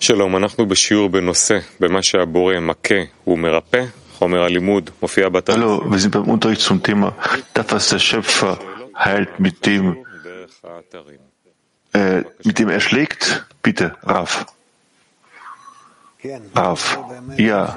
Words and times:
שלום, 0.00 0.36
אנחנו 0.36 0.66
בשיעור 0.66 1.08
בנושא, 1.08 1.58
במה 1.80 2.02
שהבורא 2.02 2.60
מכה 2.60 2.94
ומרפא, 3.26 3.84
חומר 4.12 4.42
הלימוד 4.42 4.90
מופיע 5.02 5.28
בתלמוד. 5.28 5.82
Hallo, 5.82 5.90
wir 5.92 5.98
sind 5.98 6.12
beim 6.12 6.28
Unterricht 6.28 6.60
zum 6.60 6.82
Thema, 6.82 7.14
das, 7.54 7.66
was 7.70 7.88
der 7.88 7.98
Schöpfer 7.98 8.58
heilt, 9.04 9.40
mit 9.40 9.66
dem, 9.66 9.94
דרך 10.24 10.64
האתרים. 10.64 11.20
äh, 11.94 12.22
mit 12.44 12.58
dem 12.58 12.68
er 12.68 12.80
schlägt. 12.80 13.46
Bitte, 13.62 13.94
Raf. 14.02 14.46
Raf. 16.54 16.98
Ja, 17.36 17.76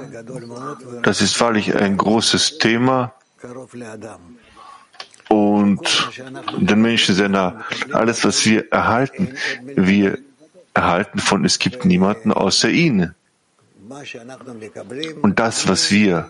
das 1.04 1.22
ist 1.22 1.40
wahrlich 1.40 1.76
ein 1.76 1.98
großes 1.98 2.58
Thema 2.58 3.14
und 5.30 6.10
den 6.58 6.82
Menschen 6.82 7.14
sehr 7.16 7.30
nah. 7.30 7.64
Alles, 7.94 8.26
was 8.26 8.46
wir 8.46 8.72
erhalten, 8.72 9.36
wir 9.76 10.18
erhalten 10.75 11.19
von 11.19 11.45
es 11.45 11.59
gibt 11.59 11.85
niemanden 11.85 12.33
außer 12.33 12.69
ihn. 12.69 13.15
Und 15.23 15.39
das, 15.39 15.69
was 15.69 15.91
wir 15.91 16.29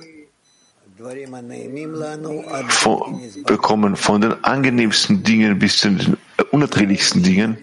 von, 2.68 3.20
bekommen, 3.44 3.96
von 3.96 4.20
den 4.20 4.44
angenehmsten 4.44 5.22
Dingen 5.22 5.58
bis 5.58 5.78
zu 5.78 5.90
den 5.90 6.16
unerträglichsten 6.50 7.22
Dingen, 7.22 7.58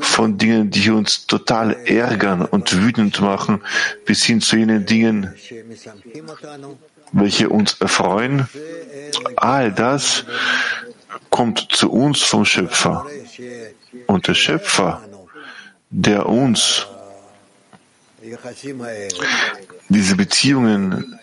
von 0.00 0.38
Dingen, 0.38 0.70
die 0.70 0.90
uns 0.90 1.26
total 1.26 1.76
ärgern 1.84 2.42
und 2.42 2.82
wütend 2.82 3.20
machen, 3.20 3.60
bis 4.06 4.24
hin 4.24 4.40
zu 4.40 4.56
jenen 4.56 4.86
Dingen, 4.86 5.34
welche 7.12 7.48
uns 7.50 7.74
erfreuen, 7.80 8.48
all 9.36 9.72
das 9.72 10.24
kommt 11.30 11.68
zu 11.70 11.90
uns 11.92 12.22
vom 12.22 12.44
Schöpfer. 12.44 13.06
Und 14.06 14.28
der 14.28 14.34
Schöpfer, 14.34 15.02
der 15.96 16.26
uns 16.26 16.86
diese 19.88 20.14
Beziehungen, 20.14 21.18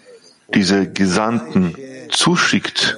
diese 0.56 0.90
Gesandten 0.92 1.76
zuschickt, 2.10 2.98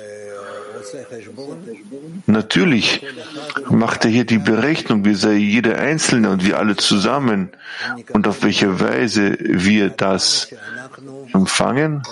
natürlich 2.28 3.02
macht 3.70 4.06
er 4.06 4.12
hier 4.12 4.24
die 4.26 4.38
Berechnung, 4.38 5.04
wie 5.04 5.16
sei 5.16 5.34
jeder 5.34 5.78
Einzelne 5.78 6.30
und 6.30 6.46
wir 6.46 6.60
alle 6.60 6.78
zusammen 6.78 7.50
und 8.14 8.26
auf 8.26 8.44
welche 8.44 8.80
Weise 8.80 9.38
wir 9.40 9.90
das 9.90 10.48
empfangen 11.34 12.04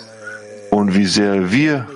und 0.71 0.93
wie 0.93 1.05
sehr 1.05 1.51
wir 1.53 1.87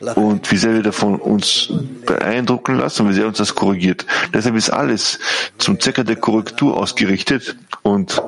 und 0.00 0.50
wie 0.50 0.56
sehr 0.56 0.74
wir 0.74 0.82
davon 0.82 1.16
uns 1.16 1.72
beeindrucken 2.06 2.78
lassen 2.78 3.08
wie 3.08 3.14
sehr 3.14 3.26
uns 3.26 3.38
das 3.38 3.54
korrigiert. 3.54 4.06
Deshalb 4.32 4.56
ist 4.56 4.70
alles 4.70 5.18
zum 5.58 5.80
Zwecke 5.80 6.04
der 6.04 6.16
Korrektur 6.16 6.76
ausgerichtet 6.76 7.56
und 7.82 8.22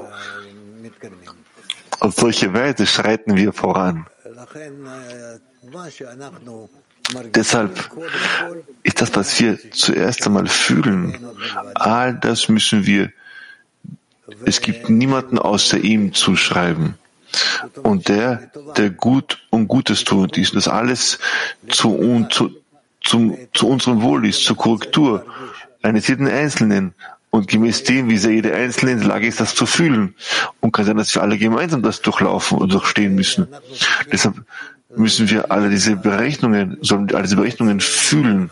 auf 2.00 2.14
solche 2.14 2.52
Weise 2.54 2.86
schreiten 2.86 3.36
wir 3.36 3.52
voran. 3.52 4.06
Deshalb 7.34 7.90
ist 8.82 9.00
das, 9.00 9.14
was 9.14 9.40
wir 9.40 9.58
zuerst 9.72 10.26
einmal 10.26 10.46
fühlen, 10.46 11.18
all 11.74 12.14
das 12.14 12.48
müssen 12.48 12.86
wir, 12.86 13.12
es 14.44 14.60
gibt 14.60 14.88
niemanden 14.88 15.38
außer 15.38 15.78
ihm 15.78 16.14
zuschreiben. 16.14 16.94
Und 17.82 18.08
der, 18.08 18.50
der 18.76 18.90
gut 18.90 19.38
und 19.50 19.68
Gutes 19.68 20.04
tut, 20.04 20.36
ist 20.38 20.54
das 20.54 20.68
alles 20.68 21.18
zu, 21.68 22.26
zu, 22.30 22.50
zum, 23.02 23.36
zu 23.52 23.68
unserem 23.68 24.02
Wohl 24.02 24.26
ist, 24.26 24.44
zur 24.44 24.56
Korrektur 24.56 25.24
eines 25.82 26.08
jeden 26.08 26.28
Einzelnen. 26.28 26.94
Und 27.32 27.46
gemäß 27.46 27.84
dem, 27.84 28.10
wie 28.10 28.18
sehr 28.18 28.32
jeder 28.32 28.54
Einzelne 28.54 28.92
in 28.92 28.98
der 28.98 29.06
Lage 29.06 29.28
ist, 29.28 29.38
das 29.38 29.54
zu 29.54 29.64
fühlen. 29.64 30.16
Und 30.58 30.72
kann 30.72 30.84
sein, 30.84 30.96
dass 30.96 31.14
wir 31.14 31.22
alle 31.22 31.38
gemeinsam 31.38 31.80
das 31.80 32.02
durchlaufen 32.02 32.58
und 32.58 32.72
durchstehen 32.72 33.14
müssen. 33.14 33.46
Deshalb 34.10 34.34
müssen 34.96 35.30
wir 35.30 35.50
alle 35.52 35.70
diese 35.70 35.96
Berechnungen, 35.96 36.78
sollen 36.80 37.08
alle 37.14 37.22
diese 37.22 37.36
Berechnungen 37.36 37.80
fühlen 37.80 38.50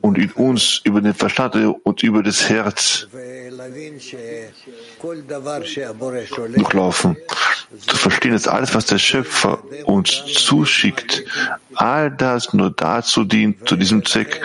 und 0.00 0.18
in 0.18 0.32
uns 0.32 0.80
über 0.84 1.00
den 1.00 1.14
Verstand 1.14 1.54
und 1.54 2.02
über 2.02 2.22
das 2.22 2.48
Herz 2.48 3.06
durchlaufen. 6.54 7.16
Zu 7.86 7.96
verstehen, 7.96 8.32
dass 8.32 8.48
alles, 8.48 8.74
was 8.74 8.86
der 8.86 8.98
Schöpfer 8.98 9.62
uns 9.84 10.24
zuschickt, 10.26 11.24
all 11.74 12.10
das 12.10 12.54
nur 12.54 12.70
dazu 12.70 13.24
dient, 13.24 13.68
zu 13.68 13.76
diesem 13.76 14.04
Zweck 14.04 14.40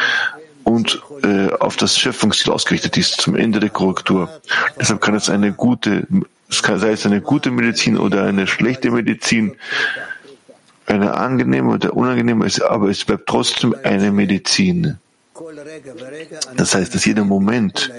und 0.63 1.01
äh, 1.23 1.49
auf 1.59 1.77
das 1.77 1.97
Schöpfungsziel 1.97 2.51
ausgerichtet 2.51 2.97
ist, 2.97 3.21
zum 3.21 3.35
Ende 3.35 3.59
der 3.59 3.69
Korrektur. 3.69 4.29
Deshalb 4.79 5.01
kann 5.01 5.15
es 5.15 5.29
eine 5.29 5.53
gute, 5.53 6.07
es 6.49 6.63
kann, 6.63 6.79
sei 6.79 6.91
es 6.91 7.05
eine 7.05 7.21
gute 7.21 7.51
Medizin 7.51 7.97
oder 7.97 8.23
eine 8.23 8.47
schlechte 8.47 8.91
Medizin, 8.91 9.55
eine 10.85 11.13
angenehme 11.13 11.73
oder 11.73 11.93
unangenehme, 11.95 12.47
aber 12.67 12.89
es 12.89 13.05
bleibt 13.05 13.27
trotzdem 13.27 13.75
eine 13.83 14.11
Medizin. 14.11 14.97
Das 16.55 16.75
heißt, 16.75 16.93
dass 16.93 17.05
jeder 17.05 17.23
Moment, 17.23 17.91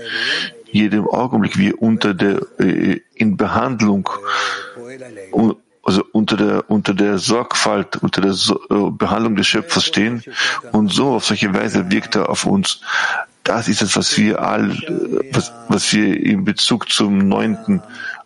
jedem 0.75 1.07
Augenblick 1.07 1.57
wir 1.57 1.81
unter 1.81 2.15
der, 2.15 2.43
äh, 2.59 3.01
in 3.15 3.37
Behandlung, 3.37 4.11
also 5.85 6.05
unter 6.13 6.37
der, 6.37 6.69
unter 6.69 6.95
der 6.95 7.19
Sorgfalt, 7.19 8.03
unter 8.03 8.21
der 8.21 8.33
so 8.33 8.61
äh, 8.71 8.91
Behandlung 8.91 9.37
des 9.37 9.47
Schöpfers 9.47 9.85
stehen 9.85 10.25
und 10.73 10.93
so 10.93 11.13
auf 11.15 11.27
solche 11.27 11.55
Weise 11.55 11.93
wirkt 11.93 12.17
er 12.17 12.29
auf 12.29 12.45
uns. 12.45 12.81
Das 13.45 13.69
ist 13.69 13.83
es, 13.83 13.97
was 13.97 14.19
wir 14.19 14.43
all, 14.43 14.71
was, 15.31 15.53
was 15.69 15.93
wir 15.93 16.21
in 16.21 16.45
Bezug 16.45 16.91
zum 16.91 17.19
neunten 17.19 17.81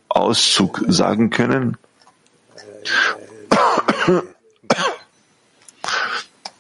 Auszug 0.09 0.83
sagen 0.89 1.29
können 1.29 1.77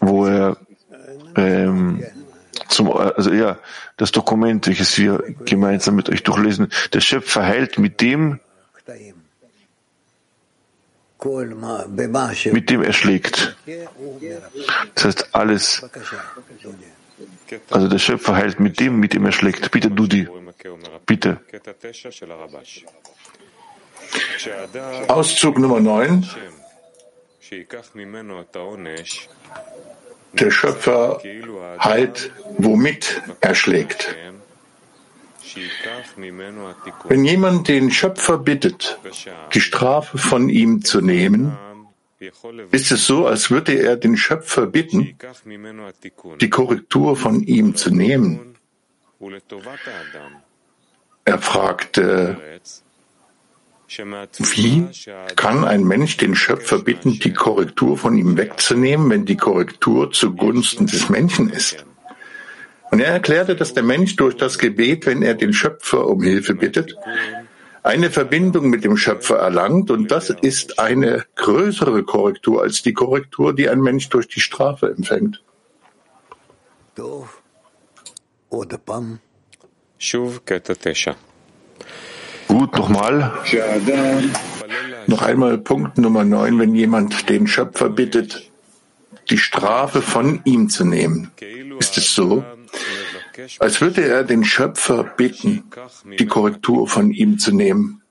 wo 0.00 0.26
er 0.26 0.56
ähm, 1.36 2.02
zum, 2.68 2.92
also 2.92 3.32
ja, 3.32 3.58
das 3.96 4.12
Dokument, 4.12 4.66
welches 4.66 4.96
wir 4.98 5.34
gemeinsam 5.44 5.96
mit 5.96 6.08
euch 6.08 6.22
durchlesen, 6.22 6.70
der 6.92 7.00
Schöpfer 7.00 7.44
heilt 7.44 7.78
mit 7.78 8.00
dem, 8.00 8.40
mit 12.52 12.70
dem 12.70 12.82
er 12.82 12.92
schlägt. 12.92 13.56
Das 14.94 15.04
heißt, 15.04 15.34
alles, 15.34 15.84
also 17.70 17.88
der 17.88 17.98
Schöpfer 17.98 18.36
heilt 18.36 18.60
mit 18.60 18.78
dem, 18.78 19.00
mit 19.00 19.12
dem 19.12 19.26
er 19.26 19.32
schlägt. 19.32 19.70
Bitte, 19.70 19.90
Dudi, 19.90 20.28
bitte. 21.06 21.40
Auszug 25.08 25.58
Nummer 25.58 25.80
9. 25.80 26.28
Der 30.32 30.50
Schöpfer 30.50 31.20
heilt, 31.82 32.30
womit 32.58 33.22
er 33.40 33.54
schlägt. 33.54 34.14
Wenn 37.04 37.24
jemand 37.24 37.68
den 37.68 37.90
Schöpfer 37.90 38.38
bittet, 38.38 38.98
die 39.54 39.60
Strafe 39.60 40.18
von 40.18 40.48
ihm 40.48 40.84
zu 40.84 41.00
nehmen, 41.00 41.56
ist 42.70 42.90
es 42.90 43.06
so, 43.06 43.26
als 43.26 43.50
würde 43.50 43.74
er 43.74 43.96
den 43.96 44.16
Schöpfer 44.16 44.66
bitten, 44.66 45.16
die 46.40 46.50
Korrektur 46.50 47.16
von 47.16 47.42
ihm 47.42 47.74
zu 47.76 47.90
nehmen. 47.90 48.56
Er 51.24 51.38
fragte, 51.38 52.60
wie 53.88 54.86
kann 55.36 55.64
ein 55.64 55.84
Mensch 55.84 56.16
den 56.18 56.34
Schöpfer 56.34 56.78
bitten, 56.78 57.18
die 57.18 57.32
Korrektur 57.32 57.96
von 57.96 58.16
ihm 58.16 58.36
wegzunehmen, 58.36 59.08
wenn 59.10 59.24
die 59.24 59.36
Korrektur 59.36 60.10
zugunsten 60.12 60.86
des 60.86 61.08
Menschen 61.08 61.48
ist? 61.50 61.84
Und 62.90 63.00
er 63.00 63.12
erklärte, 63.12 63.56
dass 63.56 63.74
der 63.74 63.82
Mensch 63.82 64.16
durch 64.16 64.36
das 64.36 64.58
Gebet, 64.58 65.06
wenn 65.06 65.22
er 65.22 65.34
den 65.34 65.52
Schöpfer 65.52 66.06
um 66.06 66.22
Hilfe 66.22 66.54
bittet, 66.54 66.96
eine 67.82 68.10
Verbindung 68.10 68.68
mit 68.68 68.84
dem 68.84 68.96
Schöpfer 68.96 69.36
erlangt 69.36 69.90
und 69.90 70.10
das 70.10 70.30
ist 70.30 70.78
eine 70.78 71.24
größere 71.36 72.02
Korrektur 72.02 72.62
als 72.62 72.82
die 72.82 72.92
Korrektur, 72.92 73.54
die 73.54 73.68
ein 73.68 73.80
Mensch 73.80 74.08
durch 74.08 74.28
die 74.28 74.40
Strafe 74.40 74.90
empfängt. 74.90 75.42
Gut, 82.48 82.74
nochmal. 82.76 83.32
Noch 85.06 85.22
einmal 85.22 85.58
Punkt 85.58 85.98
Nummer 85.98 86.24
9, 86.24 86.58
wenn 86.58 86.74
jemand 86.74 87.28
den 87.28 87.46
Schöpfer 87.46 87.88
bittet, 87.88 88.50
die 89.30 89.38
Strafe 89.38 90.02
von 90.02 90.40
ihm 90.44 90.68
zu 90.68 90.84
nehmen. 90.84 91.30
Ist 91.78 91.96
es 91.98 92.14
so, 92.14 92.44
als 93.58 93.80
würde 93.80 94.02
er 94.04 94.24
den 94.24 94.44
Schöpfer 94.44 95.04
bitten, 95.04 95.64
die 96.18 96.26
Korrektur 96.26 96.88
von 96.88 97.10
ihm 97.10 97.38
zu 97.38 97.54
nehmen? 97.54 98.02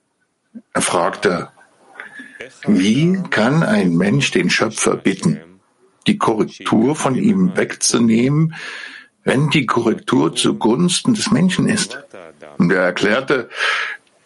Er 0.72 0.82
fragte, 0.82 1.50
wie 2.66 3.20
kann 3.30 3.62
ein 3.62 3.96
Mensch 3.96 4.30
den 4.30 4.50
Schöpfer 4.50 4.96
bitten, 4.96 5.40
die 6.06 6.18
Korrektur 6.18 6.96
von 6.96 7.14
ihm 7.14 7.56
wegzunehmen, 7.56 8.54
wenn 9.24 9.50
die 9.50 9.66
Korrektur 9.66 10.34
zugunsten 10.34 11.14
des 11.14 11.30
Menschen 11.30 11.68
ist? 11.68 11.98
Und 12.56 12.72
er 12.72 12.82
erklärte, 12.82 13.50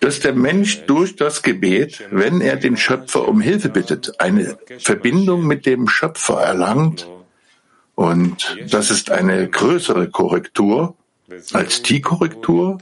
dass 0.02 0.19
der 0.19 0.34
Mensch 0.34 0.84
durch 0.87 1.14
das 1.14 1.43
Gebet, 1.43 2.02
wenn 2.10 2.40
er 2.40 2.56
den 2.56 2.76
Schöpfer 2.76 3.28
um 3.28 3.40
Hilfe 3.40 3.69
bittet, 3.69 4.20
eine 4.20 4.58
Verbindung 4.78 5.46
mit 5.46 5.64
dem 5.64 5.88
Schöpfer 5.88 6.43
erlangt. 6.43 7.08
Und 7.94 8.58
das 8.69 8.90
ist 8.90 9.12
eine 9.12 9.49
größere 9.49 10.10
Korrektur 10.10 10.96
als 11.52 11.82
die 11.82 12.00
Korrektur, 12.00 12.78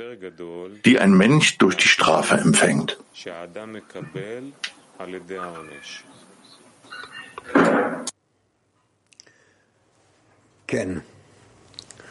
die 0.86 0.98
ein 0.98 1.12
Mensch 1.12 1.58
durch 1.58 1.76
die 1.76 1.88
Strafe 1.88 2.36
empfängt. 2.36 2.98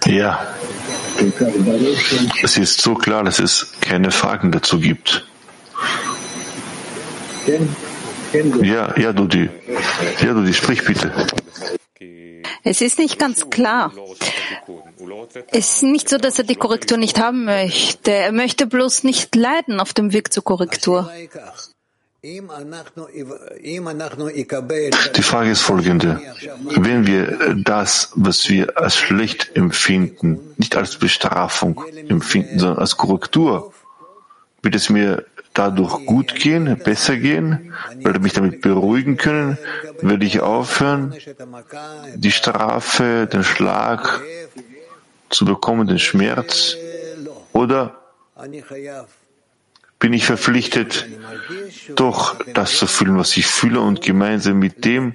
Ja, 0.09 0.39
es 2.41 2.57
ist 2.57 2.81
so 2.81 2.95
klar, 2.95 3.23
dass 3.23 3.39
es 3.39 3.73
keine 3.81 4.11
Fragen 4.11 4.51
dazu 4.51 4.79
gibt. 4.79 5.25
Ja, 8.61 8.97
ja, 8.97 9.13
Dudi. 9.13 9.50
Ja, 10.21 10.33
Dudi, 10.33 10.53
sprich 10.53 10.83
bitte. 10.83 11.11
Es 12.63 12.81
ist 12.81 13.00
nicht 13.00 13.19
ganz 13.19 13.50
klar. 13.50 13.94
Es 15.47 15.75
ist 15.75 15.83
nicht 15.83 16.09
so, 16.09 16.17
dass 16.17 16.38
er 16.39 16.45
die 16.45 16.55
Korrektur 16.55 16.97
nicht 16.97 17.19
haben 17.19 17.45
möchte. 17.45 18.12
Er 18.12 18.31
möchte 18.31 18.65
bloß 18.65 19.03
nicht 19.03 19.35
leiden 19.35 19.79
auf 19.79 19.94
dem 19.94 20.13
Weg 20.13 20.33
zur 20.33 20.44
Korrektur. 20.44 21.12
Die 22.21 22.42
Frage 25.21 25.51
ist 25.51 25.62
folgende. 25.62 26.19
Wenn 26.75 27.07
wir 27.07 27.56
das, 27.56 28.12
was 28.16 28.50
wir 28.50 28.77
als 28.77 28.98
schlecht 28.98 29.56
empfinden, 29.56 30.54
nicht 30.57 30.75
als 30.75 30.98
Bestrafung 30.98 31.81
empfinden, 32.10 32.60
sondern 32.60 32.80
als 32.80 32.98
Korrektur, 32.98 33.71
wird 34.62 34.75
es 34.75 34.89
mir 34.89 35.24
dadurch 35.54 36.06
gut 36.06 36.36
gehen, 36.36 36.77
besser 36.83 37.16
gehen, 37.16 37.74
werde 38.00 38.19
mich 38.19 38.33
damit 38.33 38.60
beruhigen 38.60 39.15
können, 39.15 39.57
werde 40.01 40.25
ich 40.25 40.42
aufhören, 40.42 41.15
die 42.15 42.31
Strafe, 42.31 43.30
den 43.31 43.45
Schlag 43.45 44.19
zu 45.30 45.45
bekommen, 45.45 45.88
den 45.88 46.00
Schmerz, 46.00 46.75
oder 47.54 47.95
bin 50.00 50.13
ich 50.13 50.25
verpflichtet, 50.25 51.06
doch 51.96 52.36
das 52.54 52.78
zu 52.78 52.88
fühlen, 52.88 53.18
was 53.18 53.36
ich 53.38 53.46
fühle 53.46 53.81
und 53.81 54.01
gemeinsam 54.01 54.60
mit 54.60 54.86
dem 54.86 55.13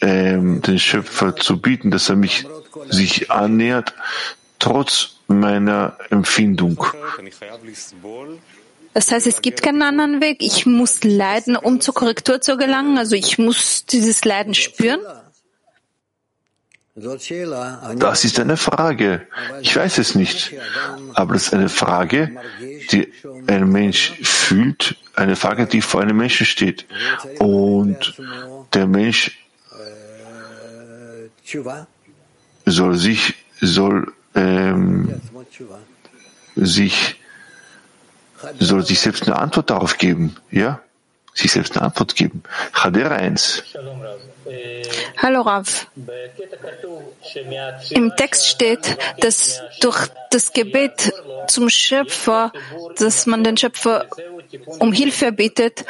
ähm, 0.00 0.62
den 0.62 0.78
Schöpfer 0.78 1.34
zu 1.36 1.60
bieten, 1.60 1.90
dass 1.90 2.08
er 2.08 2.16
mich 2.16 2.46
sich 2.88 3.30
annähert, 3.30 3.94
trotz 4.58 5.16
meiner 5.26 5.96
Empfindung. 6.10 6.84
Das 8.94 9.12
heißt, 9.12 9.26
es 9.26 9.42
gibt 9.42 9.62
keinen 9.62 9.82
anderen 9.82 10.20
Weg. 10.20 10.38
Ich 10.40 10.66
muss 10.66 11.04
leiden, 11.04 11.56
um 11.56 11.80
zur 11.80 11.94
Korrektur 11.94 12.40
zu 12.40 12.56
gelangen. 12.56 12.98
Also 12.98 13.14
ich 13.14 13.38
muss 13.38 13.84
dieses 13.86 14.24
Leiden 14.24 14.54
spüren. 14.54 15.00
Das 17.96 18.24
ist 18.24 18.40
eine 18.40 18.56
Frage. 18.56 19.26
Ich 19.60 19.76
weiß 19.76 19.98
es 19.98 20.14
nicht. 20.14 20.52
Aber 21.14 21.34
das 21.34 21.48
ist 21.48 21.54
eine 21.54 21.68
Frage, 21.68 22.30
die 22.90 23.12
ein 23.46 23.68
Mensch 23.70 24.12
fühlt, 24.22 24.96
eine 25.14 25.36
Frage, 25.36 25.66
die 25.66 25.82
vor 25.82 26.02
einem 26.02 26.16
Menschen 26.16 26.46
steht. 26.46 26.86
Und 27.38 28.14
der 28.72 28.86
Mensch 28.86 29.38
soll 32.66 32.96
sich, 32.96 33.34
soll, 33.60 34.12
ähm, 34.34 35.20
sich, 36.56 37.20
soll 38.58 38.84
sich 38.84 39.00
selbst 39.00 39.26
eine 39.26 39.36
Antwort 39.36 39.70
darauf 39.70 39.98
geben. 39.98 40.36
Ja? 40.50 40.80
Sich 41.38 41.52
selbst 41.52 41.76
eine 41.76 41.86
Antwort 41.86 42.16
geben. 42.16 42.42
Chadera 42.72 43.14
1. 43.14 43.62
Hallo 45.18 45.42
Rav. 45.42 45.86
Im 47.90 48.16
Text 48.16 48.48
steht, 48.48 48.98
dass 49.20 49.62
durch 49.80 50.08
das 50.32 50.52
Gebet 50.52 51.12
zum 51.46 51.70
Schöpfer, 51.70 52.52
dass 52.96 53.26
man 53.26 53.44
den 53.44 53.56
Schöpfer 53.56 54.06
um 54.80 54.92
Hilfe 54.92 55.30
bittet, 55.30 55.84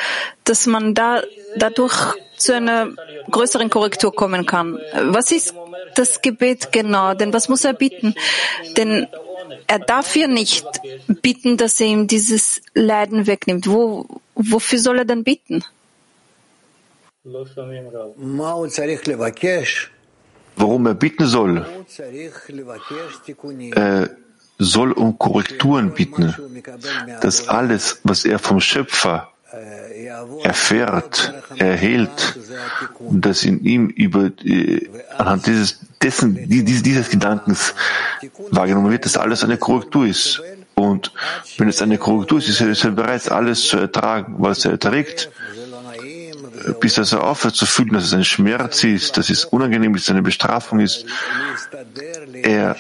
dass 0.44 0.66
man 0.66 0.92
da 0.92 1.22
dadurch 1.56 1.96
zu 2.36 2.54
einer 2.54 2.90
größeren 3.30 3.70
Korrektur 3.70 4.14
kommen 4.14 4.44
kann. 4.44 4.78
Was 4.92 5.32
ist 5.32 5.54
das 5.94 6.20
Gebet 6.20 6.72
genau? 6.72 7.14
Denn 7.14 7.32
was 7.32 7.48
muss 7.48 7.64
er 7.64 7.72
bitten? 7.72 8.14
Denn 8.76 9.06
er 9.66 9.78
darf 9.78 10.14
ja 10.14 10.26
nicht 10.26 10.66
bitten, 11.22 11.56
dass 11.56 11.80
er 11.80 11.86
ihm 11.86 12.06
dieses 12.06 12.60
Leiden 12.74 13.26
wegnimmt. 13.26 13.66
Wo, 13.66 14.20
wofür 14.38 14.78
soll 14.78 14.98
er 14.98 15.04
dann 15.04 15.24
bitten? 15.24 15.64
Worum 20.56 20.86
er 20.86 20.94
bitten 20.94 21.26
soll? 21.26 21.66
Er 23.74 24.10
soll 24.58 24.92
um 24.92 25.18
Korrekturen 25.18 25.94
bitten, 25.94 26.34
dass 27.20 27.48
alles, 27.48 28.00
was 28.04 28.24
er 28.24 28.38
vom 28.38 28.60
Schöpfer 28.60 29.28
erfährt, 30.42 31.32
erhält, 31.56 32.38
dass 33.10 33.44
in 33.44 33.64
ihm 33.64 33.88
über, 33.88 34.30
anhand 35.16 35.46
dieses, 35.46 35.80
dessen, 36.02 36.48
dieses, 36.48 36.82
dieses 36.82 37.08
Gedankens 37.08 37.74
wahrgenommen 38.50 38.90
wird, 38.90 39.04
dass 39.04 39.16
alles 39.16 39.44
eine 39.44 39.56
Korrektur 39.56 40.06
ist. 40.06 40.42
Und 40.88 41.12
wenn 41.58 41.68
es 41.68 41.82
eine 41.82 41.98
Korrektur 41.98 42.38
ist, 42.38 42.48
ist 42.48 42.84
er 42.84 42.90
bereits 42.92 43.28
alles 43.28 43.62
zu 43.68 43.76
ertragen, 43.76 44.36
was 44.38 44.64
er 44.64 44.72
erträgt, 44.72 45.30
bis 46.80 46.94
dass 46.94 47.12
er 47.12 47.22
aufhört 47.24 47.56
zu 47.56 47.66
fühlen, 47.66 47.92
dass 47.92 48.04
es 48.04 48.14
ein 48.14 48.24
Schmerz 48.24 48.84
ist, 48.84 49.16
dass 49.16 49.28
es 49.30 49.44
unangenehm 49.44 49.94
ist, 49.94 50.10
eine 50.10 50.22
Bestrafung 50.22 50.80
ist. 50.80 51.04
Er 52.42 52.76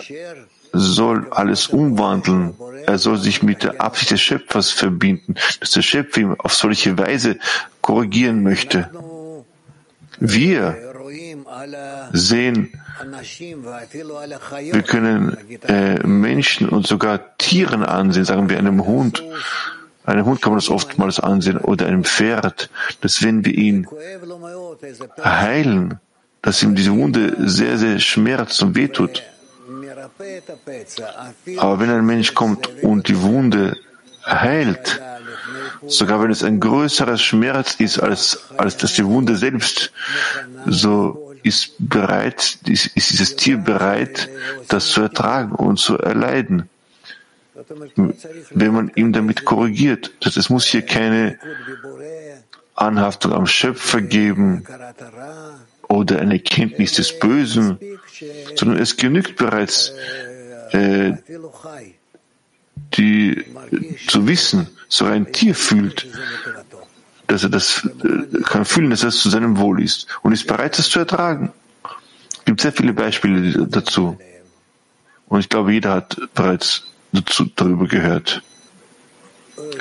soll 0.72 1.26
alles 1.30 1.68
umwandeln. 1.68 2.54
Er 2.86 2.98
soll 2.98 3.18
sich 3.18 3.42
mit 3.42 3.62
der 3.62 3.80
Absicht 3.80 4.10
des 4.12 4.20
Schöpfers 4.20 4.70
verbinden, 4.70 5.34
dass 5.60 5.72
der 5.72 5.82
Schöpfer 5.82 6.20
ihm 6.20 6.36
auf 6.38 6.54
solche 6.54 6.96
Weise 6.96 7.38
korrigieren 7.82 8.42
möchte. 8.42 8.90
Wir 10.20 10.76
sehen, 12.12 12.72
wir 14.72 14.82
können 14.82 15.36
äh, 15.62 16.06
Menschen 16.06 16.68
und 16.68 16.86
sogar 16.86 17.36
Tieren 17.38 17.82
ansehen, 17.84 18.24
sagen 18.24 18.48
wir 18.48 18.58
einem 18.58 18.84
Hund, 18.84 19.22
einem 20.04 20.24
Hund 20.24 20.40
kann 20.40 20.52
man 20.52 20.58
das 20.58 20.70
oftmals 20.70 21.20
ansehen 21.20 21.58
oder 21.58 21.86
einem 21.86 22.04
Pferd, 22.04 22.70
dass 23.00 23.22
wenn 23.22 23.44
wir 23.44 23.54
ihn 23.54 23.86
heilen, 25.22 26.00
dass 26.40 26.62
ihm 26.62 26.74
diese 26.74 26.92
Wunde 26.92 27.36
sehr, 27.48 27.76
sehr 27.78 27.98
schmerzt 27.98 28.62
und 28.62 28.74
wehtut. 28.74 29.22
Aber 31.58 31.80
wenn 31.80 31.90
ein 31.90 32.06
Mensch 32.06 32.34
kommt 32.34 32.82
und 32.82 33.08
die 33.08 33.20
Wunde 33.20 33.76
heilt, 34.24 35.00
sogar 35.86 36.22
wenn 36.22 36.30
es 36.30 36.42
ein 36.42 36.60
größerer 36.60 37.18
Schmerz 37.18 37.74
ist 37.74 37.98
als, 37.98 38.50
als 38.56 38.76
dass 38.76 38.94
die 38.94 39.04
Wunde 39.04 39.36
selbst, 39.36 39.92
so 40.66 41.27
ist 41.48 41.74
bereit, 41.78 42.58
ist, 42.66 42.94
dieses 42.94 43.36
Tier 43.36 43.56
bereit, 43.56 44.28
das 44.68 44.88
zu 44.88 45.02
ertragen 45.02 45.52
und 45.52 45.78
zu 45.78 45.98
erleiden 45.98 46.68
wenn 48.50 48.72
man 48.72 48.92
ihm 48.94 49.12
damit 49.12 49.44
korrigiert. 49.44 50.12
es 50.24 50.50
muss 50.50 50.66
hier 50.66 50.82
keine 50.82 51.38
Anhaftung 52.74 53.32
am 53.32 53.46
Schöpfer 53.46 54.00
geben 54.00 54.64
oder 55.88 56.20
eine 56.20 56.38
Kenntnis 56.38 56.92
des 56.92 57.18
Bösen, 57.18 57.78
sondern 58.54 58.78
es 58.78 58.96
genügt 58.96 59.36
bereits, 59.36 59.92
äh, 60.70 61.14
die 62.94 63.44
zu 64.06 64.26
wissen, 64.26 64.68
so 64.88 65.04
ein 65.04 65.32
Tier 65.32 65.54
fühlt, 65.54 66.06
dass 67.28 67.42
er 67.44 67.50
das 67.50 67.88
äh, 68.02 68.42
kann 68.42 68.64
fühlen, 68.64 68.90
dass 68.90 69.04
es 69.04 69.20
zu 69.20 69.30
seinem 69.30 69.58
Wohl 69.58 69.82
ist 69.82 70.08
und 70.22 70.32
ist 70.32 70.46
bereit, 70.46 70.78
das 70.78 70.88
zu 70.88 70.98
ertragen. 70.98 71.52
Es 72.38 72.44
gibt 72.44 72.60
sehr 72.60 72.72
viele 72.72 72.92
Beispiele 72.92 73.66
dazu. 73.68 74.18
Und 75.28 75.40
ich 75.40 75.48
glaube, 75.48 75.72
jeder 75.72 75.92
hat 75.92 76.16
bereits 76.34 76.84
dazu, 77.12 77.44
darüber 77.54 77.86
gehört. 77.86 78.42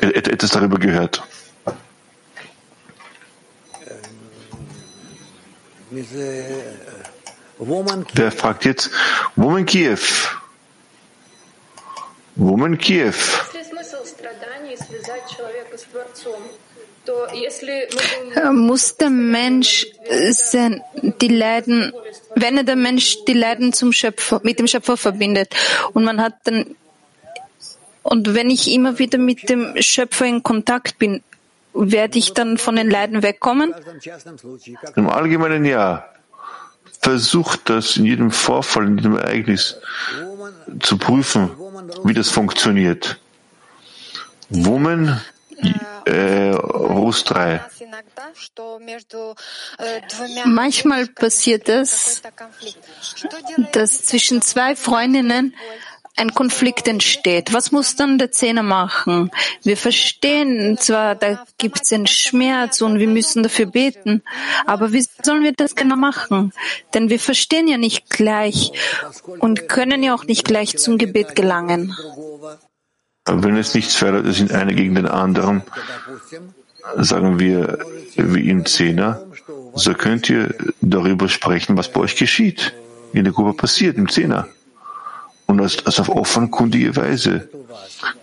Etwas 0.01 0.51
darüber 0.51 0.77
gehört. 0.77 1.23
Wer 8.13 8.31
fragt 8.31 8.65
jetzt, 8.65 8.91
Woman 9.35 9.65
Kiew? 9.65 9.97
Woman 12.35 12.77
Kiew. 12.77 13.13
Muss 18.53 18.97
der 18.97 19.09
Mensch 19.09 19.87
die 21.21 21.27
Leiden, 21.27 21.93
wenn 22.35 22.57
er 22.57 22.63
der 22.63 22.75
Mensch 22.75 23.17
die 23.27 23.33
Leiden 23.33 23.73
zum 23.73 23.91
Schöpfer, 23.93 24.41
mit 24.43 24.59
dem 24.59 24.67
Schöpfer 24.67 24.97
verbindet 24.97 25.55
und 25.93 26.03
man 26.03 26.21
hat 26.21 26.35
dann 26.43 26.75
Und 28.09 28.33
wenn 28.33 28.49
ich 28.49 28.71
immer 28.71 28.99
wieder 28.99 29.17
mit 29.17 29.49
dem 29.49 29.73
Schöpfer 29.81 30.25
in 30.25 30.41
Kontakt 30.41 30.97
bin, 30.97 31.21
werde 31.73 32.17
ich 32.17 32.33
dann 32.33 32.57
von 32.57 32.77
den 32.77 32.89
Leiden 32.89 33.21
wegkommen? 33.21 33.75
Im 34.95 35.09
Allgemeinen 35.09 35.65
ja. 35.65 36.05
Versucht 37.01 37.69
das 37.69 37.97
in 37.97 38.05
jedem 38.05 38.31
Vorfall, 38.31 38.85
in 38.85 38.97
jedem 38.97 39.17
Ereignis 39.17 39.75
zu 40.79 40.97
prüfen, 40.97 41.51
wie 42.05 42.13
das 42.13 42.29
funktioniert. 42.29 43.19
Woman 44.49 45.21
äh, 46.05 46.51
Rus 46.51 47.23
3. 47.25 47.61
Manchmal 50.45 51.07
passiert 51.07 51.69
es, 51.69 52.21
dass 53.71 54.03
zwischen 54.05 54.41
zwei 54.41 54.75
Freundinnen 54.75 55.53
ein 56.17 56.33
Konflikt 56.33 56.87
entsteht. 56.87 57.53
Was 57.53 57.71
muss 57.71 57.95
dann 57.95 58.17
der 58.17 58.31
Zehner 58.31 58.63
machen? 58.63 59.31
Wir 59.63 59.77
verstehen 59.77 60.77
zwar, 60.77 61.15
da 61.15 61.45
gibt 61.57 61.81
es 61.83 61.93
einen 61.93 62.07
Schmerz 62.07 62.81
und 62.81 62.99
wir 62.99 63.07
müssen 63.07 63.43
dafür 63.43 63.67
beten, 63.67 64.23
aber 64.65 64.91
wie 64.91 65.05
sollen 65.23 65.43
wir 65.43 65.53
das 65.53 65.75
genau 65.75 65.95
machen? 65.95 66.53
Denn 66.93 67.09
wir 67.09 67.19
verstehen 67.19 67.67
ja 67.67 67.77
nicht 67.77 68.09
gleich 68.09 68.71
und 69.39 69.69
können 69.69 70.01
ja 70.01 70.15
auch 70.15 70.25
nicht 70.25 70.43
gleich 70.43 70.77
zum 70.77 70.97
Gebet 70.97 71.35
gelangen. 71.35 71.95
Wenn 73.27 73.57
es 73.57 73.73
nichts 73.73 73.95
verändert, 73.95 74.25
es 74.25 74.37
sind 74.37 74.51
eine 74.51 74.73
gegen 74.73 74.95
den 74.95 75.07
anderen, 75.07 75.63
sagen 76.95 77.39
wir 77.39 77.79
wie 78.15 78.49
im 78.49 78.65
Zehner, 78.65 79.21
so 79.75 79.93
könnt 79.93 80.29
ihr 80.29 80.55
darüber 80.81 81.29
sprechen, 81.29 81.77
was 81.77 81.91
bei 81.91 82.01
euch 82.01 82.15
geschieht, 82.15 82.73
in 83.13 83.23
der 83.23 83.33
Gruppe 83.33 83.53
passiert, 83.53 83.97
im 83.97 84.09
Zehner 84.09 84.47
und 85.47 85.57
das, 85.57 85.77
das 85.77 85.99
auf 85.99 86.09
offenkundige 86.09 86.95
Weise, 86.95 87.49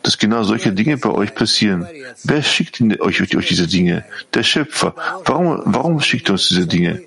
dass 0.02 0.18
genau 0.18 0.44
solche 0.44 0.72
Dinge 0.72 0.96
bei 0.98 1.10
euch 1.10 1.34
passieren. 1.34 1.86
Wer 2.22 2.42
schickt 2.42 2.80
euch, 3.00 3.34
euch 3.36 3.48
diese 3.48 3.66
Dinge? 3.66 4.04
Der 4.32 4.42
Schöpfer. 4.42 4.94
Warum, 5.24 5.62
warum 5.64 6.00
schickt 6.00 6.28
er 6.28 6.32
uns 6.32 6.48
diese 6.48 6.66
Dinge? 6.66 7.02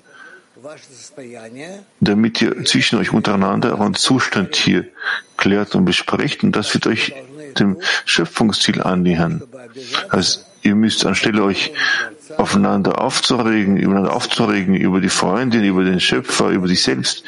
Damit 2.00 2.42
ihr 2.42 2.64
zwischen 2.64 2.98
euch 2.98 3.12
untereinander 3.12 3.70
euren 3.70 3.94
Zustand 3.94 4.54
hier 4.56 4.84
klärt 5.36 5.74
und 5.74 5.84
besprecht 5.84 6.42
und 6.42 6.54
das 6.54 6.74
wird 6.74 6.86
euch 6.86 7.14
dem 7.54 7.80
Schöpfungsziel 8.04 8.82
annähern. 8.82 9.42
Also 10.08 10.40
ihr 10.62 10.74
müsst 10.74 11.06
anstelle 11.06 11.42
euch 11.42 11.72
aufeinander 12.36 13.00
aufzuregen, 13.00 13.76
übereinander 13.76 14.14
aufzuregen, 14.14 14.74
über 14.74 15.00
die 15.00 15.08
Freundin, 15.08 15.64
über 15.64 15.84
den 15.84 16.00
Schöpfer, 16.00 16.48
über 16.48 16.68
sich 16.68 16.82
selbst, 16.82 17.24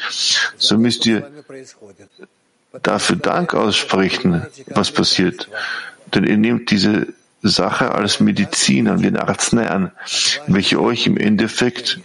so 0.57 0.77
müsst 0.77 1.05
ihr 1.05 1.29
dafür 2.83 3.15
Dank 3.17 3.53
aussprechen, 3.53 4.45
was 4.67 4.91
passiert. 4.91 5.49
Denn 6.13 6.25
ihr 6.25 6.37
nehmt 6.37 6.71
diese 6.71 7.07
Sache 7.41 7.91
als 7.93 8.19
Medizin 8.19 8.87
an, 8.87 9.01
wie 9.01 9.07
eine 9.07 9.27
Arznei 9.27 9.69
an, 9.69 9.91
welche 10.47 10.79
euch 10.79 11.07
im 11.07 11.17
Endeffekt 11.17 11.99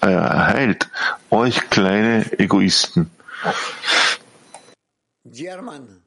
äh, 0.00 0.06
heilt. 0.06 0.88
Euch 1.30 1.70
kleine 1.70 2.38
Egoisten. 2.38 3.10
German. 5.24 6.03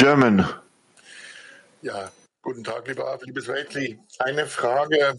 German. 0.00 0.48
Ja, 1.82 2.10
guten 2.40 2.64
Tag, 2.64 2.88
lieber 2.88 3.06
Arp, 3.06 3.22
liebes 3.26 3.46
Weltli. 3.48 3.98
Eine 4.18 4.46
Frage. 4.46 5.18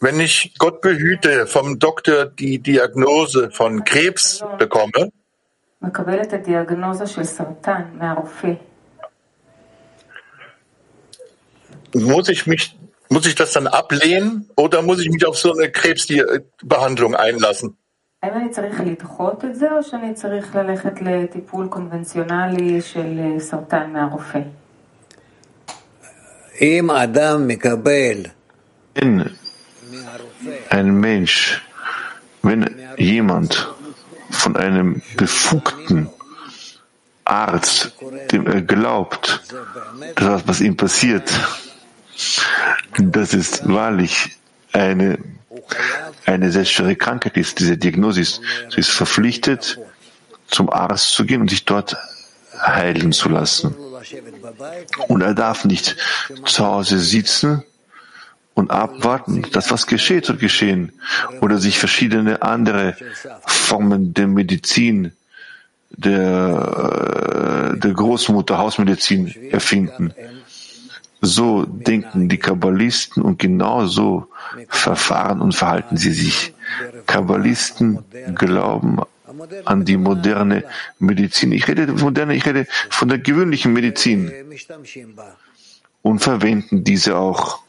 Wenn 0.00 0.18
ich 0.18 0.54
Gott 0.56 0.80
behüte, 0.80 1.46
vom 1.46 1.78
Doktor 1.78 2.24
die 2.24 2.58
Diagnose 2.58 3.50
von 3.50 3.84
Krebs 3.84 4.42
bekomme, 4.56 5.12
muss 11.92 12.28
ich 12.30 12.46
mich 12.46 12.78
muss 13.10 13.26
ich 13.26 13.34
das 13.34 13.52
dann 13.52 13.66
ablehnen 13.66 14.48
oder 14.56 14.80
muss 14.80 15.00
ich 15.00 15.10
mich 15.10 15.26
auf 15.26 15.36
so 15.36 15.52
eine 15.52 15.70
Krebsbehandlung 15.70 17.14
einlassen? 17.14 17.76
האם 18.23 18.33
אני 18.33 18.49
צריך 18.49 18.81
לדחות 18.85 19.45
את 19.45 19.55
זה, 19.55 19.71
או 19.71 19.83
שאני 19.83 20.13
צריך 20.13 20.55
ללכת 20.55 21.01
לטיפול 21.01 21.67
קונבנציונלי 21.67 22.81
של 22.81 23.19
סרטן 23.39 23.89
מהרופא? 23.93 24.39
אם 26.61 26.91
אדם 26.91 27.47
מקבל 27.47 28.25
ein 30.69 30.99
Mensch, 30.99 31.61
wenn 32.43 32.61
jemand 32.97 33.75
von 34.31 34.55
einem 34.55 35.01
befugten 35.17 36.09
Arzt, 37.25 37.95
dem 38.31 38.45
er 38.47 38.61
glaubt, 38.61 39.41
dass 40.15 40.47
was 40.47 40.61
ihm 40.61 40.77
passiert, 40.77 41.27
das 42.97 43.33
ist 43.33 43.67
wahrlich 43.67 44.37
eine, 44.71 45.17
eine 46.26 46.50
sehr 46.50 46.64
schwere 46.64 46.96
Krankheit 46.96 47.36
ist, 47.36 47.58
diese 47.58 47.76
Diagnose 47.76 48.20
ist, 48.20 48.40
sie 48.70 48.80
ist 48.80 48.90
verpflichtet, 48.90 49.78
zum 50.48 50.70
Arzt 50.70 51.12
zu 51.12 51.24
gehen 51.24 51.40
und 51.40 51.50
sich 51.50 51.64
dort 51.64 51.96
heilen 52.58 53.12
zu 53.12 53.28
lassen. 53.28 53.74
Und 55.08 55.22
er 55.22 55.34
darf 55.34 55.64
nicht 55.64 55.96
zu 56.44 56.66
Hause 56.66 56.98
sitzen 56.98 57.62
und 58.54 58.70
abwarten, 58.70 59.46
dass 59.52 59.70
was 59.70 59.86
geschieht 59.86 60.26
soll 60.26 60.36
geschehen 60.36 60.92
oder 61.40 61.58
sich 61.58 61.78
verschiedene 61.78 62.42
andere 62.42 62.96
Formen 63.46 64.12
der 64.14 64.26
Medizin, 64.26 65.12
der, 65.90 67.74
der 67.76 67.92
Großmutter 67.92 68.58
Hausmedizin 68.58 69.34
erfinden. 69.50 70.14
So 71.20 71.64
denken 71.66 72.28
die 72.28 72.38
Kabbalisten 72.38 73.22
und 73.22 73.38
genau 73.38 73.86
so 73.86 74.26
verfahren 74.68 75.40
und 75.40 75.54
verhalten 75.54 75.96
sie 75.96 76.12
sich. 76.12 76.54
Kabbalisten 77.06 77.98
glauben 78.36 79.00
an 79.64 79.84
die 79.84 79.96
moderne 79.96 80.64
Medizin. 80.98 81.52
Ich 81.52 81.68
rede 81.68 81.92
moderne, 81.92 82.34
ich 82.34 82.46
rede 82.46 82.66
von 82.88 83.08
der 83.08 83.18
gewöhnlichen 83.18 83.72
Medizin 83.72 84.32
und 86.02 86.20
verwenden 86.20 86.84
diese 86.84 87.16
auch. 87.16 87.62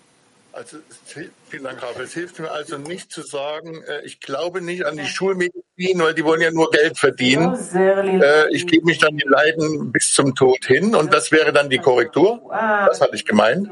Also 0.54 0.78
vielen 1.06 1.64
Dank, 1.64 1.82
Rafael. 1.82 2.06
Es 2.06 2.14
hilft 2.14 2.40
mir 2.40 2.52
also 2.52 2.78
nicht 2.78 3.12
zu 3.12 3.22
sagen, 3.22 3.82
äh, 3.88 4.06
ich 4.06 4.20
glaube 4.20 4.62
nicht 4.62 4.86
an 4.86 4.98
die 4.98 5.06
Schulmedizin, 5.06 6.00
weil 6.00 6.14
die 6.14 6.26
wollen 6.26 6.42
ja 6.42 6.52
nur 6.52 6.70
Geld 6.72 6.98
verdienen. 6.98 7.58
Äh, 8.22 8.50
ich 8.54 8.68
gebe 8.68 8.86
mich 8.86 8.98
dann 8.98 9.16
die 9.16 9.28
Leiden 9.28 9.92
bis 9.94 10.12
zum 10.12 10.36
Tod 10.36 10.66
hin 10.66 10.94
und 10.94 11.14
das 11.14 11.32
wäre 11.32 11.54
dann 11.54 11.70
die 11.70 11.78
Korrektur. 11.78 12.42
Das 12.88 13.00
hatte 13.00 13.16
ich 13.16 13.26
gemeint. 13.26 13.70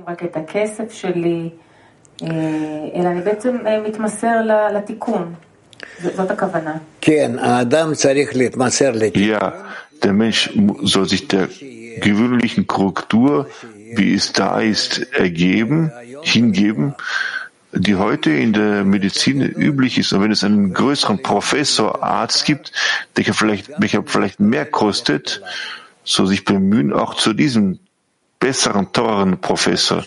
Ja, 9.18 9.66
der 10.04 10.14
Mensch 10.14 10.50
soll 10.84 11.08
sich 11.10 11.28
der 11.28 11.50
gewöhnlichen 12.02 12.68
Korrektur, 12.68 13.48
wie 13.96 14.14
es 14.14 14.34
da 14.34 14.60
ist, 14.60 15.00
ergeben 15.14 15.92
hingeben, 16.24 16.96
die 17.72 17.96
heute 17.96 18.32
in 18.32 18.54
der 18.54 18.84
Medizin 18.84 19.42
üblich 19.42 19.98
ist. 19.98 20.12
Und 20.14 20.22
wenn 20.22 20.32
es 20.32 20.44
einen 20.44 20.74
größeren 20.74 21.22
Professor, 21.22 22.04
Arzt 22.04 22.46
gibt, 22.46 22.72
der 23.16 23.34
vielleicht, 23.34 23.70
welcher 23.80 24.04
vielleicht 24.04 24.40
mehr 24.40 24.66
kostet, 24.66 25.42
so 26.04 26.26
sich 26.26 26.46
bemühen, 26.46 26.94
auch 26.94 27.16
zu 27.16 27.34
diesem 27.34 27.80
besseren, 28.40 28.92
teureren 28.94 29.40
Professor 29.42 30.06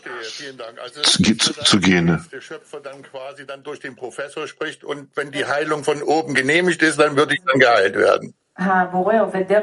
zu, 1.03 1.23
zu, 1.23 1.53
zu 1.53 1.81
gehen. 1.81 2.27
Der 2.33 2.41
Schöpfer 2.41 2.81
dann 2.81 3.03
quasi 3.03 3.47
dann 3.47 3.62
durch 3.62 3.79
den 3.79 3.95
Professor 3.95 4.49
spricht 4.49 4.85
und 4.85 5.09
wenn 5.15 5.31
die 5.31 5.45
Heilung 5.45 5.85
von 5.85 6.03
oben 6.03 6.35
genehmigt 6.35 6.83
ist, 6.83 6.99
dann 6.99 7.17
würde 7.17 7.35
ich 7.35 7.43
dann 7.47 7.61
geheilt 7.61 7.95
werden. 7.95 8.35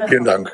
Vielen 0.08 0.24
Dank. 0.24 0.52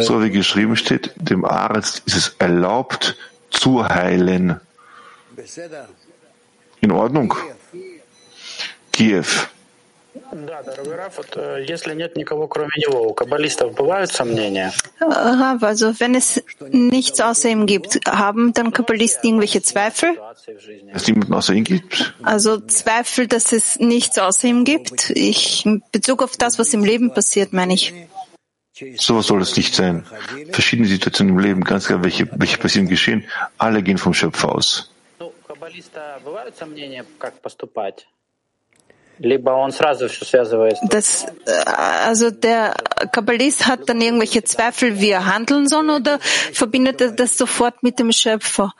So 0.00 0.22
wie 0.22 0.30
geschrieben 0.30 0.76
steht, 0.76 1.12
dem 1.16 1.44
Arzt 1.44 2.02
ist 2.06 2.16
es 2.16 2.36
erlaubt 2.38 3.16
zu 3.50 3.88
heilen. 3.88 4.60
In 6.80 6.92
Ordnung? 6.92 7.34
Kiew. 8.92 9.24
Rav, 15.00 15.62
also 15.62 15.98
wenn 15.98 16.14
es 16.14 16.42
nichts 16.70 17.20
außer 17.20 17.48
ihm 17.48 17.66
gibt, 17.66 18.00
haben 18.06 18.52
dann 18.52 18.72
Kabbalisten 18.72 19.30
irgendwelche 19.30 19.62
Zweifel? 19.62 20.16
Es 20.92 21.06
niemanden 21.06 21.34
außer 21.34 21.52
ihm 21.54 21.64
gibt? 21.64 22.14
Also 22.22 22.60
Zweifel, 22.60 23.26
dass 23.26 23.52
es 23.52 23.80
nichts 23.80 24.18
außer 24.18 24.46
ihm 24.46 24.64
gibt? 24.64 25.10
Ich, 25.10 25.66
in 25.66 25.82
Bezug 25.90 26.22
auf 26.22 26.36
das, 26.36 26.58
was 26.58 26.72
im 26.74 26.84
Leben 26.84 27.12
passiert, 27.12 27.52
meine 27.52 27.74
ich. 27.74 27.92
So 28.96 29.20
soll 29.20 29.42
es 29.42 29.56
nicht 29.56 29.74
sein. 29.74 30.04
Verschiedene 30.50 30.88
Situationen 30.88 31.34
im 31.34 31.40
Leben, 31.40 31.64
ganz 31.64 31.86
klar, 31.86 32.02
welche, 32.04 32.28
welche 32.38 32.58
passieren 32.58 32.88
geschehen, 32.88 33.24
alle 33.58 33.82
gehen 33.82 33.98
vom 33.98 34.14
Schöpfer 34.14 34.52
aus. 34.52 34.90
Das, 40.88 41.24
äh, 41.46 41.52
also 42.06 42.30
der 42.30 42.74
Kabbalist 43.12 43.66
hat 43.66 43.88
dann 43.88 44.00
irgendwelche 44.00 44.42
Zweifel, 44.42 45.00
wie 45.00 45.10
er 45.10 45.26
handeln 45.26 45.68
soll, 45.68 45.88
oder 45.90 46.18
verbindet 46.52 47.00
er 47.00 47.12
das 47.12 47.38
sofort 47.38 47.82
mit 47.82 47.98
dem 47.98 48.10
Schöpfer? 48.12 48.72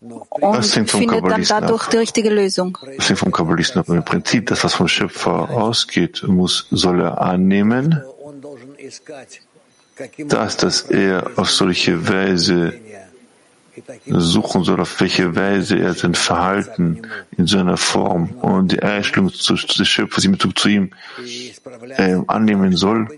Und 0.00 0.64
findet 0.64 1.24
dann 1.24 1.44
dadurch 1.44 1.84
ab. 1.84 1.90
die 1.92 1.98
richtige 1.98 2.30
Lösung. 2.30 2.76
Das 2.96 3.08
hängt 3.08 3.20
vom 3.20 3.30
Kabbalisten 3.30 3.80
ab. 3.80 3.88
Im 3.88 4.04
Prinzip, 4.04 4.46
das, 4.46 4.64
was 4.64 4.74
vom 4.74 4.88
Schöpfer 4.88 5.50
ausgeht, 5.50 6.24
muss, 6.26 6.66
soll 6.70 7.02
er 7.02 7.20
annehmen, 7.20 8.02
dass, 10.18 10.56
dass 10.56 10.82
er 10.82 11.30
auf 11.36 11.50
solche 11.50 12.08
Weise 12.08 12.74
suchen 14.06 14.64
soll, 14.64 14.80
auf 14.80 15.00
welche 15.00 15.34
Weise 15.34 15.78
er 15.78 15.94
sein 15.94 16.14
Verhalten 16.14 17.02
in 17.36 17.46
seiner 17.46 17.76
Form 17.76 18.30
und 18.40 18.72
die 18.72 18.82
Einstellung 18.82 19.30
des 19.30 19.88
Schöpfers 19.88 20.24
in 20.24 20.32
Bezug 20.32 20.58
zu 20.58 20.68
ihm 20.68 20.90
äh, 21.96 22.18
annehmen 22.26 22.76
soll. 22.76 23.08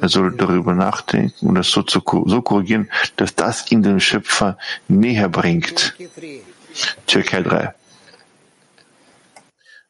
Er 0.00 0.08
soll 0.08 0.36
darüber 0.36 0.74
nachdenken 0.74 1.48
und 1.48 1.54
das 1.56 1.70
so, 1.70 1.82
zu, 1.82 2.00
so 2.26 2.42
korrigieren, 2.42 2.90
dass 3.16 3.34
das 3.34 3.70
ihn 3.72 3.82
dem 3.82 4.00
Schöpfer 4.00 4.58
näher 4.86 5.28
bringt. 5.28 5.94
Türkei 7.06 7.42
3. 7.42 7.74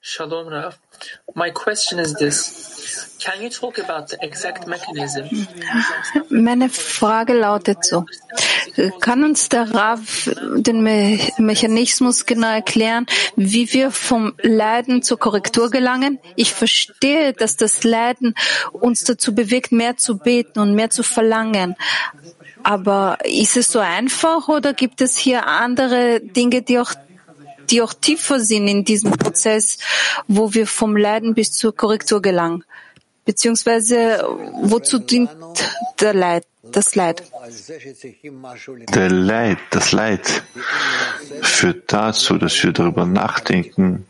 Shalom 0.00 0.48
Rav. 0.48 0.78
My 1.34 1.50
question 1.50 1.98
is 1.98 2.14
this. 2.14 2.68
Meine 6.28 6.68
Frage 6.68 7.32
lautet 7.32 7.84
so. 7.84 8.04
Kann 9.00 9.24
uns 9.24 9.48
der 9.48 9.74
Rav 9.74 10.30
den 10.56 10.82
Me 10.82 11.18
Mechanismus 11.38 12.26
genau 12.26 12.52
erklären, 12.52 13.06
wie 13.34 13.72
wir 13.72 13.90
vom 13.90 14.34
Leiden 14.42 15.02
zur 15.02 15.18
Korrektur 15.18 15.70
gelangen? 15.70 16.20
Ich 16.36 16.54
verstehe, 16.54 17.32
dass 17.32 17.56
das 17.56 17.82
Leiden 17.82 18.34
uns 18.72 19.02
dazu 19.04 19.34
bewegt, 19.34 19.72
mehr 19.72 19.96
zu 19.96 20.18
beten 20.18 20.60
und 20.60 20.74
mehr 20.74 20.90
zu 20.90 21.02
verlangen. 21.02 21.74
Aber 22.62 23.18
ist 23.24 23.56
es 23.56 23.72
so 23.72 23.80
einfach 23.80 24.48
oder 24.48 24.74
gibt 24.74 25.00
es 25.00 25.16
hier 25.16 25.46
andere 25.46 26.20
Dinge, 26.20 26.62
die 26.62 26.78
auch 26.78 26.92
die 27.70 27.82
auch 27.82 27.94
tiefer 27.94 28.40
sind 28.40 28.68
in 28.68 28.84
diesem 28.84 29.12
Prozess, 29.12 29.78
wo 30.26 30.54
wir 30.54 30.66
vom 30.66 30.96
Leiden 30.96 31.34
bis 31.34 31.52
zur 31.52 31.75
Korrektur 31.75 32.22
gelangen? 32.22 32.64
Beziehungsweise, 33.25 34.25
wozu 34.62 34.98
dient 34.98 35.30
der 36.00 36.14
Leid, 36.14 36.44
das 36.62 36.94
Leid? 36.94 37.22
Der 38.94 39.10
Leid, 39.10 39.58
das 39.70 39.92
Leid 39.92 40.42
führt 41.42 41.92
dazu, 41.92 42.38
dass 42.38 42.62
wir 42.62 42.72
darüber 42.72 43.04
nachdenken, 43.04 44.06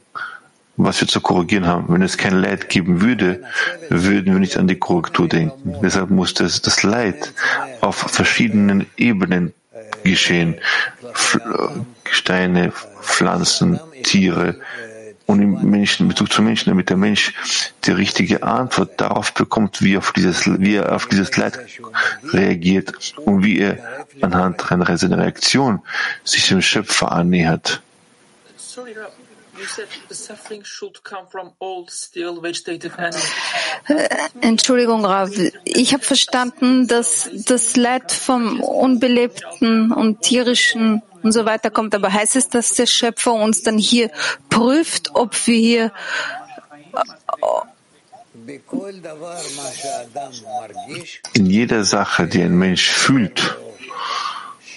was 0.77 1.01
wir 1.01 1.09
zu 1.09 1.21
korrigieren 1.21 1.67
haben. 1.67 1.93
Wenn 1.93 2.03
es 2.03 2.17
kein 2.17 2.41
Leid 2.41 2.69
geben 2.69 3.01
würde, 3.01 3.43
würden 3.89 4.35
wir 4.35 4.41
nicht 4.41 4.57
an 4.57 4.69
die 4.69 4.79
Korrektur 4.79 5.29
denken. 5.29 5.75
Deshalb 5.83 6.11
muss 6.11 6.35
das, 6.35 6.63
das 6.63 6.85
Leid 6.85 7.33
auf 7.81 7.97
verschiedenen 7.97 8.87
Ebenen 8.97 9.53
geschehen. 10.05 10.61
Steine, 12.11 12.73
Pflanzen, 13.03 13.81
Tiere, 14.03 14.57
und 15.29 15.43
im 15.43 15.71
Menschen, 15.71 16.05
in 16.05 16.09
Bezug 16.09 16.33
zum 16.33 16.47
Menschen, 16.47 16.71
damit 16.71 16.89
der 16.89 16.97
Mensch 16.97 17.35
die 17.85 17.91
richtige 17.91 18.43
Antwort 18.43 18.99
darauf 18.99 19.35
bekommt, 19.35 19.83
wie, 19.83 19.99
auf 19.99 20.13
dieses, 20.13 20.47
wie 20.47 20.77
er 20.77 20.95
auf 20.95 21.07
dieses 21.07 21.37
Leid 21.37 21.59
reagiert 22.33 22.95
und 23.19 23.45
wie 23.45 23.59
er 23.59 23.77
anhand 24.23 24.73
einer 24.73 24.97
seiner 24.97 25.19
Reaktion 25.19 25.83
sich 26.25 26.49
dem 26.49 26.63
Schöpfer 26.63 27.13
annähert. 27.13 27.83
Entschuldigung, 34.41 35.05
Rav. 35.05 35.31
Ich 35.65 35.93
habe 35.93 36.03
verstanden, 36.03 36.87
dass 36.87 37.29
das 37.33 37.77
Leid 37.77 38.13
vom 38.13 38.61
unbelebten 38.61 39.93
und 39.93 40.23
tierischen 40.23 41.03
und 41.23 41.33
so 41.33 41.45
weiter 41.45 41.71
kommt. 41.71 41.95
Aber 41.95 42.13
heißt 42.13 42.37
es, 42.37 42.49
dass 42.49 42.75
der 42.75 42.87
Schöpfer 42.87 43.33
uns 43.33 43.63
dann 43.63 43.79
hier 43.79 44.11
prüft, 44.49 45.15
ob 45.15 45.35
wir 45.47 45.57
hier 45.57 45.93
in 51.35 51.47
jeder 51.47 51.85
Sache, 51.85 52.27
die 52.27 52.43
ein 52.43 52.57
Mensch 52.57 52.89
fühlt, 52.89 53.59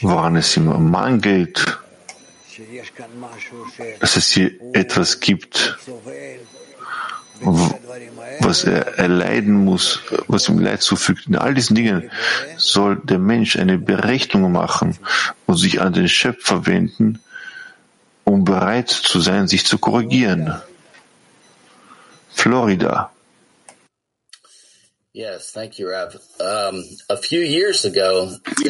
woran 0.02 0.36
es 0.36 0.58
ihm 0.58 0.92
mangelt, 0.92 1.80
dass 4.00 4.16
es 4.16 4.30
hier 4.30 4.52
etwas 4.74 5.20
gibt, 5.20 5.78
was 8.40 8.64
er 8.64 9.00
erleiden 9.00 9.66
muss, 9.66 10.00
was 10.28 10.50
ihm 10.50 10.60
Leid 10.60 10.82
zufügt. 10.82 11.28
In 11.28 11.36
all 11.36 11.54
diesen 11.54 11.76
Dingen 11.76 12.12
soll 12.58 12.98
der 12.98 13.20
Mensch 13.20 13.58
eine 13.58 13.78
Berechnung 13.78 14.52
machen 14.52 14.98
und 15.46 15.58
sich 15.58 15.82
an 15.82 15.94
den 15.94 16.08
Schöpfer 16.08 16.66
wenden, 16.66 17.20
um 18.24 18.46
bereit 18.46 18.90
zu 18.90 19.20
sein, 19.20 19.48
sich 19.48 19.66
zu 19.66 19.78
korrigieren. 19.78 20.62
Florida. 22.34 23.12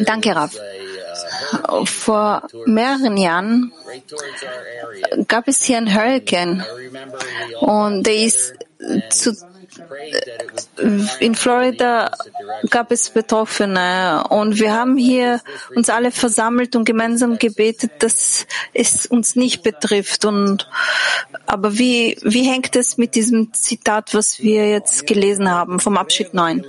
Danke, 0.04 0.34
Rav. 0.34 0.56
Vor 1.84 2.48
mehreren 2.66 3.16
Jahren 3.16 3.72
gab 5.28 5.46
es 5.46 5.62
hier 5.62 5.76
einen 5.76 5.94
Hurricane. 5.94 6.64
und 7.60 8.02
der 8.02 8.16
ist 8.16 8.54
zu 9.10 9.36
in 11.20 11.34
Florida 11.34 12.10
gab 12.70 12.92
es 12.92 13.10
Betroffene 13.10 14.24
und 14.28 14.58
wir 14.58 14.72
haben 14.72 14.96
hier 14.96 15.40
uns 15.74 15.88
alle 15.88 16.10
versammelt 16.10 16.76
und 16.76 16.84
gemeinsam 16.84 17.38
gebetet, 17.38 17.92
dass 18.00 18.46
es 18.74 19.06
uns 19.06 19.36
nicht 19.36 19.62
betrifft. 19.62 20.24
Und 20.24 20.68
aber 21.46 21.78
wie 21.78 22.18
wie 22.22 22.48
hängt 22.48 22.76
es 22.76 22.98
mit 22.98 23.14
diesem 23.14 23.52
Zitat, 23.52 24.14
was 24.14 24.40
wir 24.40 24.68
jetzt 24.68 25.06
gelesen 25.06 25.50
haben 25.50 25.80
vom 25.80 25.96
Abschied 25.96 26.34
9? 26.34 26.64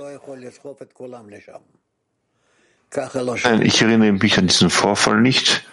Nein, 2.94 3.62
ich 3.62 3.82
erinnere 3.82 4.12
mich 4.12 4.38
an 4.38 4.46
diesen 4.46 4.70
Vorfall 4.70 5.20
nicht. 5.20 5.64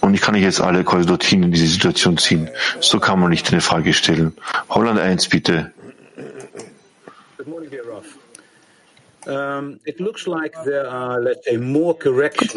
Und 0.00 0.14
ich 0.14 0.22
kann 0.22 0.34
nicht 0.34 0.44
jetzt 0.44 0.60
alle 0.60 0.82
quasi 0.82 1.04
dorthin 1.06 1.42
in 1.42 1.52
diese 1.52 1.66
Situation 1.66 2.16
ziehen. 2.16 2.48
So 2.80 2.98
kann 3.00 3.20
man 3.20 3.28
nicht 3.30 3.52
eine 3.52 3.60
Frage 3.60 3.92
stellen. 3.92 4.34
Holland 4.70 4.98
1, 4.98 5.28
bitte. 5.28 5.72
Um, 9.26 9.78
Guten 9.84 10.04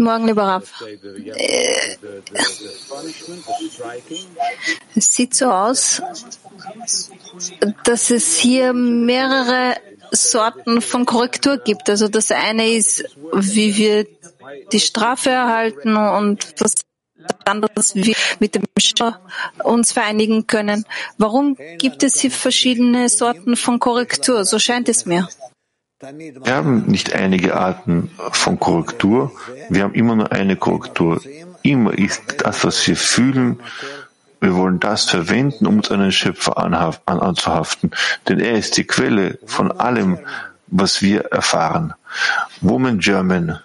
Morgen, 0.03 0.27
lieber 0.27 0.43
Rav. 0.43 0.71
Es 4.95 5.13
sieht 5.13 5.33
so 5.33 5.47
aus, 5.47 6.01
dass 7.83 8.11
es 8.11 8.37
hier 8.37 8.71
mehrere 8.71 9.75
Sorten 10.11 10.81
von 10.81 11.05
Korrektur 11.05 11.57
gibt. 11.57 11.89
Also 11.89 12.07
das 12.07 12.31
eine 12.31 12.69
ist, 12.69 13.03
wie 13.33 13.75
wir 13.75 14.07
die 14.71 14.79
Strafe 14.79 15.31
erhalten 15.31 15.97
und 15.97 16.55
was 16.59 16.75
anderes, 17.45 17.95
mit 18.39 18.55
dem 18.55 18.63
Schau 18.79 19.13
uns 19.63 19.91
vereinigen 19.91 20.47
können. 20.47 20.85
Warum 21.17 21.57
gibt 21.77 22.03
es 22.03 22.19
hier 22.19 22.31
verschiedene 22.31 23.09
Sorten 23.09 23.55
von 23.55 23.79
Korrektur? 23.79 24.45
So 24.45 24.59
scheint 24.59 24.89
es 24.89 25.05
mir. 25.05 25.27
Wir 26.01 26.55
haben 26.55 26.85
nicht 26.87 27.13
einige 27.13 27.55
Arten 27.55 28.11
von 28.31 28.59
Korrektur, 28.59 29.31
wir 29.69 29.83
haben 29.83 29.93
immer 29.93 30.15
nur 30.17 30.31
eine 30.33 30.57
Korrektur. 30.57 31.21
Immer 31.61 31.97
ist 31.97 32.21
das, 32.39 32.65
was 32.65 32.85
wir 32.87 32.97
fühlen, 32.97 33.61
wir 34.41 34.55
wollen 34.55 34.81
das 34.81 35.05
verwenden, 35.09 35.65
um 35.65 35.77
uns 35.77 35.89
an 35.89 36.01
den 36.01 36.11
Schöpfer 36.11 36.57
anzuhaften, 36.57 37.91
denn 38.27 38.41
er 38.41 38.57
ist 38.57 38.75
die 38.75 38.83
Quelle 38.83 39.39
von 39.45 39.71
allem, 39.71 40.19
was 40.67 41.01
wir 41.01 41.21
erfahren. 41.31 41.93
Woman 42.59 42.99
German. 42.99 43.59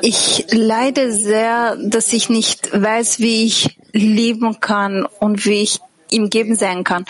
Ich 0.00 0.46
leide 0.52 1.12
sehr, 1.12 1.76
dass 1.76 2.12
ich 2.12 2.28
nicht 2.28 2.70
weiß, 2.72 3.18
wie 3.18 3.46
ich 3.46 3.76
lieben 3.92 4.60
kann 4.60 5.04
und 5.04 5.44
wie 5.44 5.62
ich 5.62 5.80
ihm 6.10 6.30
geben 6.30 6.54
sein 6.54 6.84
kann. 6.84 7.04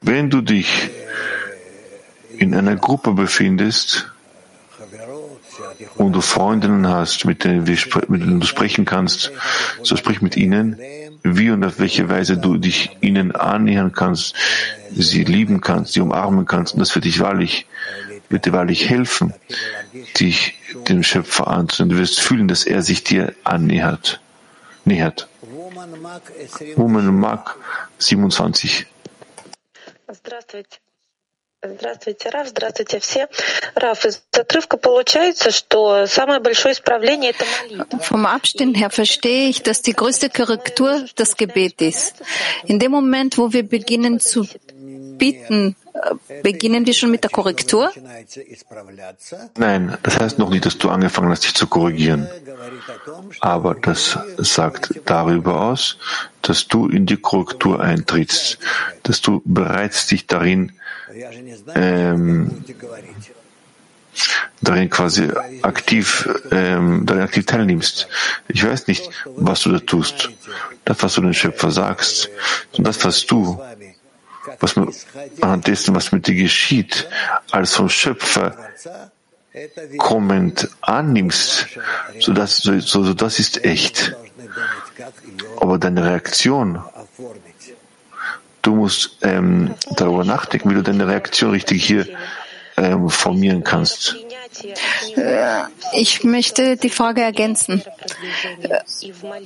Wenn 0.00 0.30
du 0.30 0.40
dich 0.40 0.90
in 2.38 2.54
einer 2.54 2.76
Gruppe 2.76 3.12
befindest 3.12 4.06
und 5.96 6.12
du 6.12 6.20
Freundinnen 6.20 6.86
hast, 6.86 7.24
mit 7.24 7.42
denen, 7.44 7.64
mit 7.64 8.22
denen 8.22 8.40
du 8.40 8.46
sprechen 8.46 8.84
kannst, 8.84 9.32
so 9.82 9.96
sprich 9.96 10.22
mit 10.22 10.36
ihnen, 10.36 10.78
wie 11.23 11.49
und 11.49 11.63
auf 11.63 11.79
welche 11.79 12.09
Weise 12.09 12.37
du 12.37 12.57
dich 12.57 12.97
ihnen 13.01 13.33
annähern 13.33 13.91
kannst, 13.91 14.35
sie 14.95 15.23
lieben 15.23 15.61
kannst, 15.61 15.93
sie 15.93 16.01
umarmen 16.01 16.45
kannst. 16.45 16.73
Und 16.73 16.79
das 16.79 16.93
wird 16.95 17.05
dich 17.05 17.19
wahrlich 17.19 17.67
wird 18.29 18.45
dir 18.45 18.53
wahrlich 18.53 18.89
helfen, 18.89 19.33
dich 20.19 20.55
dem 20.89 21.03
Schöpfer 21.03 21.47
anzunehmen. 21.47 21.95
Du 21.95 22.01
wirst 22.01 22.19
fühlen, 22.19 22.47
dass 22.47 22.65
er 22.65 22.81
sich 22.81 23.03
dir 23.03 23.33
annähert. 23.43 24.19
Nähert. 24.83 25.27
Woman 26.75 27.19
Mark 27.19 27.57
27. 27.97 28.85
Здравствуйте. 30.11 30.79
Здравствуйте, 31.62 32.30
Раф, 32.30 32.48
здравствуйте 32.48 33.00
все. 33.00 33.28
Раф, 33.74 34.06
из 34.06 34.22
отрывка 34.32 34.78
получается, 34.78 35.50
что 35.50 36.06
самое 36.06 36.40
большое 36.40 36.72
исправление— 36.72 37.30
это 37.38 37.44
молитва. 37.44 37.98
Vom 37.98 38.24
Abstand 38.24 38.76
her 38.76 38.88
verstehe 38.88 39.50
ich, 39.50 39.62
dass 39.62 39.82
die 39.82 39.92
größte 39.92 40.30
Korrektur 40.30 41.04
das 41.16 41.36
Gebet 41.36 41.82
ist. 41.82 42.14
In 42.64 42.78
dem 42.78 42.92
Moment, 42.92 43.36
wo 43.36 43.52
wir 43.52 43.62
beginnen 43.62 44.20
zu 44.20 44.46
bitten, 45.20 45.76
äh, 45.92 46.42
beginnen 46.42 46.86
wir 46.86 46.94
schon 46.94 47.10
mit 47.12 47.22
der 47.22 47.30
Korrektur? 47.30 47.92
Nein, 49.56 49.96
das 50.02 50.18
heißt 50.18 50.38
noch 50.38 50.50
nicht, 50.50 50.66
dass 50.66 50.78
du 50.78 50.88
angefangen 50.88 51.30
hast, 51.30 51.44
dich 51.44 51.54
zu 51.54 51.66
korrigieren. 51.66 52.26
Aber 53.40 53.74
das 53.74 54.18
sagt 54.38 55.00
darüber 55.04 55.60
aus, 55.68 55.98
dass 56.42 56.66
du 56.66 56.88
in 56.88 57.06
die 57.06 57.18
Korrektur 57.18 57.80
eintrittst, 57.80 58.58
dass 59.04 59.20
du 59.20 59.42
bereits 59.44 60.06
dich 60.08 60.26
darin 60.26 60.72
ähm, 61.74 62.64
darin 64.60 64.90
quasi 64.90 65.28
aktiv, 65.62 66.28
ähm, 66.50 67.06
darin 67.06 67.22
aktiv 67.22 67.46
teilnimmst. 67.46 68.08
Ich 68.48 68.64
weiß 68.64 68.86
nicht, 68.86 69.10
was 69.36 69.62
du 69.62 69.72
da 69.72 69.78
tust. 69.80 70.30
Das, 70.84 71.02
was 71.02 71.14
du 71.14 71.22
den 71.22 71.34
Schöpfer 71.34 71.70
sagst, 71.70 72.30
und 72.76 72.86
das, 72.86 73.04
was 73.04 73.26
du, 73.26 73.60
was 74.60 74.76
man, 74.76 74.92
anhand 75.40 75.66
dessen, 75.66 75.94
was 75.94 76.12
mit 76.12 76.26
dir 76.26 76.34
geschieht, 76.34 77.08
als 77.50 77.74
vom 77.74 77.88
Schöpfer 77.88 78.56
kommend 79.98 80.68
annimmst, 80.80 81.66
so 82.18 82.32
dass, 82.32 82.58
so, 82.58 82.78
so 82.80 83.14
das 83.14 83.38
ist 83.38 83.64
echt. 83.64 84.16
Aber 85.60 85.78
deine 85.78 86.04
Reaktion 86.04 86.82
Du 88.62 88.74
musst 88.74 89.18
ähm, 89.22 89.74
darüber 89.96 90.24
nachdenken, 90.24 90.70
wie 90.70 90.74
du 90.74 90.82
deine 90.82 91.06
Reaktion 91.06 91.52
richtig 91.52 91.84
hier 91.84 92.06
ähm, 92.76 93.08
formieren 93.08 93.64
kannst. 93.64 94.16
Äh, 95.15 95.63
ich 95.93 96.23
möchte 96.23 96.77
die 96.77 96.89
Frage 96.89 97.21
ergänzen. 97.21 97.81
Äh, 98.61 98.81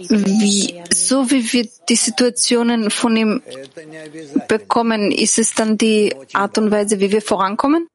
wie, 0.10 0.82
so 0.94 1.32
wie 1.32 1.52
wir 1.54 1.68
die 1.90 1.96
Situationen 1.96 2.92
von 2.92 3.16
ihm 3.16 3.42
bekommen, 4.48 5.12
ist 5.12 5.40
es 5.40 5.54
dann 5.54 5.78
die 5.78 6.16
Art 6.34 6.58
und 6.58 6.72
Weise, 6.72 7.00
wie 7.00 7.12
wir 7.12 7.22
vorankommen? 7.22 7.88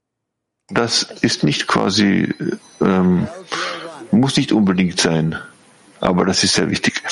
Das 0.68 1.02
ist 1.20 1.44
nicht 1.44 1.66
quasi, 1.66 2.33
ähm, 2.80 3.28
muss 4.11 4.37
nicht 4.37 4.52
unbedingt 4.52 4.98
sein, 4.98 5.38
aber 6.00 6.24
das 6.24 6.42
ist 6.42 6.54
sehr 6.54 6.70
wichtig. 6.70 7.02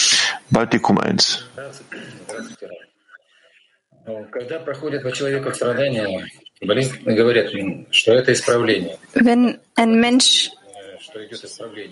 Baltikum 0.51 0.99
1. 0.99 1.45
Когда 4.33 4.59
проходит 4.59 5.05
по 5.05 5.12
человеку 5.12 5.53
страдания, 5.53 6.27
wenn 9.13 9.58
ein 9.76 10.00
Mensch 10.00 10.52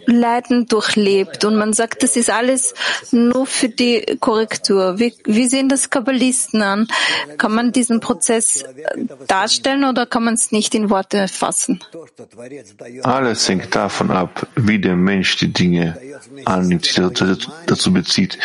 Leiden 0.06 0.68
durchlebt 0.68 1.46
und 1.46 1.56
man 1.56 1.74
sagt, 1.74 2.04
das 2.04 2.16
ist 2.16 2.30
alles 2.30 2.74
nur 3.12 3.46
für 3.46 3.70
die 3.70 4.18
Korrektur. 4.20 5.00
Wie, 5.00 5.14
wie 5.26 5.48
sehen 5.48 5.70
das 5.70 5.90
Kabbalisten 5.90 6.62
an? 6.62 6.88
Kann 7.38 7.54
man 7.54 7.72
diesen 7.72 8.00
Prozess 8.00 8.62
äh, 8.64 9.06
darstellen 9.28 9.84
oder 9.84 10.06
kann 10.06 10.24
man 10.24 10.36
es 10.36 10.52
nicht 10.52 10.76
in 10.76 10.90
Worte 10.90 11.28
fassen? 11.28 11.80
Alles 13.04 13.50
hängt 13.50 13.76
davon 13.76 14.12
ab, 14.12 14.48
wie 14.56 14.80
der 14.80 14.96
Mensch 14.96 15.38
die 15.38 15.52
Dinge 15.52 15.98
annimmt, 16.46 16.96
die 16.96 17.02
dazu 17.66 17.94
bezieht. 17.94 18.38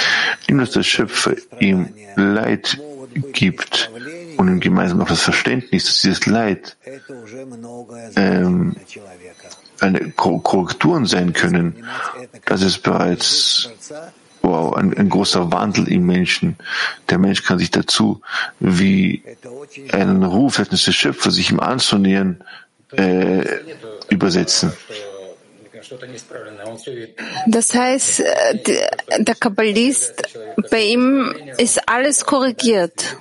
Nimm, 0.48 0.58
dass 0.58 0.70
der 0.70 0.82
Schöpfer 0.82 1.34
ihm 1.58 1.92
Leid 2.16 2.78
gibt 3.32 3.90
und 4.40 4.48
ihm 4.48 4.60
gemeinsam 4.60 5.02
auch 5.02 5.08
das 5.08 5.20
Verständnis, 5.20 5.84
dass 5.84 6.00
dieses 6.00 6.24
Leid 6.24 6.78
ähm, 8.16 8.74
eine 9.80 10.10
Korrekturen 10.12 11.04
sein 11.04 11.34
können, 11.34 11.84
das 12.46 12.62
ist 12.62 12.82
bereits 12.82 13.68
wow, 14.40 14.74
ein, 14.74 14.96
ein, 14.96 15.10
großer 15.10 15.52
Wandel 15.52 15.88
im 15.88 16.06
Menschen. 16.06 16.56
Der 17.10 17.18
Mensch 17.18 17.44
kann 17.44 17.58
sich 17.58 17.70
dazu 17.70 18.22
wie 18.60 19.22
einen 19.92 20.24
Ruf 20.24 20.56
des 20.56 20.82
Schöpfers, 20.82 21.34
sich 21.34 21.50
ihm 21.50 21.60
anzunähern, 21.60 22.42
äh, 22.92 23.44
übersetzen. 24.08 24.72
Das 27.46 27.74
heißt, 27.74 28.22
der 29.18 29.34
Kabbalist, 29.34 30.22
bei 30.70 30.82
ihm 30.82 31.34
ist 31.58 31.88
alles 31.88 32.24
korrigiert. 32.24 33.16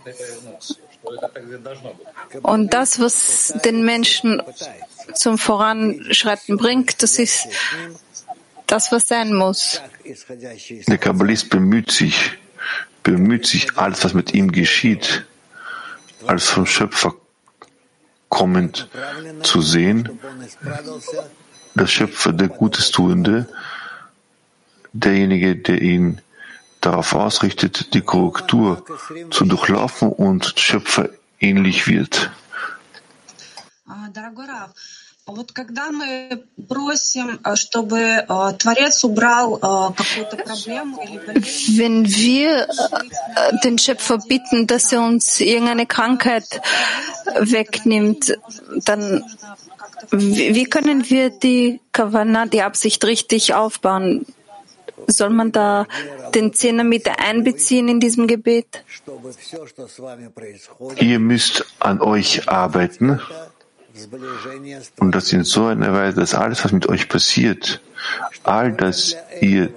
Und 2.44 2.74
das, 2.74 3.00
was 3.00 3.54
den 3.66 3.84
Menschen 3.84 4.42
zum 5.14 5.38
Voranschreiten 5.38 6.58
bringt, 6.58 7.02
das 7.02 7.18
ist 7.18 7.48
das, 8.68 8.92
was 8.92 9.08
sein 9.08 9.34
muss. 9.34 9.82
Der 10.88 10.98
Kabbalist 10.98 11.50
bemüht 11.50 11.92
sich, 11.92 12.38
bemüht 13.04 13.48
sich, 13.48 13.78
alles, 13.78 14.04
was 14.04 14.14
mit 14.14 14.34
ihm 14.34 14.52
geschieht, 14.52 15.26
als 16.28 16.50
vom 16.50 16.66
Schöpfer 16.66 17.16
kommend 18.30 18.88
zu 19.42 19.62
sehen, 19.62 20.20
der 21.80 21.88
Schöpfer, 21.88 22.34
der 22.34 22.50
Gutes 22.50 22.92
tuende, 22.92 23.48
derjenige, 24.94 25.56
der 25.56 25.82
ihn 25.82 26.22
darauf 26.82 27.14
ausrichtet, 27.14 27.94
die 27.94 28.02
Korrektur 28.02 28.84
zu 29.32 29.46
durchlaufen 29.46 30.12
und 30.12 30.54
Schöpfer 30.58 31.10
ähnlich 31.40 31.88
wird. 31.88 32.32
Wenn 41.78 42.08
wir 42.08 42.68
den 43.64 43.78
Schöpfer 43.78 44.18
bitten, 44.18 44.66
dass 44.68 44.92
er 44.92 45.02
uns 45.02 45.40
irgendeine 45.40 45.86
Krankheit 45.86 46.62
wegnimmt, 47.40 48.38
dann 48.86 49.24
wie 50.12 50.66
können 50.66 51.10
wir 51.10 51.30
die 51.30 51.80
Kavanah, 51.92 52.46
die 52.46 52.62
Absicht 52.62 53.04
richtig 53.06 53.54
aufbauen? 53.54 54.26
Soll 55.08 55.30
man 55.30 55.52
da 55.52 55.88
den 56.36 56.54
Zehner 56.54 56.84
mit 56.84 57.08
einbeziehen 57.08 57.88
in 57.88 58.00
diesem 58.00 58.28
Gebet? 58.28 58.84
Ihr 60.98 61.20
müsst 61.20 61.66
an 61.80 62.02
euch 62.02 62.50
arbeiten 62.50 63.20
und 65.00 65.16
das 65.16 65.34
in 65.34 65.44
so 65.44 65.66
einer 65.66 65.94
Weise, 65.94 66.20
dass 66.20 66.34
alles, 66.34 66.64
was 66.64 66.72
mit 66.72 66.88
euch 66.88 67.10
passiert, 67.10 67.82
all 68.44 68.72
das 68.72 69.16
ihr 69.42 69.70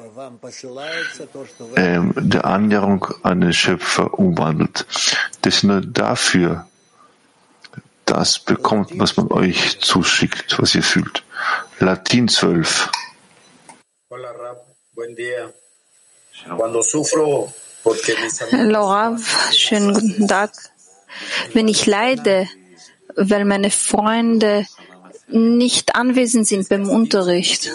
ähm, 1.76 2.12
der 2.16 2.44
Annäherung 2.44 3.06
an 3.22 3.40
den 3.40 3.52
Schöpfer 3.52 4.18
umwandelt. 4.18 4.86
Das 5.42 5.62
nur 5.62 5.80
dafür 5.80 6.66
das 8.12 8.38
bekommt, 8.38 8.90
was 8.98 9.16
man 9.16 9.32
euch 9.32 9.80
zuschickt, 9.80 10.58
was 10.58 10.74
ihr 10.74 10.82
fühlt. 10.82 11.24
Latin 11.78 12.28
12. 12.28 12.90
Hallo 18.52 18.90
Rav, 18.90 19.52
schönen 19.52 19.94
guten 19.94 20.28
Tag. 20.28 20.52
Wenn 21.54 21.68
ich 21.68 21.86
leide, 21.86 22.48
weil 23.16 23.44
meine 23.44 23.70
Freunde 23.70 24.66
nicht 25.28 25.94
anwesend 25.94 26.46
sind 26.46 26.68
beim 26.68 26.88
Unterricht, 26.90 27.70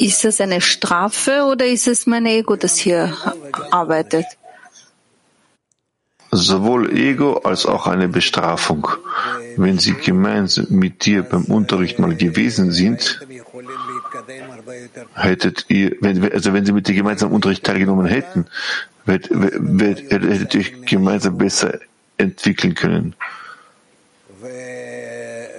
ist 0.00 0.24
das 0.24 0.40
eine 0.40 0.60
Strafe 0.60 1.44
oder 1.44 1.66
ist 1.66 1.88
es 1.88 2.06
mein 2.06 2.24
Ego, 2.24 2.56
das 2.56 2.76
hier 2.78 3.14
arbeitet? 3.70 4.26
Sowohl 6.32 6.90
Ego 6.96 7.34
als 7.44 7.66
auch 7.66 7.86
eine 7.86 8.08
Bestrafung. 8.08 8.88
Wenn 9.56 9.78
sie 9.78 9.92
gemeinsam 9.92 10.66
mit 10.70 11.04
dir 11.04 11.22
beim 11.22 11.44
Unterricht 11.44 11.98
mal 11.98 12.16
gewesen 12.16 12.72
sind, 12.72 13.20
hättet 15.14 15.66
ihr, 15.68 15.94
wenn, 16.00 16.32
also 16.32 16.54
wenn 16.54 16.64
sie 16.64 16.72
mit 16.72 16.88
dir 16.88 16.94
gemeinsam 16.94 17.28
am 17.28 17.34
Unterricht 17.34 17.64
teilgenommen 17.64 18.06
hätten, 18.06 18.46
hättet 19.06 20.54
ihr 20.54 20.60
euch 20.60 20.72
gemeinsam 20.86 21.36
besser 21.36 21.78
entwickeln 22.16 22.74
können. 22.74 23.14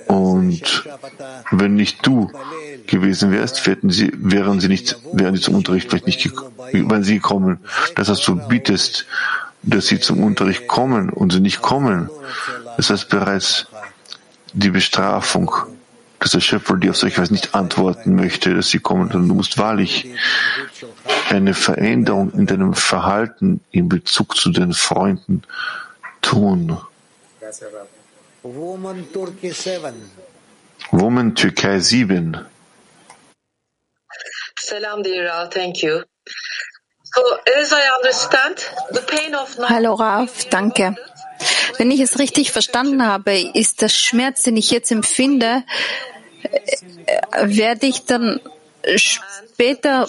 Und 0.07 0.83
wenn 1.51 1.75
nicht 1.75 2.05
du 2.05 2.31
gewesen 2.87 3.31
wärst, 3.31 3.65
hätten 3.67 3.91
sie, 3.91 4.11
wären 4.15 4.59
sie 4.59 4.67
nicht, 4.67 4.97
wären 5.13 5.35
sie 5.35 5.41
zum 5.41 5.55
Unterricht 5.55 5.89
vielleicht 5.89 6.07
nicht, 6.07 6.31
wären 6.71 7.03
sie 7.03 7.15
gekommen. 7.15 7.59
Das 7.95 8.09
heißt, 8.09 8.27
du 8.27 8.35
bietest 8.47 9.05
dass 9.63 9.87
sie 9.87 9.99
zum 9.99 10.23
Unterricht 10.23 10.67
kommen 10.67 11.09
und 11.09 11.31
sie 11.31 11.39
nicht 11.39 11.61
kommen, 11.61 12.09
Das 12.77 12.89
heißt 12.89 13.09
bereits 13.09 13.67
die 14.53 14.69
Bestrafung, 14.69 15.51
dass 16.19 16.31
der 16.31 16.39
Schöpfer 16.39 16.77
dir 16.77 16.91
auf 16.91 16.97
solche 16.97 17.21
Weise 17.21 17.33
nicht 17.33 17.53
antworten 17.53 18.15
möchte, 18.15 18.53
dass 18.53 18.69
sie 18.69 18.79
kommen. 18.79 19.11
Und 19.11 19.27
du 19.27 19.35
musst 19.35 19.57
wahrlich 19.57 20.07
eine 21.29 21.53
Veränderung 21.53 22.31
in 22.33 22.45
deinem 22.45 22.73
Verhalten 22.73 23.61
in 23.71 23.89
Bezug 23.89 24.35
zu 24.35 24.51
den 24.51 24.73
Freunden 24.73 25.43
tun. 26.21 26.77
Woman 30.91 31.35
Türkei 31.35 31.79
7. 31.79 32.45
Salam, 34.59 35.03
dear 35.03 35.29
Rav. 35.29 35.49
Thank 35.49 35.83
you. 35.83 36.03
Hallo 39.69 39.93
Raf, 39.93 40.45
danke. 40.49 40.95
Wenn 41.77 41.91
ich 41.91 41.99
es 41.99 42.19
richtig 42.19 42.51
verstanden 42.51 43.05
habe, 43.05 43.39
ist 43.53 43.81
der 43.81 43.89
Schmerz, 43.89 44.43
den 44.43 44.57
ich 44.57 44.71
jetzt 44.71 44.91
empfinde, 44.91 45.63
äh, 46.43 46.77
werde 47.43 47.85
ich 47.85 48.05
dann 48.05 48.39
später, 48.95 50.07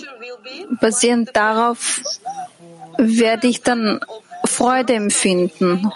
basierend 0.80 1.36
darauf, 1.36 2.00
werde 2.98 3.48
ich 3.48 3.62
dann 3.62 4.00
Freude 4.44 4.94
empfinden. 4.94 5.90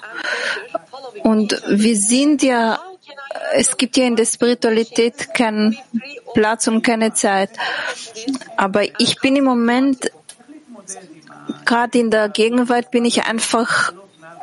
Und 1.23 1.63
wir 1.67 1.97
sind 1.97 2.43
ja, 2.43 2.81
es 3.53 3.77
gibt 3.77 3.97
ja 3.97 4.05
in 4.05 4.17
der 4.17 4.27
Spiritualität 4.27 5.35
keinen 5.35 5.79
Platz 6.35 6.67
und 6.67 6.83
keine 6.83 7.13
Zeit. 7.15 7.51
Aber 8.57 8.83
ich 9.01 9.21
bin 9.21 9.37
im 9.37 9.45
Moment, 9.45 10.11
gerade 11.65 11.99
in 11.99 12.11
der 12.11 12.29
Gegenwart, 12.29 12.91
bin 12.91 13.05
ich 13.05 13.25
einfach 13.25 13.93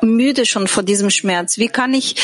müde 0.02 0.46
schon 0.46 0.68
vor 0.68 0.84
diesem 0.84 1.10
Schmerz. 1.10 1.58
Wie 1.58 1.68
kann 1.68 1.94
ich 1.94 2.15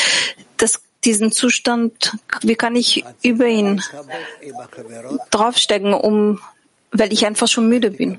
das, 0.56 0.80
diesen 1.04 1.32
Zustand, 1.32 2.16
wie 2.42 2.54
kann 2.54 2.76
ich 2.76 3.04
über 3.22 3.46
ihn 3.46 3.82
draufstecken, 5.30 5.94
um, 5.94 6.40
weil 6.90 7.12
ich 7.12 7.26
einfach 7.26 7.48
schon 7.48 7.68
müde 7.68 7.90
bin? 7.90 8.18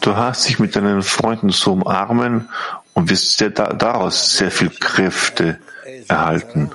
Du 0.00 0.16
hast 0.16 0.48
dich 0.48 0.58
mit 0.58 0.76
deinen 0.76 1.02
Freunden 1.02 1.50
zu 1.50 1.72
umarmen 1.72 2.48
und 2.94 3.10
wirst 3.10 3.38
sehr 3.38 3.50
da, 3.50 3.72
daraus 3.72 4.36
sehr 4.36 4.50
viel 4.50 4.70
Kräfte 4.70 5.58
erhalten. 6.08 6.70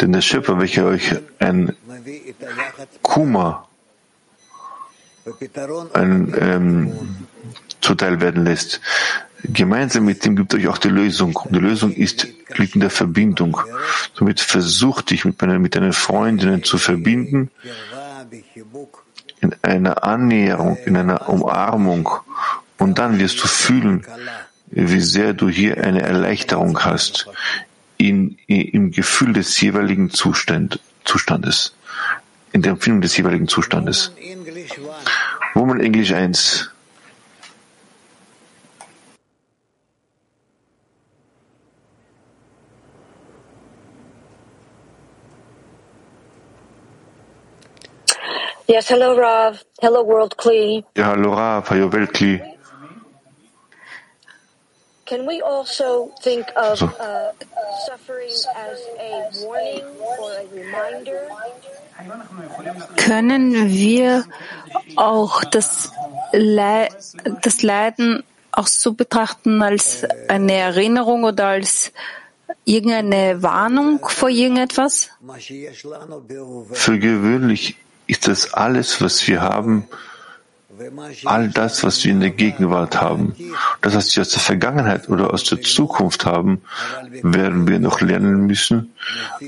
Denn 0.00 0.12
der 0.12 0.20
Schöpfer, 0.20 0.60
welcher 0.60 0.86
euch 0.86 1.16
ein 1.38 1.74
Kuma, 3.02 3.68
ein 5.94 6.34
ähm, 6.38 6.92
zuteil 7.80 8.20
werden 8.20 8.44
lässt, 8.44 8.80
gemeinsam 9.44 10.04
mit 10.04 10.24
dem 10.24 10.36
gibt 10.36 10.54
euch 10.54 10.68
auch 10.68 10.78
die 10.78 10.88
Lösung. 10.88 11.36
Und 11.36 11.54
die 11.54 11.60
Lösung 11.60 11.92
ist, 11.92 12.26
liegt 12.56 12.74
in 12.74 12.80
der 12.80 12.90
Verbindung. 12.90 13.60
Somit 14.14 14.40
versuch 14.40 15.02
dich 15.02 15.24
mit, 15.24 15.40
meinen, 15.40 15.62
mit 15.62 15.74
deinen 15.74 15.92
Freundinnen 15.92 16.64
zu 16.64 16.78
verbinden, 16.78 17.50
in 19.40 19.54
einer 19.62 20.04
Annäherung, 20.04 20.76
in 20.84 20.96
einer 20.96 21.28
Umarmung. 21.28 22.10
Und 22.78 22.98
dann 22.98 23.18
wirst 23.18 23.42
du 23.42 23.48
fühlen, 23.48 24.04
wie 24.70 25.00
sehr 25.00 25.32
du 25.34 25.48
hier 25.48 25.82
eine 25.82 26.02
Erleichterung 26.02 26.80
hast 26.80 27.28
in, 27.96 28.38
im 28.46 28.90
Gefühl 28.90 29.32
des 29.32 29.60
jeweiligen 29.60 30.10
Zustand, 30.10 30.80
Zustandes, 31.04 31.74
in 32.52 32.62
der 32.62 32.72
Empfindung 32.72 33.00
des 33.00 33.16
jeweiligen 33.16 33.48
Zustandes. 33.48 34.12
Woman 35.54 35.80
English 35.80 36.12
1. 36.12 36.70
Yes, 48.70 48.90
hello, 48.90 49.16
Rav. 49.16 49.64
Hello, 49.80 50.04
World 50.06 50.36
Kli. 50.36 50.84
Ja, 50.94 51.06
hallo 51.06 51.32
Rav, 51.32 51.70
hallo 51.70 51.90
Weltkli. 51.90 52.38
Can 55.06 55.26
we 55.26 55.40
also 55.42 56.12
think 56.22 56.44
of 56.54 56.78
So. 56.78 56.84
uh, 56.84 57.32
suffering 57.86 58.28
as 58.28 58.78
a 59.00 59.10
warning 59.46 59.84
or 60.20 60.32
a 60.32 60.44
reminder? 60.52 61.20
Können 62.96 63.70
wir 63.70 64.24
auch 64.96 65.44
das, 65.44 65.90
Le 66.32 66.88
das 67.40 67.62
Leiden 67.62 68.22
auch 68.52 68.66
so 68.66 68.92
betrachten 68.92 69.62
als 69.62 70.04
eine 70.28 70.52
Erinnerung 70.52 71.24
oder 71.24 71.46
als 71.46 71.90
irgendeine 72.66 73.42
Warnung 73.42 74.06
vor 74.06 74.28
irgendetwas? 74.28 75.08
Für 76.74 76.98
gewöhnlich 76.98 77.76
ist 78.08 78.26
das 78.26 78.52
alles, 78.54 79.00
was 79.00 79.28
wir 79.28 79.40
haben, 79.42 79.86
all 81.24 81.48
das, 81.48 81.84
was 81.84 82.04
wir 82.04 82.12
in 82.12 82.20
der 82.20 82.30
Gegenwart 82.30 83.00
haben. 83.00 83.34
Das, 83.82 83.94
was 83.94 84.16
wir 84.16 84.22
aus 84.22 84.30
der 84.30 84.40
Vergangenheit 84.40 85.08
oder 85.08 85.32
aus 85.32 85.44
der 85.44 85.60
Zukunft 85.60 86.24
haben, 86.24 86.62
werden 87.22 87.68
wir 87.68 87.78
noch 87.78 88.00
lernen 88.00 88.46
müssen. 88.46 88.94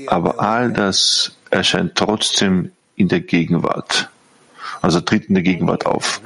Aber 0.07 0.39
all 0.39 0.71
das 0.71 1.35
erscheint 1.49 1.95
trotzdem 1.95 2.71
in 2.95 3.07
der 3.07 3.21
Gegenwart. 3.21 4.09
Also 4.81 5.01
tritt 5.01 5.25
in 5.25 5.35
der 5.35 5.43
Gegenwart 5.43 5.85
auf. 5.85 6.21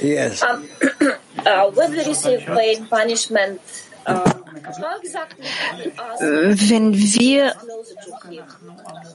Yes. 0.00 0.42
Um, 0.42 0.64
uh, 1.46 1.70
when 1.74 1.92
we 1.92 2.04
receive 2.04 2.44
pain, 2.46 2.86
punishment, 2.88 3.60
ask 4.04 4.42
Wenn 6.20 6.94
wir 6.94 7.54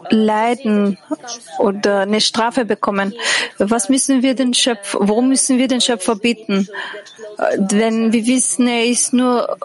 leiden 0.10 0.98
oder 1.60 2.02
eine 2.02 2.22
Strafe 2.22 2.66
bekommen, 2.66 3.14
was 3.58 3.90
müssen 3.90 4.22
wir 4.22 4.36
den 4.36 4.54
Schöpfer, 4.54 5.00
worum 5.02 5.30
müssen 5.30 5.58
wir 5.58 5.68
den 5.68 5.82
Schöpfer 5.82 6.16
bitten? 6.16 6.68
Äh, 7.38 7.58
Wenn 7.72 8.14
wir 8.14 8.26
wissen, 8.26 8.68
er 8.68 8.86
ist 8.86 9.14
nur 9.14 9.58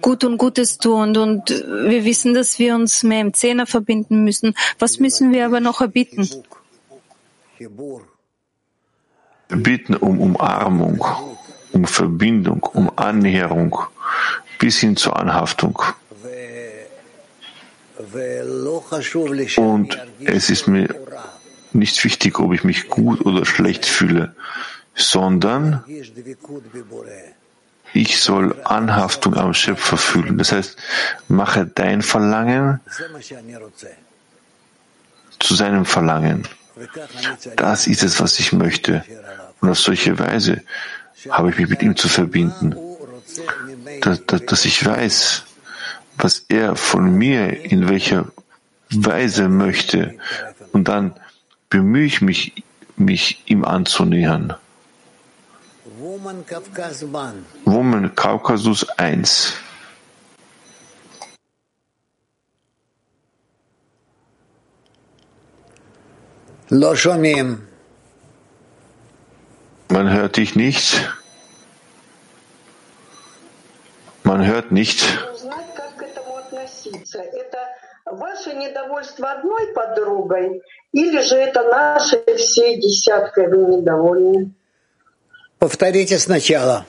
gut 0.00 0.24
und 0.24 0.38
Gutes 0.38 0.78
tun 0.78 1.16
und 1.16 1.50
wir 1.50 2.04
wissen, 2.04 2.34
dass 2.34 2.58
wir 2.58 2.74
uns 2.74 3.02
mehr 3.02 3.20
im 3.20 3.34
Zehner 3.34 3.66
verbinden 3.66 4.24
müssen. 4.24 4.54
Was 4.78 4.98
müssen 5.00 5.32
wir 5.32 5.46
aber 5.46 5.60
noch 5.60 5.80
erbitten? 5.80 6.28
Wir 7.58 7.70
bitten 9.48 9.94
um 9.94 10.20
Umarmung, 10.20 11.04
um 11.72 11.84
Verbindung, 11.84 12.62
um 12.62 12.90
Annäherung 12.96 13.78
bis 14.58 14.78
hin 14.78 14.96
zur 14.96 15.18
Anhaftung. 15.18 15.82
Und 19.56 19.98
es 20.24 20.50
ist 20.50 20.68
mir 20.68 20.88
nicht 21.72 22.04
wichtig, 22.04 22.38
ob 22.38 22.52
ich 22.52 22.64
mich 22.64 22.88
gut 22.88 23.24
oder 23.24 23.44
schlecht 23.44 23.86
fühle, 23.86 24.34
sondern 24.94 25.84
ich 27.92 28.20
soll 28.20 28.56
Anhaftung 28.64 29.36
am 29.36 29.54
Schöpfer 29.54 29.96
fühlen. 29.96 30.38
Das 30.38 30.52
heißt, 30.52 30.76
mache 31.28 31.66
dein 31.66 32.02
Verlangen 32.02 32.80
zu 35.38 35.54
seinem 35.54 35.84
Verlangen. 35.84 36.46
Das 37.56 37.86
ist 37.86 38.02
es, 38.02 38.20
was 38.20 38.38
ich 38.38 38.52
möchte. 38.52 39.04
Und 39.60 39.70
auf 39.70 39.78
solche 39.78 40.18
Weise 40.18 40.62
habe 41.30 41.50
ich 41.50 41.58
mich 41.58 41.68
mit 41.68 41.82
ihm 41.82 41.96
zu 41.96 42.08
verbinden, 42.08 42.74
dass, 44.00 44.24
dass 44.26 44.64
ich 44.64 44.84
weiß, 44.84 45.44
was 46.16 46.44
er 46.48 46.76
von 46.76 47.12
mir 47.16 47.64
in 47.64 47.88
welcher 47.88 48.26
Weise 48.90 49.48
möchte. 49.48 50.18
Und 50.72 50.88
dann 50.88 51.14
bemühe 51.68 52.04
ich 52.04 52.20
mich, 52.20 52.64
mich 52.96 53.42
ihm 53.46 53.64
anzunähern. 53.64 54.54
Woman 57.64 58.14
Kaukasus 58.14 58.88
1. 58.98 59.54
Man 69.88 70.10
hört 70.10 70.36
dich 70.36 70.56
nicht. 70.56 71.08
Man 74.26 74.44
hört 74.44 74.72
nicht. 74.72 75.04
узнать, 75.32 75.72
как 75.76 75.94
к 75.96 76.02
этому 76.02 76.36
относиться. 76.36 77.20
Это 77.20 77.58
ваше 78.06 78.54
недовольство 78.54 79.30
одной 79.30 79.72
подругой, 79.72 80.62
или 80.92 81.20
же 81.22 81.36
это 81.36 81.62
нашей 81.62 82.36
всей 82.36 82.80
десяткой 82.80 83.46
вы 83.48 83.76
недовольны? 83.76 84.50
Повторите 85.60 86.18
сначала. 86.18 86.84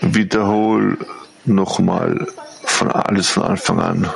Wiederhol 0.00 0.96
nochmal 1.44 2.26
von 2.64 2.90
alles 2.90 3.28
von 3.28 3.42
Anfang 3.44 3.80
an. 3.80 4.10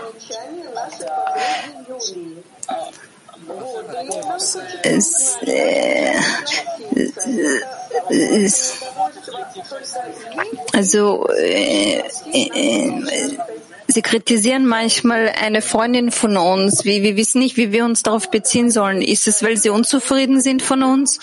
Es, 4.82 5.36
äh, 5.42 6.14
es, 8.08 8.80
Also 10.72 11.28
äh, 11.28 12.02
äh, 12.32 12.92
Sie 13.90 14.02
kritisieren 14.02 14.66
manchmal 14.66 15.32
eine 15.42 15.62
Freundin 15.62 16.12
von 16.12 16.36
uns. 16.36 16.84
Wir, 16.84 17.02
wir 17.02 17.16
wissen 17.16 17.40
nicht, 17.40 17.56
wie 17.56 17.72
wir 17.72 17.84
uns 17.84 18.04
darauf 18.04 18.30
beziehen 18.30 18.70
sollen. 18.70 19.02
Ist 19.02 19.26
es, 19.26 19.42
weil 19.42 19.56
sie 19.56 19.70
unzufrieden 19.70 20.40
sind 20.40 20.62
von 20.62 20.84
uns? 20.84 21.18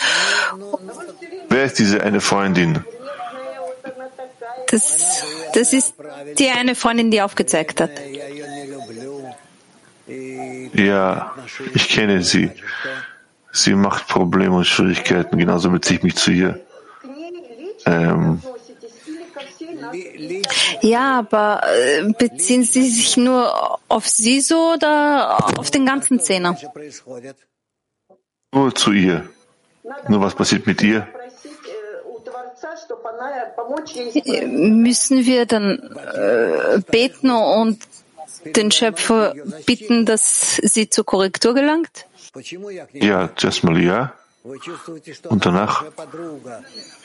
Wer 1.47 1.63
ist 1.63 1.79
diese 1.79 2.03
eine 2.03 2.19
Freundin? 2.19 2.83
Das, 4.69 5.23
das 5.53 5.71
ist 5.71 5.93
die 6.37 6.49
eine 6.49 6.75
Freundin, 6.75 7.09
die 7.09 7.21
aufgezeigt 7.21 7.79
hat. 7.79 7.91
Ja, 10.73 11.33
ich 11.73 11.87
kenne 11.87 12.21
sie. 12.21 12.51
Sie 13.53 13.75
macht 13.75 14.07
Probleme 14.07 14.57
und 14.57 14.67
Schwierigkeiten, 14.67 15.37
genauso 15.37 15.69
beziehe 15.69 15.99
ich 15.99 16.03
mich 16.03 16.15
zu 16.15 16.31
ihr. 16.31 16.66
Ähm, 17.87 18.41
ja, 20.81 21.19
aber 21.19 21.61
äh, 21.63 22.11
beziehen 22.17 22.63
Sie 22.63 22.89
sich 22.89 23.17
nur 23.17 23.79
auf 23.87 24.07
sie 24.07 24.41
so 24.41 24.73
oder 24.73 25.37
auf 25.57 25.71
den 25.71 25.85
ganzen 25.85 26.19
Zehner? 26.19 26.57
Nur 28.53 28.75
zu 28.75 28.91
ihr. 28.91 29.29
Nur 30.07 30.21
was 30.21 30.35
passiert 30.35 30.67
mit 30.67 30.81
ihr? 30.81 31.07
Müssen 34.47 35.25
wir 35.25 35.45
dann 35.45 35.79
äh, 36.13 36.79
beten 36.91 37.31
und 37.31 37.79
den 38.55 38.71
Schöpfer 38.71 39.33
bitten, 39.65 40.05
dass 40.05 40.55
sie 40.57 40.89
zur 40.89 41.05
Korrektur 41.05 41.53
gelangt? 41.53 42.05
Ja, 42.93 43.29
zuerst 43.35 43.63
mal 43.63 43.81
ja. 43.81 44.13
Und 45.29 45.45
danach 45.45 45.85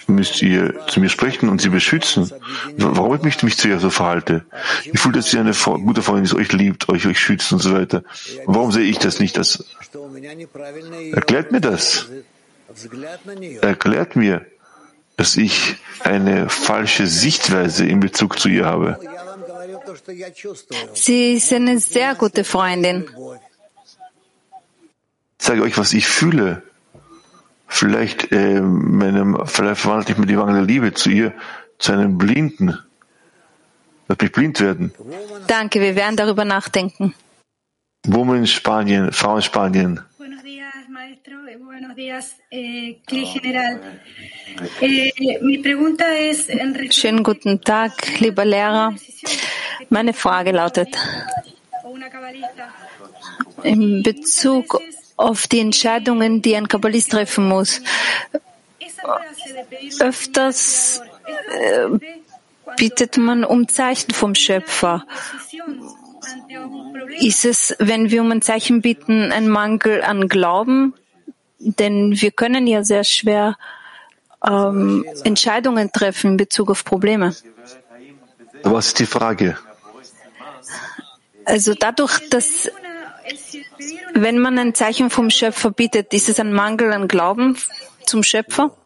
müsst 0.07 0.43
ihr 0.43 0.87
zu 0.87 1.01
mir 1.01 1.09
sprechen 1.09 1.49
und 1.49 1.61
sie 1.61 1.71
beschützen. 1.71 2.31
Warum 2.77 3.17
ich 3.17 3.23
mich, 3.23 3.43
mich 3.43 3.57
zu 3.57 3.69
ihr 3.69 3.79
so 3.79 3.91
verhalte? 3.91 4.45
Ich 4.85 5.01
fühle, 5.01 5.15
dass 5.17 5.31
sie 5.31 5.39
eine 5.39 5.53
gute 5.53 6.03
Freundin 6.03 6.25
ist, 6.25 6.35
euch 6.35 6.53
liebt, 6.53 6.89
euch, 6.89 7.07
euch 7.07 7.19
schützt 7.19 7.53
und 7.53 7.61
so 7.61 7.73
weiter. 7.73 8.03
Warum 8.47 8.73
sehe 8.73 8.85
ich 8.85 8.99
das 8.99 9.19
nicht? 9.19 9.37
Das 9.37 9.65
Erklärt 11.13 11.53
mir 11.53 11.61
das. 11.61 12.07
Erklärt 13.61 14.17
mir, 14.17 14.47
dass 15.17 15.37
ich 15.37 15.77
eine 16.01 16.49
falsche 16.49 17.07
Sichtweise 17.07 17.87
in 17.87 18.01
Bezug 18.01 18.39
zu 18.39 18.49
ihr 18.49 18.65
habe. 18.65 18.99
Sie 20.95 21.35
ist 21.35 21.53
eine 21.53 21.79
sehr 21.79 22.15
gute 22.15 22.45
Freundin. 22.45 23.09
Ich 25.39 25.47
sage 25.47 25.63
euch, 25.63 25.77
was 25.77 25.93
ich 25.93 26.07
fühle. 26.07 26.63
Vielleicht, 27.75 28.31
äh, 28.33 28.61
meinem, 28.61 29.47
vielleicht 29.47 29.81
verwandle 29.81 30.13
ich 30.13 30.19
mir 30.19 30.27
die 30.27 30.37
Mangel 30.37 30.63
Liebe 30.63 30.93
zu 30.93 31.09
ihr 31.09 31.33
zu 31.79 31.93
einem 31.93 32.19
Blinden. 32.19 32.79
Wird 34.09 34.21
mich 34.21 34.31
blind 34.31 34.61
werden. 34.61 34.93
Danke, 35.47 35.81
wir 35.81 35.97
werden 35.97 36.17
darüber 36.17 36.45
nachdenken. 36.45 37.15
Women 38.07 38.41
in 38.41 38.47
Spanien, 38.47 39.11
Frau 39.11 39.37
in 39.37 39.43
Spanien. 39.43 40.01
Schönen 46.91 47.23
guten 47.23 47.61
Tag, 47.63 48.21
lieber 48.21 48.45
Lehrer. 48.45 48.95
Meine 49.89 50.13
Frage 50.13 50.53
lautet, 50.53 50.89
in 53.63 54.03
Bezug 54.03 54.79
auf 55.23 55.47
die 55.47 55.61
Entscheidungen, 55.61 56.43
die 56.43 56.57
ein 56.57 56.69
Kabbalist 56.69 57.13
treffen 57.13 57.49
muss. 57.49 57.81
Öfters 60.01 61.01
äh, 61.61 61.89
bittet 62.77 63.17
man 63.17 63.45
um 63.45 63.69
Zeichen 63.69 64.13
vom 64.13 64.35
Schöpfer. 64.35 65.07
Ist 67.21 67.45
es, 67.45 67.75
wenn 67.79 68.11
wir 68.11 68.21
um 68.21 68.31
ein 68.31 68.43
Zeichen 68.43 68.83
bitten, 68.83 69.33
ein 69.33 69.49
Mangel 69.49 70.03
an 70.03 70.29
Glauben? 70.29 70.95
Denn 71.59 72.21
wir 72.21 72.33
können 72.33 72.67
ja 72.67 72.83
sehr 72.83 73.05
schwer 73.05 73.57
ähm, 74.45 75.05
Entscheidungen 75.25 75.93
treffen 75.93 76.33
in 76.33 76.37
Bezug 76.37 76.71
auf 76.71 76.85
Probleme. 76.85 77.35
Was 78.65 78.89
ist 78.89 78.99
die 78.99 79.07
Frage? 79.07 79.57
Also 81.45 81.75
dadurch, 81.75 82.29
dass 82.31 82.71
wenn 84.15 84.39
man 84.39 84.59
ein 84.59 84.75
Zeichen 84.75 85.11
vom 85.11 85.31
Schöpfer 85.31 85.71
bittet, 85.71 86.13
ist 86.15 86.29
es 86.29 86.41
ein 86.41 86.53
Mangel 86.53 86.93
an 86.93 87.09
Glauben 87.09 87.57
zum 88.05 88.23
Schöpfer? 88.23 88.77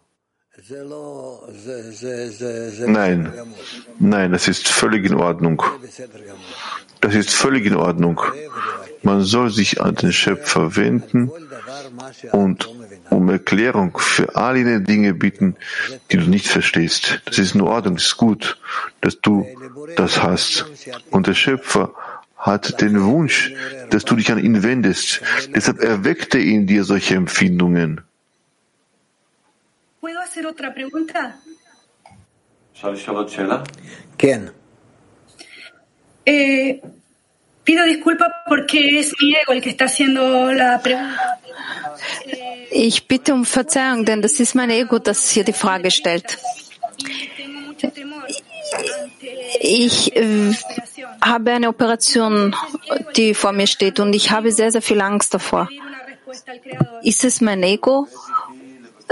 Nein, 2.86 3.32
nein, 3.98 4.32
das 4.32 4.48
ist 4.48 4.68
völlig 4.68 5.04
in 5.04 5.14
Ordnung. 5.14 5.62
Das 7.00 7.14
ist 7.14 7.30
völlig 7.30 7.66
in 7.66 7.76
Ordnung. 7.76 8.20
Man 9.02 9.22
soll 9.22 9.50
sich 9.50 9.80
an 9.80 9.94
den 9.94 10.12
Schöpfer 10.12 10.74
wenden 10.76 11.30
und 12.32 12.68
um 13.10 13.28
Erklärung 13.28 13.96
für 13.98 14.34
all 14.34 14.56
jene 14.56 14.80
Dinge 14.80 15.14
bitten, 15.14 15.56
die 16.10 16.16
du 16.16 16.24
nicht 16.24 16.48
verstehst. 16.48 17.20
Das 17.26 17.38
ist 17.38 17.54
in 17.54 17.60
Ordnung, 17.60 17.96
das 17.96 18.06
ist 18.06 18.16
gut, 18.16 18.58
dass 19.02 19.20
du 19.20 19.46
das 19.96 20.22
hast. 20.22 20.66
Und 21.10 21.26
der 21.26 21.34
Schöpfer 21.34 21.94
hat 22.46 22.80
den 22.80 23.02
Wunsch, 23.02 23.52
dass 23.90 24.04
du 24.04 24.16
dich 24.16 24.30
an 24.32 24.38
ihn 24.38 24.62
wendest. 24.62 25.20
Deshalb 25.54 25.80
erweckt 25.80 26.35
er 26.35 26.40
in 26.40 26.66
dir 26.66 26.85
solche 26.85 27.14
Empfindungen. 27.14 28.00
Ken. 34.18 34.50
Eh, 36.24 36.80
pido 37.64 37.85
disculpas 37.85 38.32
porque 38.46 38.98
es 38.98 39.12
mi 39.20 39.35
ego 39.35 39.52
el 39.52 39.61
que 39.61 39.70
está 39.70 39.85
haciendo 39.85 40.52
la 40.52 40.78
pregunta. 40.78 41.38
Ich 42.70 43.06
bitte 43.06 43.32
um 43.32 43.44
Verzeihung, 43.44 44.04
denn 44.04 44.22
das 44.22 44.40
ist 44.40 44.54
mein 44.54 44.70
Ego, 44.70 44.98
das 44.98 45.30
hier 45.30 45.44
die 45.44 45.52
Frage 45.52 45.90
stellt. 45.90 46.38
Ich 49.61 50.14
äh, 50.16 50.52
habe 51.20 51.52
eine 51.52 51.68
Operation, 51.68 52.55
die 53.16 53.35
vor 53.35 53.52
mir 53.52 53.66
steht 53.66 54.00
und 54.00 54.14
ich 54.14 54.31
habe 54.31 54.52
sehr, 54.52 54.72
sehr 54.72 54.83
viel 54.83 55.00
Angst 55.00 55.35
davor. 55.35 55.68
Ist 57.02 57.24
es 57.24 57.40
mein 57.40 57.62
Ego, 57.62 58.07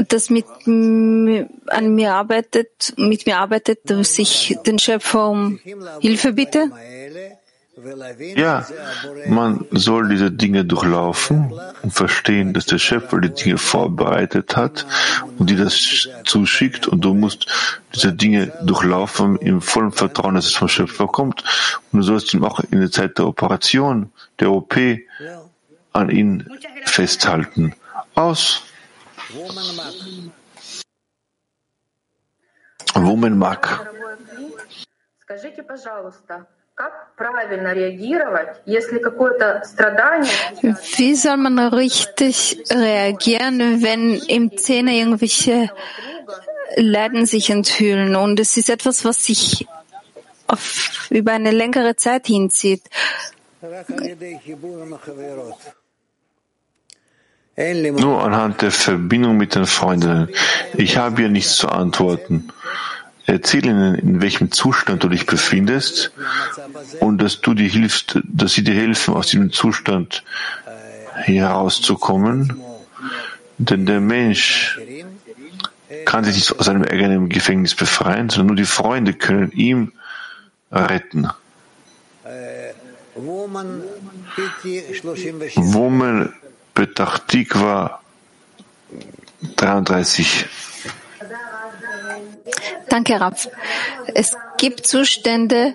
das 0.09 0.31
mit, 0.31 0.47
an 0.67 1.95
mir 1.95 2.14
arbeitet, 2.14 2.95
mit 2.97 3.27
mir 3.27 3.38
arbeitet, 3.38 3.79
dass 3.85 4.19
ich 4.19 4.57
den 4.67 4.79
Schöpfer 4.79 5.29
um 5.31 5.61
Hilfe 6.01 6.33
bitte? 6.33 6.71
Ja, 8.37 8.67
man 9.27 9.67
soll 9.71 10.09
diese 10.09 10.31
Dinge 10.31 10.65
durchlaufen 10.65 11.53
und 11.83 11.91
verstehen, 11.91 12.53
dass 12.53 12.67
der 12.67 12.79
Schöpfer 12.79 13.21
die 13.21 13.31
Dinge 13.31 13.59
vorbereitet 13.59 14.57
hat 14.57 14.87
und 15.39 15.51
dir 15.51 15.57
das 15.57 16.09
zuschickt 16.25 16.87
und 16.87 17.01
du 17.05 17.15
musst 17.15 17.47
diese 17.95 18.13
Dinge 18.13 18.53
durchlaufen 18.63 19.37
im 19.37 19.61
vollen 19.61 19.93
Vertrauen, 19.93 20.37
dass 20.37 20.47
es 20.47 20.55
vom 20.55 20.69
Schöpfer 20.69 21.09
kommt 21.09 21.43
und 21.91 21.99
du 21.99 22.05
sollst 22.05 22.33
ihm 22.33 22.45
auch 22.45 22.61
in 22.61 22.81
der 22.81 22.91
Zeit 22.91 23.19
der 23.19 23.27
Operation, 23.27 24.13
der 24.39 24.53
OP, 24.53 24.77
an 25.93 26.11
ihn 26.11 26.49
festhalten. 26.85 27.75
Aus. 28.15 28.63
Woman 32.95 33.37
mag. 33.39 33.81
Wie 40.97 41.15
soll 41.15 41.37
man 41.37 41.59
richtig 41.59 42.65
reagieren, 42.69 43.83
wenn 43.83 44.15
im 44.15 44.59
Zähne 44.59 44.97
irgendwelche 44.97 45.71
Leiden 46.77 47.27
sich 47.27 47.51
enthüllen? 47.51 48.17
Und 48.17 48.41
es 48.41 48.57
ist 48.57 48.71
etwas, 48.71 49.05
was 49.05 49.25
sich 49.25 49.69
auf, 50.49 51.07
über 51.11 51.33
eine 51.33 51.53
längere 51.53 51.95
Zeit 51.95 52.27
hinzieht. 52.27 52.83
Nur 57.57 58.20
anhand 58.20 58.62
der 58.62 58.72
Verbindung 58.72 59.37
mit 59.37 59.55
den 59.55 59.66
Freunden. 59.66 60.29
Ich 60.72 60.97
habe 60.97 61.22
hier 61.22 61.29
nichts 61.29 61.55
zu 61.57 61.68
antworten. 61.68 62.53
Erzähl 63.27 63.64
ihnen, 63.64 63.95
in 63.95 64.20
welchem 64.20 64.53
Zustand 64.53 65.03
du 65.03 65.09
dich 65.09 65.25
befindest 65.25 66.12
und 67.01 67.22
dass 67.22 67.41
du 67.41 67.55
dir 67.55 67.68
hilfst, 67.68 68.20
dass 68.25 68.53
sie 68.53 68.62
dir 68.62 68.75
helfen, 68.75 69.14
aus 69.14 69.29
diesem 69.29 69.51
Zustand 69.53 70.22
herauszukommen. 71.14 72.61
Denn 73.57 73.87
der 73.87 74.01
Mensch 74.01 74.79
kann 76.05 76.25
sich 76.25 76.35
nicht 76.35 76.59
aus 76.59 76.66
seinem 76.66 76.83
eigenen 76.83 77.29
Gefängnis 77.29 77.75
befreien, 77.75 78.29
sondern 78.29 78.49
nur 78.49 78.57
die 78.57 78.64
Freunde 78.64 79.14
können 79.14 79.53
ihm 79.53 79.93
retten. 80.70 81.29
Woman 85.57 86.33
Petachtikwa 86.75 88.01
33. 89.57 90.47
Danke, 92.88 93.20
Rav. 93.20 93.49
Es 94.14 94.36
gibt 94.59 94.86
Zustände, 94.86 95.74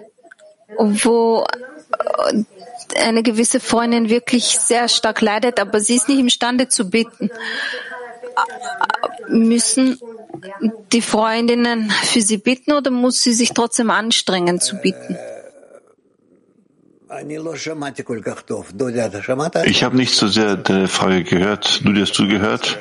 wo 0.78 1.46
eine 2.96 3.24
gewisse 3.24 3.60
Freundin 3.60 4.10
wirklich 4.10 4.46
sehr 4.46 4.88
stark 4.88 5.22
leidet, 5.22 5.60
aber 5.60 5.80
sie 5.80 5.96
ist 5.96 6.10
nicht 6.10 6.20
imstande 6.20 6.68
zu 6.70 6.90
bitten. 6.90 7.30
Müssen 9.28 10.00
die 10.92 11.02
Freundinnen 11.02 11.92
für 11.92 12.22
sie 12.22 12.38
bitten 12.38 12.74
oder 12.74 12.92
muss 12.92 13.22
sie 13.22 13.34
sich 13.34 13.54
trotzdem 13.54 13.90
anstrengen 13.90 14.60
zu 14.60 14.78
bitten? 14.78 15.18
Ich 19.66 19.84
habe 19.84 19.98
nicht 19.98 20.14
so 20.14 20.28
sehr 20.28 20.56
deine 20.58 20.88
Frage 20.88 21.24
gehört. 21.24 21.82
Du 21.84 22.00
hast 22.00 22.14
zugehört? 22.14 22.80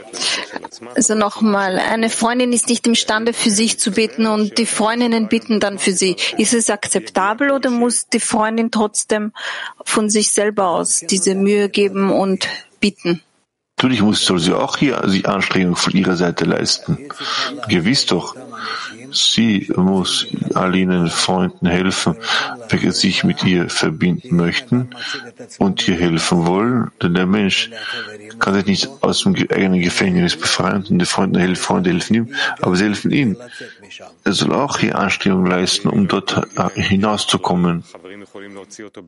Also 0.95 1.15
nochmal, 1.15 1.79
eine 1.79 2.11
Freundin 2.11 2.53
ist 2.53 2.69
nicht 2.69 2.87
imstande 2.87 3.33
für 3.33 3.51
sich 3.51 3.79
zu 3.79 3.91
beten 3.91 4.27
und 4.27 4.59
die 4.59 4.67
Freundinnen 4.67 5.29
bitten 5.29 5.61
dann 5.61 5.79
für 5.79 5.93
sie. 5.93 6.17
Ist 6.37 6.53
es 6.53 6.69
akzeptabel 6.69 7.51
oder 7.51 7.71
muss 7.71 8.09
die 8.09 8.21
Freundin 8.21 8.71
trotzdem 8.71 9.33
von 9.85 10.11
sich 10.11 10.31
selber 10.31 10.69
aus 10.69 11.05
diese 11.09 11.35
Mühe 11.35 11.71
geben 11.71 12.11
und 12.11 12.49
bitten? 12.81 13.23
Natürlich 13.79 14.03
muss 14.03 14.25
soll 14.25 14.41
sie 14.41 14.53
auch 14.53 14.77
hier 14.77 15.01
die 15.07 15.25
Anstrengung 15.25 15.77
von 15.77 15.93
ihrer 15.93 16.17
Seite 16.17 16.45
leisten. 16.45 17.09
Gewiss 17.69 18.07
doch. 18.07 18.35
Sie 19.11 19.71
muss 19.77 20.27
all 20.55 20.75
jenen 20.75 21.09
Freunden 21.09 21.67
helfen, 21.67 22.17
welche 22.69 22.93
sich 22.93 23.25
mit 23.25 23.45
ihr 23.45 23.69
verbinden 23.69 24.37
möchten 24.37 24.91
und 25.59 25.87
ihr 25.89 25.97
helfen 25.97 26.47
wollen, 26.47 26.91
denn 27.03 27.15
der 27.15 27.27
Mensch 27.27 27.71
kann 28.39 28.55
sich 28.55 28.67
nicht 28.67 28.91
aus 29.01 29.23
dem 29.23 29.35
eigenen 29.35 29.81
Gefängnis 29.81 30.37
befreien 30.37 30.85
und 30.89 30.99
die 30.99 31.07
Freunde 31.07 31.41
helfen, 31.41 31.63
Freunde 31.63 31.91
helfen 31.91 32.15
ihm, 32.15 32.35
aber 32.61 32.77
sie 32.77 32.85
helfen 32.85 33.11
ihm. 33.11 33.37
Er 34.25 34.33
soll 34.33 34.53
auch 34.53 34.79
hier 34.79 34.97
Anstrengung 34.99 35.47
leisten, 35.47 35.89
um 35.89 36.09
dort 36.09 36.41
hinauszukommen. 36.75 37.85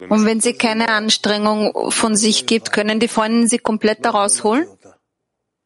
Und 0.09 0.27
wenn 0.27 0.41
sie 0.41 0.55
keine 0.55 0.89
Anstrengung 0.89 1.91
von 1.91 2.17
sich 2.17 2.47
gibt, 2.47 2.73
können 2.73 3.01
die 3.01 3.09
Freunde 3.09 3.49
sie 3.49 3.59
komplett 3.59 4.05
daraus 4.05 4.45
holen? 4.45 4.67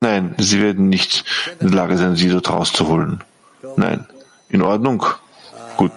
Nein, 0.00 0.34
sie 0.38 0.60
werden 0.60 0.88
nicht 0.90 1.24
in 1.60 1.68
der 1.68 1.76
Lage 1.76 1.96
sein, 1.96 2.14
sie 2.16 2.28
dort 2.28 2.50
rauszuholen. 2.50 3.24
Nein. 3.76 4.06
In 4.48 4.62
Ordnung? 4.62 5.04
Gut. 5.76 5.92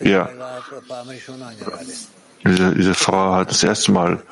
Ja. 0.00 0.28
Diese, 2.44 2.74
diese 2.74 2.94
Frau 2.94 3.34
hat 3.34 3.50
das 3.50 3.62
erste 3.62 3.92
Mal, 3.92 4.22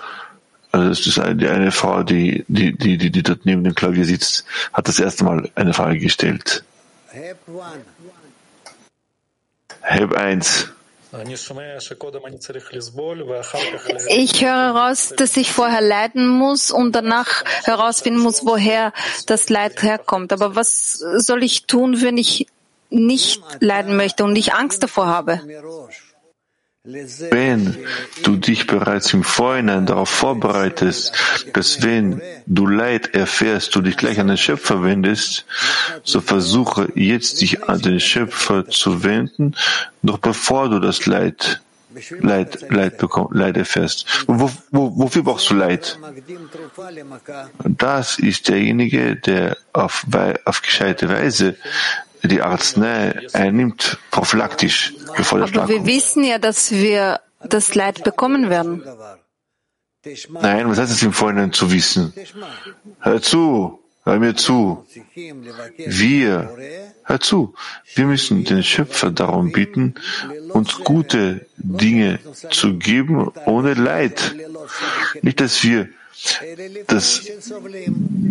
also 0.72 0.90
es 0.90 1.07
ist 1.07 1.18
eine, 1.18 1.36
die 1.36 1.49
eine 1.49 1.72
Frau, 1.72 2.03
die, 2.03 2.45
die, 2.49 2.76
die, 2.76 2.99
die, 2.99 3.11
die 3.11 3.22
dort 3.22 3.47
neben 3.47 3.64
dem 3.64 3.74
Klavier 3.74 4.05
sitzt, 4.05 4.45
hat 4.72 4.88
das 4.88 5.01
erste 5.01 5.24
Mal 5.24 5.51
eine 5.55 5.72
Frage 5.72 5.99
gestellt. 5.99 6.64
Heb 9.80 10.16
1. 10.16 10.68
Ich 14.08 14.44
höre 14.44 14.74
heraus, 14.74 15.12
dass 15.16 15.36
ich 15.36 15.52
vorher 15.52 15.80
leiden 15.80 16.26
muss 16.26 16.70
und 16.70 16.92
danach 16.92 17.44
herausfinden 17.64 18.20
muss, 18.20 18.44
woher 18.44 18.92
das 19.26 19.48
Leid 19.48 19.82
herkommt. 19.82 20.32
Aber 20.32 20.56
was 20.56 20.92
soll 20.92 21.42
ich 21.44 21.66
tun, 21.66 22.00
wenn 22.02 22.18
ich 22.18 22.46
nicht 22.90 23.42
leiden 23.60 23.96
möchte 23.96 24.24
und 24.24 24.36
ich 24.36 24.54
Angst 24.54 24.82
davor 24.82 25.06
habe? 25.06 25.40
Wenn 26.87 27.78
du 28.24 28.37
dich 28.37 28.66
bereits 28.66 29.14
im 29.14 29.24
Vorhinein 29.24 29.87
darauf 29.87 30.11
vorbereitest, 30.11 31.14
dass 31.55 31.82
wenn 31.82 32.20
du 32.45 32.66
Leid 32.66 33.14
erfährst, 33.14 33.74
du 33.74 33.80
dich 33.80 33.97
gleich 33.97 34.20
an 34.20 34.28
den 34.28 34.37
Schöpfer 34.37 34.82
wendest, 34.82 35.47
so 36.03 36.20
versuche 36.20 36.93
jetzt 36.95 37.41
dich 37.41 37.64
an 37.64 37.80
den 37.80 38.01
Schöpfer 38.01 38.68
zu 38.68 39.03
wenden, 39.03 39.55
noch 40.03 40.18
bevor 40.18 40.68
du 40.68 40.78
das 40.78 41.07
Leid 41.07 41.62
Leid, 42.20 42.70
Leid, 42.70 42.99
bekomm, 42.99 43.28
Leid 43.30 43.57
erfährst. 43.57 44.24
Wo, 44.26 44.51
wo, 44.70 44.99
wofür 44.99 45.22
brauchst 45.22 45.51
du 45.51 45.55
Leid? 45.55 45.99
Das 47.62 48.18
ist 48.18 48.49
derjenige, 48.49 49.16
der 49.16 49.57
auf, 49.72 50.05
auf 50.45 50.62
gescheite 50.62 51.09
Weise 51.09 51.57
die 52.28 52.42
Arznei 52.42 53.26
einnimmt, 53.32 53.98
prophylaktisch, 54.10 54.94
bevor 55.16 55.38
der 55.38 55.62
Aber 55.62 55.68
wir 55.68 55.86
wissen 55.86 56.24
ja, 56.24 56.38
dass 56.38 56.72
wir 56.72 57.20
das 57.40 57.74
Leid 57.74 58.04
bekommen 58.04 58.50
werden. 58.50 58.82
Nein, 60.28 60.68
was 60.68 60.78
heißt 60.78 60.92
es 60.92 61.02
im 61.02 61.12
Vorhinein 61.12 61.52
zu 61.52 61.70
wissen? 61.72 62.12
Hör 63.00 63.22
zu, 63.22 63.80
hör 64.04 64.18
mir 64.18 64.34
zu. 64.34 64.86
Wir, 65.14 66.50
hör 67.04 67.20
zu, 67.20 67.54
wir 67.94 68.04
müssen 68.04 68.44
den 68.44 68.62
Schöpfer 68.62 69.10
darum 69.10 69.52
bitten, 69.52 69.94
uns 70.50 70.78
gute 70.80 71.46
Dinge 71.56 72.18
zu 72.50 72.74
geben 72.74 73.30
ohne 73.46 73.74
Leid. 73.74 74.34
Nicht, 75.22 75.40
dass 75.40 75.64
wir 75.64 75.88
dass, 76.86 77.22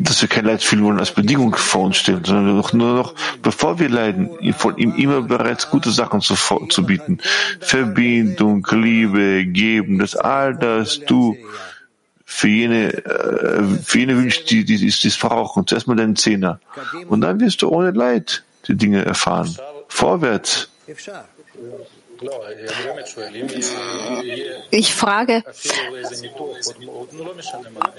dass 0.04 0.22
wir 0.22 0.30
kein 0.30 0.46
Leid 0.46 0.64
fühlen 0.64 0.84
wollen 0.84 1.00
als 1.00 1.12
Bedingung 1.12 1.56
vor 1.56 1.84
uns 1.84 1.98
stellen, 1.98 2.24
sondern 2.24 2.56
noch, 2.56 2.74
nur 2.74 2.96
noch, 2.96 3.16
bevor 3.42 3.80
wir 3.80 3.90
leiden, 3.90 4.30
von 4.54 4.78
ihm 4.78 4.96
immer 4.96 5.22
bereits 5.22 5.70
gute 5.70 5.92
Sachen 5.92 6.22
zu, 6.22 6.36
zu 6.70 6.86
bieten. 6.86 7.20
Verbindung, 7.60 8.66
Liebe, 8.72 9.46
Geben, 9.46 10.00
dass 10.00 10.16
all 10.16 10.56
das 10.56 11.02
du 11.02 11.36
für 12.26 12.48
jene, 12.48 12.94
äh, 12.94 13.64
für 13.84 14.00
jene 14.00 14.18
wünschst, 14.18 14.50
die, 14.50 14.66
die, 14.66 14.78
die 14.78 14.88
es 14.88 15.18
brauchen. 15.18 15.68
Zuerst 15.68 15.88
mal 15.88 15.96
deinen 15.96 16.16
Zehner. 16.16 16.60
Und 17.08 17.22
dann 17.22 17.40
wirst 17.40 17.62
du 17.62 17.70
ohne 17.70 17.92
Leid 17.92 18.44
die 18.68 18.76
Dinge 18.76 19.06
erfahren. 19.06 19.56
Vorwärts. 19.88 20.70
Ich 24.72 24.94
frage, 24.94 25.44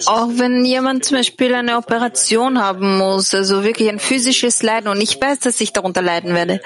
auch 0.06 0.28
wenn 0.34 0.64
jemand 0.64 1.04
zum 1.04 1.16
Beispiel 1.18 1.54
eine 1.54 1.76
Operation 1.76 2.60
haben 2.60 2.98
muss, 2.98 3.34
also 3.34 3.64
wirklich 3.64 3.88
ein 3.88 3.98
physisches 3.98 4.62
Leiden, 4.62 4.88
und 4.88 5.00
ich 5.00 5.20
weiß, 5.20 5.40
dass 5.40 5.60
ich 5.60 5.72
darunter 5.72 6.02
leiden 6.02 6.34
werde, 6.34 6.60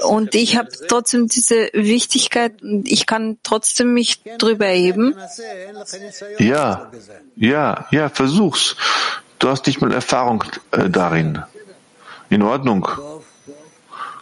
und 0.00 0.34
ich 0.34 0.56
habe 0.56 0.68
trotzdem 0.88 1.28
diese 1.28 1.70
Wichtigkeit, 1.72 2.54
ich 2.84 3.06
kann 3.06 3.38
trotzdem 3.42 3.92
mich 3.94 4.22
drüber 4.38 4.66
erheben. 4.66 5.14
Ja, 6.38 6.90
ja, 7.36 7.86
ja, 7.90 8.08
versuch's. 8.08 8.76
Du 9.38 9.48
hast 9.48 9.66
nicht 9.66 9.80
mal 9.80 9.92
Erfahrung 9.92 10.44
äh, 10.72 10.90
darin. 10.90 11.42
In 12.28 12.42
Ordnung. 12.42 12.88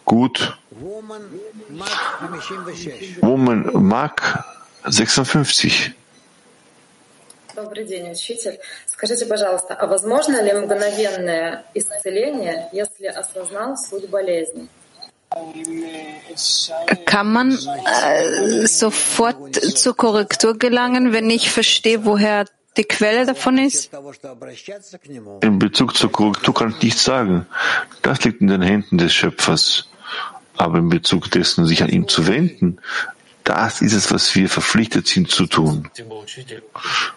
Gut. 0.04 0.56
Woman 3.21 3.71
Mark 3.73 4.43
56. 4.85 5.93
Добрый 7.55 7.85
день, 7.85 8.11
учитель. 8.11 8.59
Скажите, 8.87 9.25
пожалуйста, 9.25 9.73
а 9.73 9.85
возможно 9.87 10.41
ли 10.41 10.53
мгновенное 10.53 11.65
исцеление, 11.73 12.69
если 12.71 13.07
осознал 13.07 13.75
суть 13.77 14.09
болезни? 14.09 14.69
Kann 17.05 17.31
man 17.31 17.51
äh, 17.51 18.67
sofort 18.67 19.55
zur 19.55 19.95
Korrektur 19.95 20.57
gelangen, 20.57 21.13
wenn 21.13 21.29
ich 21.29 21.49
verstehe, 21.49 22.03
woher 22.03 22.45
die 22.75 22.83
Quelle 22.83 23.25
davon 23.25 23.57
ist? 23.57 23.91
In 25.41 25.59
Bezug 25.59 25.95
zur 25.95 26.11
Korrektur 26.11 26.53
kann 26.53 26.71
ich 26.71 26.83
nichts 26.83 27.03
sagen. 27.05 27.45
Das 28.01 28.23
liegt 28.25 28.41
in 28.41 28.47
den 28.47 28.61
Händen 28.61 28.97
des 28.97 29.13
Schöpfers. 29.13 29.87
Aber 30.56 30.78
in 30.78 30.88
Bezug 30.88 31.30
dessen, 31.30 31.66
sich 31.66 31.82
an 31.82 31.88
ihn 31.88 32.08
zu 32.08 32.26
wenden, 32.26 32.78
das 33.44 33.80
ist 33.80 33.92
es, 33.92 34.10
was 34.12 34.34
wir 34.34 34.48
verpflichtet 34.48 35.06
sind 35.06 35.30
zu 35.30 35.46
tun. 35.46 35.88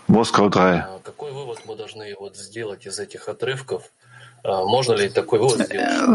Moskau 0.07 0.49
3. 0.49 0.85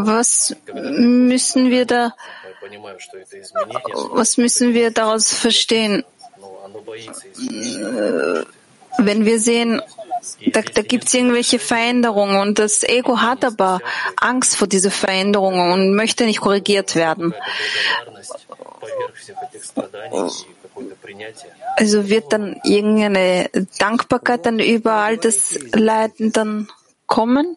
Was 0.06 0.56
müssen 0.72 1.70
wir 1.70 1.84
da, 1.84 2.14
was 4.12 4.36
müssen 4.36 4.72
wir 4.72 4.90
daraus 4.92 5.34
verstehen? 5.34 6.04
Wenn 8.98 9.24
wir 9.24 9.40
sehen, 9.40 9.82
da, 10.52 10.62
da 10.62 10.82
gibt 10.82 11.06
es 11.06 11.14
irgendwelche 11.14 11.58
Veränderungen 11.58 12.36
und 12.36 12.58
das 12.58 12.82
Ego 12.82 13.20
hat 13.20 13.44
aber 13.44 13.80
Angst 14.16 14.56
vor 14.56 14.68
dieser 14.68 14.90
Veränderung 14.90 15.72
und 15.72 15.94
möchte 15.94 16.24
nicht 16.24 16.40
korrigiert 16.40 16.94
werden. 16.94 17.34
Also 21.76 22.08
wird 22.08 22.32
dann 22.32 22.60
irgendeine 22.64 23.50
Dankbarkeit 23.78 24.46
dann 24.46 24.58
überall 24.58 25.16
das 25.18 25.58
Leiden 25.72 26.32
dann 26.32 26.68
kommen? 27.06 27.56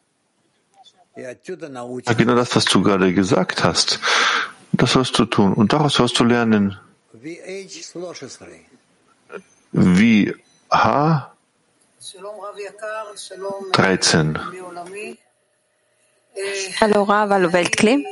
Ja, 1.16 1.34
genau 1.44 2.36
das, 2.36 2.56
was 2.56 2.66
du 2.66 2.84
gerade 2.84 3.14
gesagt 3.14 3.64
hast. 3.64 4.00
Das 4.72 4.92
sollst 4.92 5.18
du 5.18 5.26
tun. 5.26 5.54
Und 5.54 5.74
daraus 5.74 6.00
wirst 6.00 6.20
du 6.20 6.24
lernen. 6.24 6.78
Wie 9.72 10.36
H 10.70 11.32
13. 13.74 14.40
Hallo 16.82 17.04
Rav, 17.04 17.30
hallo 17.30 17.54
Weltkli. 17.54 18.06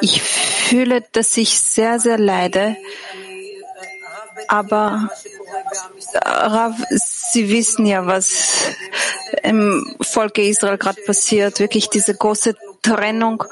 Ich 0.00 0.22
fühle, 0.22 1.02
dass 1.12 1.36
ich 1.36 1.58
sehr, 1.58 1.98
sehr 1.98 2.18
leide. 2.18 2.76
Aber 4.48 5.10
Rav, 6.14 6.74
Sie 6.90 7.48
wissen 7.48 7.86
ja, 7.86 8.06
was 8.06 8.70
im 9.42 9.96
Volke 10.00 10.42
Israel 10.42 10.78
gerade 10.78 11.02
passiert. 11.02 11.58
Wirklich 11.58 11.88
diese 11.88 12.14
große 12.14 12.54
Trennung 12.82 13.44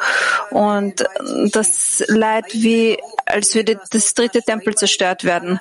und 0.50 1.04
das 1.50 2.04
Leid, 2.06 2.46
wie 2.52 2.98
als 3.26 3.54
würde 3.54 3.80
das 3.90 4.14
dritte 4.14 4.42
Tempel 4.42 4.74
zerstört 4.74 5.24
werden. 5.24 5.58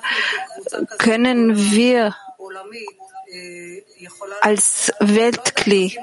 Können 0.98 1.56
wir 1.72 2.14
als 4.40 4.92
Weltkli 5.00 5.98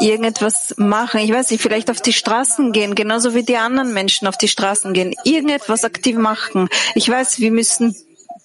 irgendetwas 0.00 0.74
machen. 0.76 1.20
Ich 1.20 1.32
weiß 1.32 1.50
nicht, 1.50 1.62
vielleicht 1.62 1.90
auf 1.90 2.00
die 2.00 2.12
Straßen 2.12 2.72
gehen, 2.72 2.94
genauso 2.94 3.34
wie 3.34 3.42
die 3.42 3.56
anderen 3.56 3.92
Menschen 3.94 4.28
auf 4.28 4.36
die 4.36 4.48
Straßen 4.48 4.92
gehen. 4.92 5.14
Irgendetwas 5.24 5.84
aktiv 5.84 6.16
machen. 6.16 6.68
Ich 6.94 7.08
weiß, 7.08 7.40
wir 7.40 7.50
müssen 7.50 7.96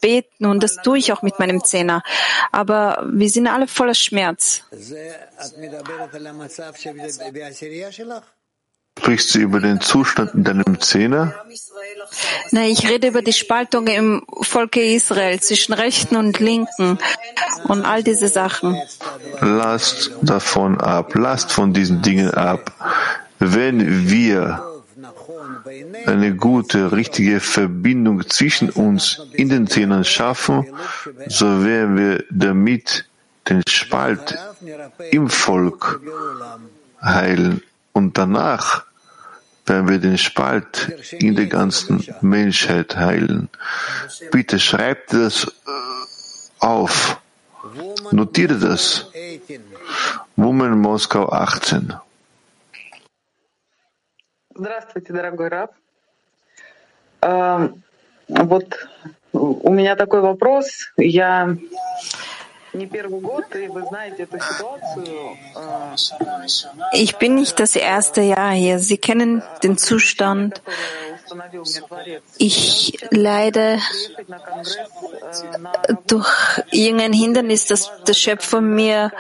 beten 0.01 0.45
und 0.45 0.63
das 0.63 0.77
tue 0.77 0.97
ich 0.97 1.11
auch 1.11 1.21
mit 1.21 1.39
meinem 1.39 1.63
Zehner. 1.63 2.03
Aber 2.51 3.05
wir 3.11 3.29
sind 3.29 3.47
alle 3.47 3.67
voller 3.67 3.93
Schmerz. 3.93 4.63
Sprichst 8.99 9.33
du 9.33 9.39
über 9.39 9.61
den 9.61 9.79
Zustand 9.79 10.33
in 10.33 10.43
deinem 10.43 10.81
Zehner? 10.81 11.33
Nein, 12.51 12.71
ich 12.71 12.89
rede 12.89 13.07
über 13.07 13.21
die 13.21 13.31
Spaltung 13.31 13.87
im 13.87 14.23
Volke 14.41 14.81
Israel 14.81 15.39
zwischen 15.39 15.71
Rechten 15.71 16.17
und 16.17 16.39
Linken 16.39 16.99
und 17.63 17.85
all 17.85 18.03
diese 18.03 18.27
Sachen. 18.27 18.77
Lasst 19.39 20.11
davon 20.21 20.81
ab, 20.81 21.15
lasst 21.15 21.53
von 21.53 21.71
diesen 21.71 22.01
Dingen 22.01 22.31
ab. 22.31 22.73
Wenn 23.39 24.09
wir 24.09 24.61
eine 26.05 26.35
gute, 26.35 26.91
richtige 26.91 27.39
Verbindung 27.39 28.27
zwischen 28.27 28.69
uns 28.69 29.21
in 29.31 29.47
den 29.47 29.67
Zehnern 29.67 30.03
schaffen, 30.03 30.67
so 31.27 31.63
werden 31.63 31.97
wir 31.97 32.25
damit 32.29 33.05
den 33.47 33.63
Spalt 33.65 34.37
im 35.11 35.29
Volk 35.29 36.01
heilen. 37.01 37.63
Und 37.93 38.17
danach 38.17 38.88
werden 39.68 39.88
wir 39.88 39.98
den 39.98 40.18
Spalt 40.18 40.92
in 41.18 41.36
der 41.36 41.46
ganzen 41.46 42.04
Menschheit 42.20 42.96
heilen. 42.96 43.48
Bitte 44.30 44.58
schreibt 44.58 45.12
das 45.12 45.44
äh, 45.44 46.64
auf. 46.64 47.20
Notiere 48.10 48.58
das. 48.58 49.10
Woman 50.36 50.78
Moskau 50.78 51.28
18. 51.30 51.94
Здравствуйте, 54.54 55.12
дорогой 55.12 55.48
Раф. 55.48 55.70
Вот 58.28 58.88
у 59.32 59.72
меня 59.72 59.96
такой 59.96 60.20
вопрос. 60.20 60.66
Я 60.96 61.56
ich 66.91 67.15
bin 67.17 67.35
nicht 67.35 67.59
das 67.59 67.75
erste 67.75 68.21
Jahr 68.21 68.51
hier. 68.51 68.79
Sie 68.79 68.97
kennen 68.97 69.41
den 69.63 69.77
Zustand. 69.77 70.61
Ich 72.37 72.97
leide 73.09 73.79
durch 76.07 76.29
irgendein 76.71 77.13
Hindernis, 77.13 77.65
das 77.65 77.91
der 78.07 78.13
Schöpfer 78.13 78.61
mir 78.61 79.11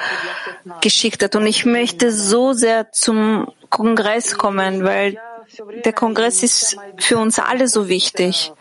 geschickt 0.81 1.23
hat. 1.23 1.35
Und 1.35 1.47
ich 1.47 1.65
möchte 1.65 2.11
so 2.11 2.53
sehr 2.53 2.91
zum 2.91 3.51
Kongress 3.69 4.37
kommen, 4.37 4.83
weil 4.83 5.19
der 5.85 5.93
Kongress 5.93 6.43
ist 6.43 6.77
für 6.97 7.17
uns 7.17 7.39
alle 7.39 7.67
so 7.67 7.87
wichtig. 7.87 8.53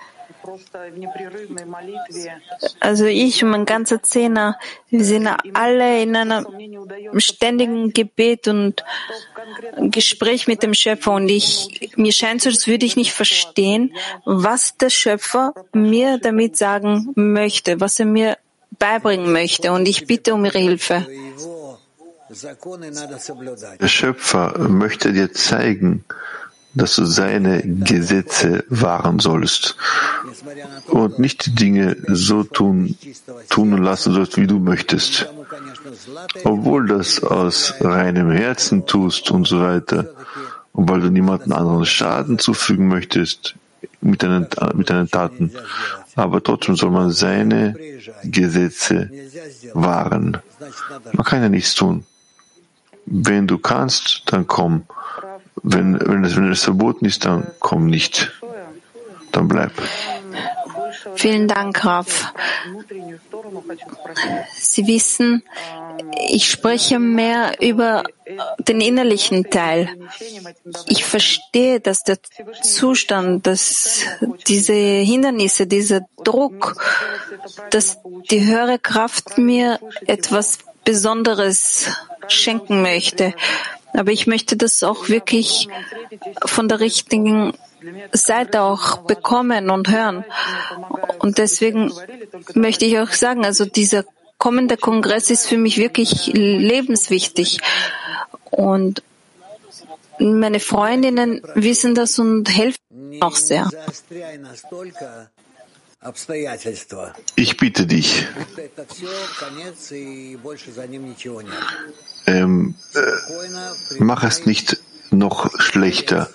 Also 2.81 3.05
ich 3.07 3.45
und 3.45 3.51
mein 3.51 3.65
ganzer 3.65 4.03
Zehner, 4.03 4.59
wir 4.91 5.05
sind 5.05 5.29
alle 5.55 6.03
in 6.03 6.17
einem 6.17 6.47
ständigen 7.19 7.93
Gebet 7.93 8.49
und 8.49 8.85
Gespräch 9.91 10.47
mit 10.47 10.63
dem 10.63 10.75
Schöpfer. 10.75 11.13
Und 11.13 11.29
ich, 11.29 11.93
mir 11.97 12.13
scheint 12.13 12.43
so, 12.43 12.51
als 12.51 12.67
würde 12.67 12.87
ich 12.87 12.97
nicht 12.97 13.13
verstehen, 13.13 13.95
was 14.25 14.77
der 14.77 14.91
Schöpfer 14.91 15.53
mir 15.73 16.19
damit 16.19 16.57
sagen 16.57 17.13
möchte, 17.15 17.81
was 17.81 17.99
er 18.01 18.07
mir 18.07 18.39
beibringen 18.79 19.33
möchte. 19.33 19.73
Und 19.73 19.89
ich 19.89 20.07
bitte 20.07 20.35
um 20.35 20.45
ihre 20.45 20.59
Hilfe. 20.59 21.07
Der 23.81 23.89
Schöpfer 23.89 24.59
möchte 24.59 25.13
dir 25.13 25.33
zeigen, 25.33 26.05
dass 26.79 26.95
du 26.95 27.05
seine 27.05 27.63
Gesetze 27.65 28.65
wahren 28.69 29.19
sollst 29.19 29.77
und 30.87 31.19
nicht 31.19 31.47
die 31.47 31.55
Dinge 31.55 31.97
so 32.07 32.45
tun, 32.45 32.97
tun 33.49 33.75
und 33.75 33.83
lassen 33.83 34.15
sollst, 34.15 34.37
wie 34.37 34.47
du 34.47 34.59
möchtest. 34.59 35.27
Obwohl 36.45 36.87
das 36.87 37.23
aus 37.23 37.75
reinem 37.81 38.31
Herzen 38.31 38.87
tust 38.87 39.31
und 39.31 39.47
so 39.47 39.61
weiter, 39.61 40.15
und 40.73 40.89
weil 40.89 41.01
du 41.01 41.11
niemanden 41.11 41.53
anderen 41.53 41.85
Schaden 41.85 42.39
zufügen 42.39 42.87
möchtest 42.87 43.57
mit 44.01 44.23
deinen, 44.23 44.47
mit 44.75 44.91
deinen 44.91 45.11
Taten, 45.11 45.51
aber 46.15 46.43
trotzdem 46.43 46.77
soll 46.77 46.91
man 46.91 47.11
seine 47.11 47.75
Gesetze 48.23 49.11
wahren. 49.75 50.39
Man 51.13 51.25
kann 51.25 51.43
ja 51.43 51.49
nichts 51.49 51.75
tun. 51.75 52.05
Wenn 53.07 53.47
du 53.47 53.59
kannst, 53.59 54.23
dann 54.27 54.47
komm. 54.47 54.85
Wenn, 55.63 55.99
wenn, 56.01 56.25
es, 56.25 56.37
wenn 56.37 56.51
es 56.51 56.65
verboten 56.65 57.05
ist, 57.05 57.25
dann 57.25 57.47
komm 57.61 57.87
nicht. 57.87 58.33
Dann 59.33 59.49
bleib. 59.49 59.73
Vielen 61.15 61.49
Dank, 61.49 61.85
Raf. 61.85 62.33
Sie 64.55 64.87
wissen, 64.87 65.43
ich 66.29 66.51
spreche 66.51 66.99
mehr 66.99 67.61
über 67.61 68.05
den 68.59 68.81
innerlichen 68.81 69.51
Teil. 69.51 69.89
Ich 70.87 71.05
verstehe, 71.05 71.81
dass 71.81 72.05
der 72.05 72.19
Zustand, 72.63 73.47
dass 73.47 74.03
diese 74.47 74.73
Hindernisse, 74.73 75.67
dieser 75.67 76.03
Druck, 76.25 76.83
dass 77.71 77.99
die 78.31 78.45
höhere 78.45 78.79
Kraft 78.79 79.39
mir 79.39 79.79
etwas 80.07 80.59
Besonderes 80.85 81.91
schenken 82.29 82.83
möchte. 82.83 83.35
Aber 83.95 84.13
ich 84.13 84.27
möchte 84.27 84.57
das 84.57 84.83
auch 84.83 85.09
wirklich 85.09 85.69
von 86.45 86.69
der 86.69 86.81
richtigen 86.81 87.55
Seite 88.13 88.63
auch 88.63 88.99
bekommen 88.99 89.71
und 89.71 89.89
hören. 89.89 90.25
Und 91.19 91.39
deswegen 91.39 91.93
möchte 92.55 92.85
ich 92.85 92.99
auch 92.99 93.11
sagen, 93.11 93.45
also 93.45 93.65
dieser 93.65 94.05
kommende 94.39 94.77
Kongress 94.77 95.31
ist 95.31 95.47
für 95.47 95.59
mich 95.59 95.79
wirklich 95.79 96.27
lebenswichtig. 96.33 97.59
Und 98.51 99.03
meine 100.19 100.61
Freundinnen 100.61 101.43
wissen 101.55 101.95
das 101.95 102.19
und 102.19 102.49
helfen 102.49 102.79
auch 103.21 103.37
sehr. 103.37 103.69
Ich 107.35 107.57
bitte 107.57 107.85
dich, 107.87 108.25
ähm, 112.27 112.75
äh, 112.95 113.01
mach 113.99 114.23
es 114.23 114.47
nicht 114.47 114.81
noch 115.11 115.51
schlechter. 115.61 116.31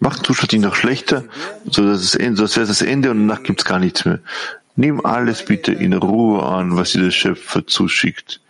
Mach 0.00 0.16
den 0.16 0.24
Zustand 0.24 0.52
nicht 0.52 0.62
noch 0.62 0.74
schlechter, 0.74 1.24
so 1.64 1.86
dass 1.86 2.02
es 2.02 2.16
Ende, 2.16 2.44
so 2.46 2.60
das 2.60 2.82
Ende 2.82 3.12
und 3.12 3.28
danach 3.28 3.44
gibt 3.44 3.60
es 3.60 3.64
gar 3.64 3.78
nichts 3.78 4.04
mehr. 4.04 4.18
Nimm 4.74 5.06
alles 5.06 5.44
bitte 5.44 5.72
in 5.72 5.92
Ruhe 5.92 6.42
an, 6.42 6.76
was 6.76 6.90
dir 6.90 7.02
der 7.02 7.12
Schöpfer 7.12 7.64
zuschickt. 7.68 8.40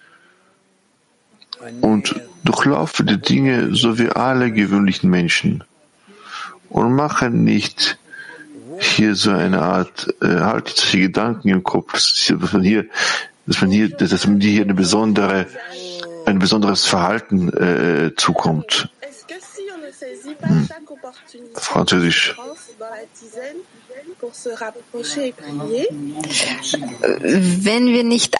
Und 1.83 2.19
durchlaufe 2.43 3.05
die 3.05 3.21
Dinge 3.21 3.75
so 3.75 3.99
wie 3.99 4.09
alle 4.09 4.51
gewöhnlichen 4.51 5.11
Menschen. 5.11 5.63
Und 6.71 6.95
mache 6.95 7.29
nicht 7.29 7.99
hier 8.81 9.15
so 9.15 9.31
eine 9.31 9.61
Art, 9.61 10.15
äh, 10.21 10.27
halte 10.27 10.73
solche 10.75 10.99
Gedanken 11.01 11.49
im 11.49 11.63
Kopf, 11.63 11.93
dass 11.93 12.53
man 12.53 12.63
hier, 12.63 12.87
dass 13.47 13.61
man 13.61 13.71
hier, 13.71 13.89
dass 13.91 14.27
man 14.27 14.41
hier 14.41 14.63
eine 14.63 14.75
besondere, 14.75 15.47
ein 16.27 16.39
besonderes 16.39 16.85
Verhalten 16.85 17.53
äh, 17.53 18.15
zukommt. 18.17 18.89
Hm. 20.41 20.69
Französisch. 21.55 22.37
Wenn 27.01 27.87
wir 27.87 28.05
nicht 28.05 28.37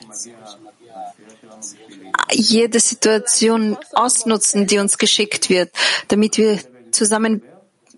jede 2.31 2.81
Situation 2.81 3.77
ausnutzen, 3.93 4.67
die 4.67 4.79
uns 4.79 4.99
geschickt 4.99 5.51
wird, 5.51 5.71
damit 6.09 6.39
wir 6.39 6.59
zusammen 6.91 7.43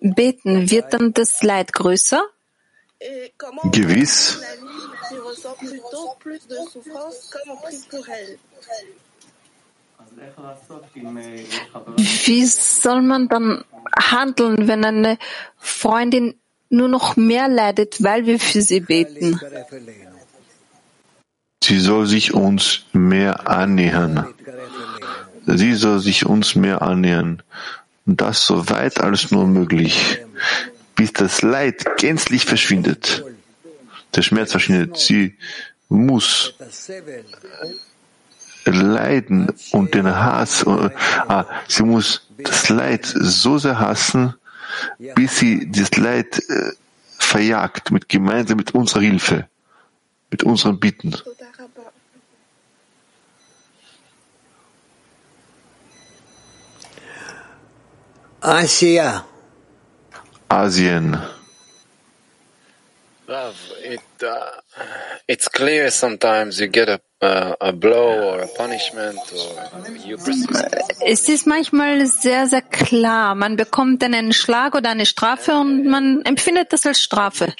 beten, 0.01 0.71
wird 0.71 0.93
dann 0.93 1.13
das 1.13 1.43
Leid 1.43 1.73
größer? 1.73 2.23
Gewiss. 3.73 4.41
Wie 12.25 12.47
soll 12.47 13.03
man 13.03 13.29
dann 13.29 13.65
handeln, 13.99 14.69
wenn 14.69 14.85
eine 14.85 15.19
Freundin 15.59 16.35
nur 16.71 16.89
noch 16.89 17.17
mehr 17.17 17.49
leidet, 17.49 18.03
weil 18.03 18.27
wir 18.27 18.41
für 18.41 18.63
sie 18.63 18.81
beten? 18.81 19.39
Sie 21.63 21.81
soll 21.81 22.07
sich 22.07 22.33
uns 22.33 22.85
mehr 22.93 23.49
annähern. 23.49 24.33
Sie 25.47 25.75
soll 25.75 26.01
sich 26.01 26.25
uns 26.25 26.55
mehr 26.55 26.83
annähern. 26.83 27.43
Und 28.07 28.21
das 28.21 28.47
so 28.47 28.69
weit 28.69 29.01
als 29.01 29.31
nur 29.31 29.47
möglich, 29.47 30.21
bis 30.95 31.13
das 31.13 31.43
Leid 31.43 31.85
gänzlich 31.99 32.45
verschwindet. 32.45 33.25
Der 34.15 34.23
Schmerz 34.23 34.53
verschwindet. 34.53 34.97
Sie 34.97 35.37
muss 35.89 36.55
leiden 38.65 39.53
und 39.73 39.95
den 39.95 40.07
Hass, 40.07 40.63
äh, 40.63 40.91
ah, 41.29 41.47
sie 41.69 41.85
muss 41.85 42.29
das 42.39 42.69
Leid 42.69 43.07
so 43.07 43.59
sehr 43.59 43.79
hassen, 43.79 44.35
bis 45.15 45.39
sie 45.39 45.71
das 45.71 45.97
Leid 45.97 46.43
äh, 46.49 46.73
verjagt, 47.19 47.91
mit 47.91 48.09
gemeinsam 48.09 48.57
mit 48.57 48.75
unserer 48.75 49.03
Hilfe, 49.03 49.49
mit 50.31 50.43
unseren 50.43 50.81
Bitten. 50.81 51.15
Asia. 58.47 59.25
Asien. 60.49 61.21
Rav, 63.27 63.57
it, 63.83 64.01
uh, 64.23 64.61
it's 65.27 65.49
clear 65.49 65.91
sometimes 65.91 66.61
you 66.61 66.69
get 66.69 66.89
a, 66.89 67.01
uh, 67.21 67.57
a 67.61 67.73
blow 67.73 68.31
or 68.31 68.43
a 68.43 68.47
punishment 68.47 69.19
or 69.33 69.99
you 70.07 70.17
Es 71.05 71.29
ist 71.29 71.49
manchmal 71.49 72.07
sehr, 72.07 72.47
sehr 72.47 72.63
klar. 72.63 73.35
Man 73.35 73.57
bekommt 73.57 74.05
einen 74.05 74.33
Schlag 74.33 74.77
oder 74.77 74.91
eine 74.91 75.07
Strafe 75.07 75.57
und 75.57 75.85
man 75.87 76.23
empfindet 76.25 76.73
das 76.73 76.87
als 76.87 77.01
Strafe. 77.01 77.53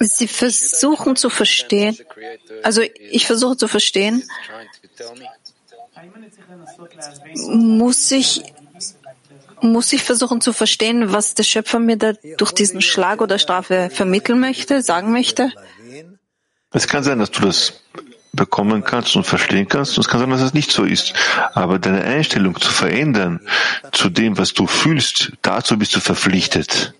Sie 0.00 0.28
versuchen 0.28 1.16
zu 1.16 1.30
verstehen, 1.30 1.98
also 2.62 2.82
ich 2.82 3.26
versuche 3.26 3.56
zu 3.56 3.66
verstehen, 3.66 4.22
muss 7.48 8.10
ich 8.10 8.42
muss 9.60 9.92
ich 9.92 10.02
versuchen 10.02 10.40
zu 10.40 10.52
verstehen, 10.52 11.12
was 11.12 11.34
der 11.34 11.44
Schöpfer 11.44 11.78
mir 11.78 11.96
da 11.96 12.12
durch 12.36 12.52
diesen 12.52 12.82
Schlag 12.82 13.20
oder 13.20 13.38
Strafe 13.38 13.88
vermitteln 13.90 14.40
möchte, 14.40 14.82
sagen 14.82 15.12
möchte? 15.12 15.52
Es 16.72 16.88
kann 16.88 17.04
sein, 17.04 17.18
dass 17.18 17.30
du 17.30 17.42
das 17.42 17.80
bekommen 18.32 18.82
kannst 18.84 19.16
und 19.16 19.24
verstehen 19.24 19.68
kannst. 19.68 19.96
Und 19.96 20.04
es 20.04 20.08
kann 20.08 20.20
sein, 20.20 20.30
dass 20.30 20.40
es 20.40 20.54
nicht 20.54 20.72
so 20.72 20.84
ist. 20.84 21.14
Aber 21.52 21.78
deine 21.78 22.02
Einstellung 22.02 22.60
zu 22.60 22.70
verändern 22.70 23.40
zu 23.92 24.10
dem, 24.10 24.36
was 24.36 24.52
du 24.52 24.66
fühlst, 24.66 25.32
dazu 25.42 25.78
bist 25.78 25.94
du 25.94 26.00
verpflichtet. 26.00 26.94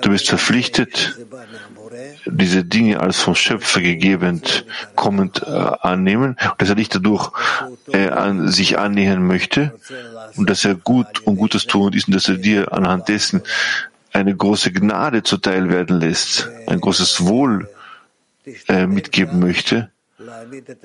Du 0.00 0.10
bist 0.10 0.28
verpflichtet, 0.28 1.18
diese 2.26 2.64
Dinge 2.64 3.00
als 3.00 3.20
vom 3.20 3.34
Schöpfer 3.34 3.80
gegeben 3.80 4.42
kommend 4.94 5.42
äh, 5.42 5.50
annehmen, 5.50 6.36
dass 6.58 6.68
er 6.68 6.74
dich 6.74 6.88
dadurch 6.88 7.30
äh, 7.92 8.08
an 8.08 8.48
sich 8.48 8.78
annähern 8.78 9.26
möchte 9.26 9.72
und 10.36 10.50
dass 10.50 10.64
er 10.64 10.74
gut 10.74 11.20
und 11.20 11.36
Gutes 11.36 11.66
tun 11.66 11.92
ist 11.92 12.08
und 12.08 12.14
dass 12.14 12.28
er 12.28 12.36
dir 12.36 12.72
anhand 12.72 13.08
dessen 13.08 13.42
eine 14.12 14.34
große 14.34 14.72
Gnade 14.72 15.22
zuteil 15.22 15.68
werden 15.70 16.00
lässt, 16.00 16.48
ein 16.66 16.80
großes 16.80 17.26
Wohl 17.26 17.68
äh, 18.68 18.86
mitgeben 18.86 19.40
möchte 19.40 19.90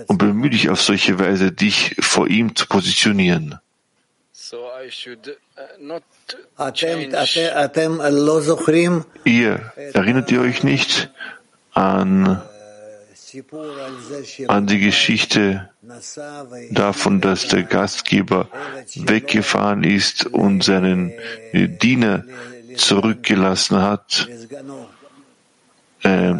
und 0.07 0.17
bemühe 0.17 0.49
dich 0.49 0.69
auf 0.69 0.81
solche 0.81 1.19
Weise, 1.19 1.51
dich 1.51 1.95
vor 1.99 2.27
ihm 2.27 2.55
zu 2.55 2.67
positionieren. 2.67 3.59
Ihr 9.25 9.71
erinnert 9.93 10.31
ihr 10.31 10.41
euch 10.41 10.63
nicht 10.63 11.11
an, 11.73 12.41
an 14.47 14.67
die 14.67 14.79
Geschichte 14.79 15.69
davon, 16.71 17.21
dass 17.21 17.47
der 17.47 17.63
Gastgeber 17.63 18.47
weggefahren 18.95 19.83
ist 19.83 20.25
und 20.25 20.63
seinen 20.63 21.13
Diener 21.53 22.23
zurückgelassen 22.75 23.81
hat, 23.81 24.27
äh, 26.03 26.33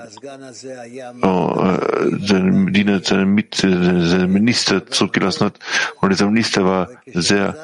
oh, 1.22 1.78
seinen 2.22 2.74
Diener, 2.74 3.02
seinen, 3.04 3.34
Mit, 3.34 3.56
seinen 3.56 4.32
Minister 4.32 4.86
zurückgelassen 4.88 5.46
hat. 5.46 5.60
Und 6.00 6.10
dieser 6.10 6.28
Minister 6.28 6.66
war 6.66 6.90
sehr, 7.06 7.56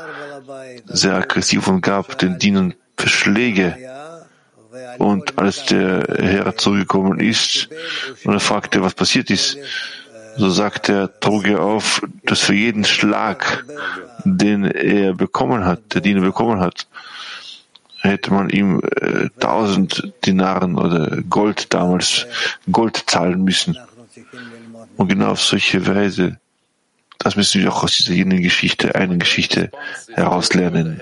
sehr 0.85 1.15
aggressiv 1.15 1.67
und 1.67 1.81
gab 1.81 2.17
den 2.17 2.37
Dienern 2.37 2.73
Verschläge. 2.97 3.77
Und 4.97 5.37
als 5.37 5.65
der 5.65 6.05
Herr 6.19 6.55
zurückgekommen 6.57 7.19
ist 7.19 7.69
und 8.23 8.33
er 8.33 8.39
fragte, 8.39 8.81
was 8.81 8.93
passiert 8.93 9.29
ist, 9.29 9.57
so 10.37 10.49
sagte 10.49 10.93
er, 10.93 11.19
trug 11.19 11.47
er 11.47 11.61
auf, 11.61 12.01
dass 12.25 12.41
für 12.41 12.53
jeden 12.53 12.83
Schlag, 12.83 13.65
den 14.25 14.65
er 14.65 15.13
bekommen 15.13 15.65
hat, 15.65 15.93
der 15.93 16.01
Diener 16.01 16.21
bekommen 16.21 16.59
hat, 16.59 16.87
hätte 18.05 18.33
man 18.33 18.49
ihm 18.49 18.81
äh, 19.01 19.29
tausend 19.39 20.13
Dinaren 20.25 20.77
oder 20.77 21.21
Gold 21.29 21.73
damals 21.73 22.25
Gold 22.71 23.03
zahlen 23.07 23.43
müssen. 23.43 23.77
Und 24.97 25.07
genau 25.09 25.31
auf 25.31 25.41
solche 25.41 25.85
Weise, 25.87 26.39
das 27.19 27.35
müssen 27.35 27.61
wir 27.61 27.71
auch 27.71 27.83
aus 27.83 27.95
dieser 27.97 28.13
jenen 28.13 28.41
Geschichte, 28.41 28.95
einen 28.95 29.19
Geschichte 29.19 29.71
herauslernen. 30.13 31.01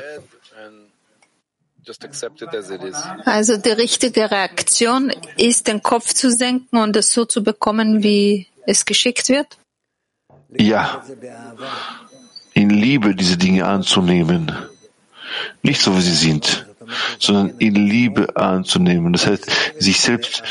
Also 3.26 3.58
die 3.58 3.70
richtige 3.70 4.32
Reaktion 4.32 5.12
ist, 5.38 5.68
den 5.68 5.84
Kopf 5.84 6.14
zu 6.14 6.32
senken 6.32 6.78
und 6.78 6.96
es 6.96 7.12
so 7.12 7.26
zu 7.26 7.44
bekommen, 7.44 8.04
wie 8.04 8.48
es 8.66 8.86
geschickt 8.86 9.28
wird? 9.30 9.58
Ja. 10.58 11.04
In 12.54 12.70
Liebe 12.70 13.16
diese 13.16 13.38
Dinge 13.38 13.66
anzunehmen. 13.66 14.52
Nicht 15.62 15.82
so, 15.82 15.98
wie 15.98 16.02
sie 16.02 16.14
sind, 16.14 16.68
sondern 17.20 17.58
in 17.60 17.76
Liebe 17.76 18.36
anzunehmen. 18.36 19.14
Das 19.14 19.28
heißt, 19.28 19.46
sich 19.80 20.00
selbst 20.00 20.44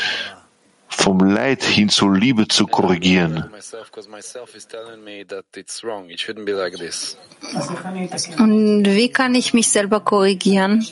vom 0.87 1.19
Leid 1.19 1.63
hin 1.63 1.89
zur 1.89 2.15
Liebe 2.15 2.47
zu 2.47 2.67
korrigieren. 2.67 3.49
Und 8.37 8.85
wie 8.85 9.09
kann 9.09 9.35
ich 9.35 9.53
mich 9.53 9.69
selber 9.69 9.99
korrigieren? 9.99 10.85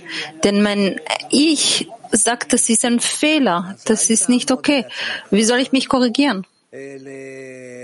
Denn 0.44 0.62
mein 0.62 1.00
Ich 1.30 1.88
sagt, 2.12 2.52
das 2.54 2.70
ist 2.70 2.84
ein 2.84 3.00
Fehler, 3.00 3.78
das 3.86 4.10
ist 4.10 4.28
nicht 4.28 4.52
okay. 4.52 4.86
Wie 5.30 5.44
soll 5.44 5.60
ich 5.60 5.72
mich 5.72 5.88
korrigieren? 5.88 6.46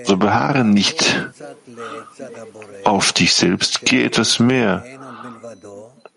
So 0.03 0.17
beharre 0.17 0.63
nicht 0.63 1.29
auf 2.85 3.11
dich 3.13 3.33
selbst, 3.33 3.81
geh 3.83 4.05
etwas 4.05 4.39
mehr 4.39 4.83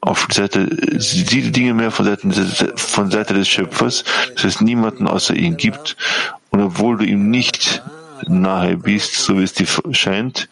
auf 0.00 0.26
die 0.26 0.34
Seite, 0.34 0.66
die 0.66 1.52
Dinge 1.52 1.74
mehr 1.74 1.90
von 1.90 2.06
Seite, 2.06 2.72
von 2.76 3.10
Seite 3.10 3.34
des 3.34 3.48
Schöpfers, 3.48 4.04
dass 4.34 4.44
es 4.44 4.60
niemanden 4.60 5.06
außer 5.06 5.34
ihm 5.34 5.56
gibt. 5.56 5.96
Und 6.50 6.62
obwohl 6.62 6.98
du 6.98 7.04
ihm 7.04 7.30
nicht 7.30 7.82
nahe 8.26 8.76
bist, 8.76 9.14
so 9.14 9.38
wie 9.38 9.44
es 9.44 9.52
dir 9.52 9.66
scheint, 9.92 10.48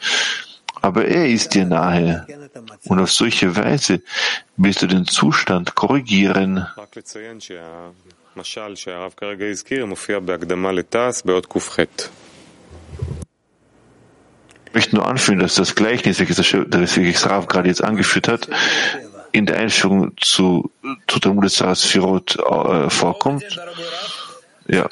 aber 0.80 1.06
er 1.06 1.28
ist 1.28 1.54
dir 1.54 1.64
nahe. 1.64 2.26
Und 2.84 3.00
auf 3.00 3.10
solche 3.10 3.56
Weise 3.56 4.02
wirst 4.56 4.82
du 4.82 4.86
den 4.86 5.06
Zustand 5.06 5.74
korrigieren. 5.74 6.66
Ich 14.66 14.74
möchte 14.74 14.96
nur 14.96 15.08
anführen, 15.08 15.38
dass 15.40 15.54
das 15.54 15.74
Gleichnis, 15.74 16.20
welches 16.20 17.30
Rav 17.30 17.46
gerade 17.48 17.68
jetzt 17.68 17.82
angeführt 17.82 18.28
hat, 18.28 18.48
in 19.32 19.46
der 19.46 19.58
Einführung 19.58 20.12
zu, 20.20 20.70
zu 21.06 21.18
der 21.18 21.32
Mutter 21.32 21.74
Sphirot 21.74 22.36
äh, 22.36 22.90
vorkommt. 22.90 23.44
Ja, 24.70 24.88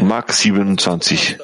Mark 0.00 0.32
27. 0.32 1.38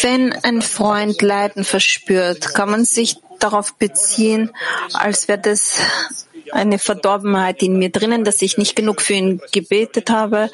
Wenn 0.00 0.32
ein 0.42 0.62
Freund 0.62 1.20
Leiden 1.20 1.64
verspürt, 1.64 2.54
kann 2.54 2.70
man 2.70 2.84
sich 2.86 3.16
darauf 3.40 3.74
beziehen, 3.74 4.50
als 4.94 5.28
wäre 5.28 5.40
das 5.40 5.80
eine 6.50 6.78
Verdorbenheit 6.78 7.62
in 7.62 7.78
mir 7.78 7.90
drinnen, 7.90 8.24
dass 8.24 8.40
ich 8.40 8.56
nicht 8.56 8.74
genug 8.74 9.02
für 9.02 9.14
ihn 9.14 9.40
gebetet 9.52 10.10
habe. 10.10 10.50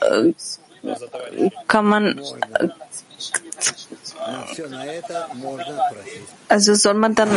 Äh, 0.00 0.32
kann 1.68 1.86
man 1.86 2.20
also 6.48 6.74
soll 6.74 6.94
man 6.94 7.14
dann 7.14 7.30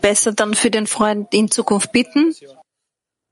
besser 0.00 0.32
dann 0.32 0.54
für 0.54 0.70
den 0.70 0.86
Freund 0.86 1.32
in 1.34 1.50
Zukunft 1.50 1.92
bitten? 1.92 2.34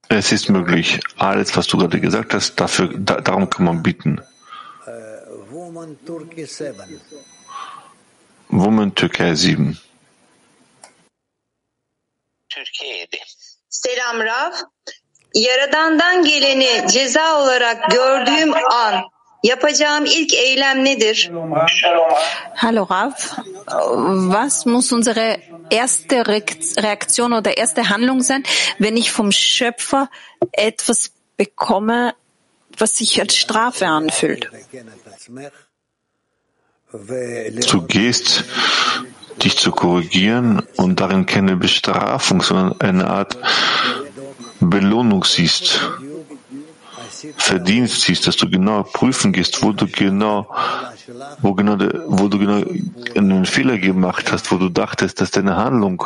Es 0.09 0.33
ist 0.33 0.49
möglich. 0.51 1.01
Alles, 1.17 1.57
was 1.57 1.67
du 1.67 1.79
gerade 1.79 2.01
gesagt 2.01 2.35
hast, 2.35 2.57
dafür, 2.57 2.89
da, 2.97 3.21
darum 3.21 3.49
kann 3.49 3.65
man 3.65 3.83
bitten. 3.83 4.21
Woman 8.49 8.95
Türkei 8.95 9.35
7. 9.35 9.79
Selam 13.69 14.21
Rav. 14.21 14.55
Yaradandan 15.35 16.25
geleni 16.25 16.89
ceza 16.89 17.43
olarak 17.43 17.91
gördüğüm 17.91 18.55
an 18.55 19.05
yapacağım 19.45 20.05
ilk 20.05 20.35
eylem 20.35 20.85
nedir? 20.85 21.31
Hallo 22.55 22.87
Rav, 22.91 23.13
was 24.33 24.67
muss 24.67 24.93
unsere 24.93 25.37
erste 25.71 26.27
Reaktion 26.83 27.33
oder 27.33 27.57
erste 27.57 27.83
Handlung 27.91 28.23
sein, 28.23 28.45
wenn 28.79 28.97
ich 28.97 29.11
vom 29.11 29.33
Schöpfer 29.33 30.09
etwas 30.53 31.11
bekomme, 31.37 32.15
was 32.79 32.99
sich 32.99 33.21
als 33.21 33.37
Strafe 33.37 33.87
anfühlt? 33.87 34.51
Du 37.73 37.83
gehst, 37.83 38.45
dich 39.43 39.57
zu 39.59 39.73
korrigieren 39.73 40.63
und 40.77 41.01
darin 41.01 41.27
keine 41.27 41.57
Bestrafung, 41.57 42.41
sondern 42.41 42.81
eine 42.81 43.07
Art 43.09 43.37
Belohnung 44.61 45.25
siehst, 45.25 45.81
Verdienst 47.37 48.03
siehst, 48.03 48.27
dass 48.27 48.37
du 48.37 48.49
genau 48.49 48.83
prüfen 48.83 49.33
gehst, 49.33 49.63
wo 49.63 49.73
du 49.73 49.87
genau, 49.87 50.49
wo 51.41 51.55
genau, 51.55 51.79
wo 52.07 52.29
du 52.29 52.39
genau 52.39 52.63
einen 53.15 53.47
Fehler 53.47 53.79
gemacht 53.79 54.33
hast, 54.33 54.51
wo 54.53 54.57
du 54.57 54.69
dachtest, 54.69 55.21
dass 55.21 55.31
deine 55.31 55.57
Handlung, 55.57 56.05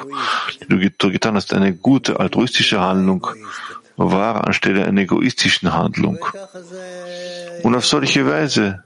die 0.70 0.92
du 0.96 1.10
getan 1.10 1.36
hast, 1.36 1.52
eine 1.54 1.74
gute, 1.74 2.20
altruistische 2.20 2.80
Handlung 2.80 3.26
war 3.98 4.46
anstelle 4.46 4.84
einer 4.86 5.00
egoistischen 5.00 5.74
Handlung. 5.74 6.24
Und 7.64 7.74
auf 7.74 7.84
solche 7.84 8.26
Weise 8.26 8.84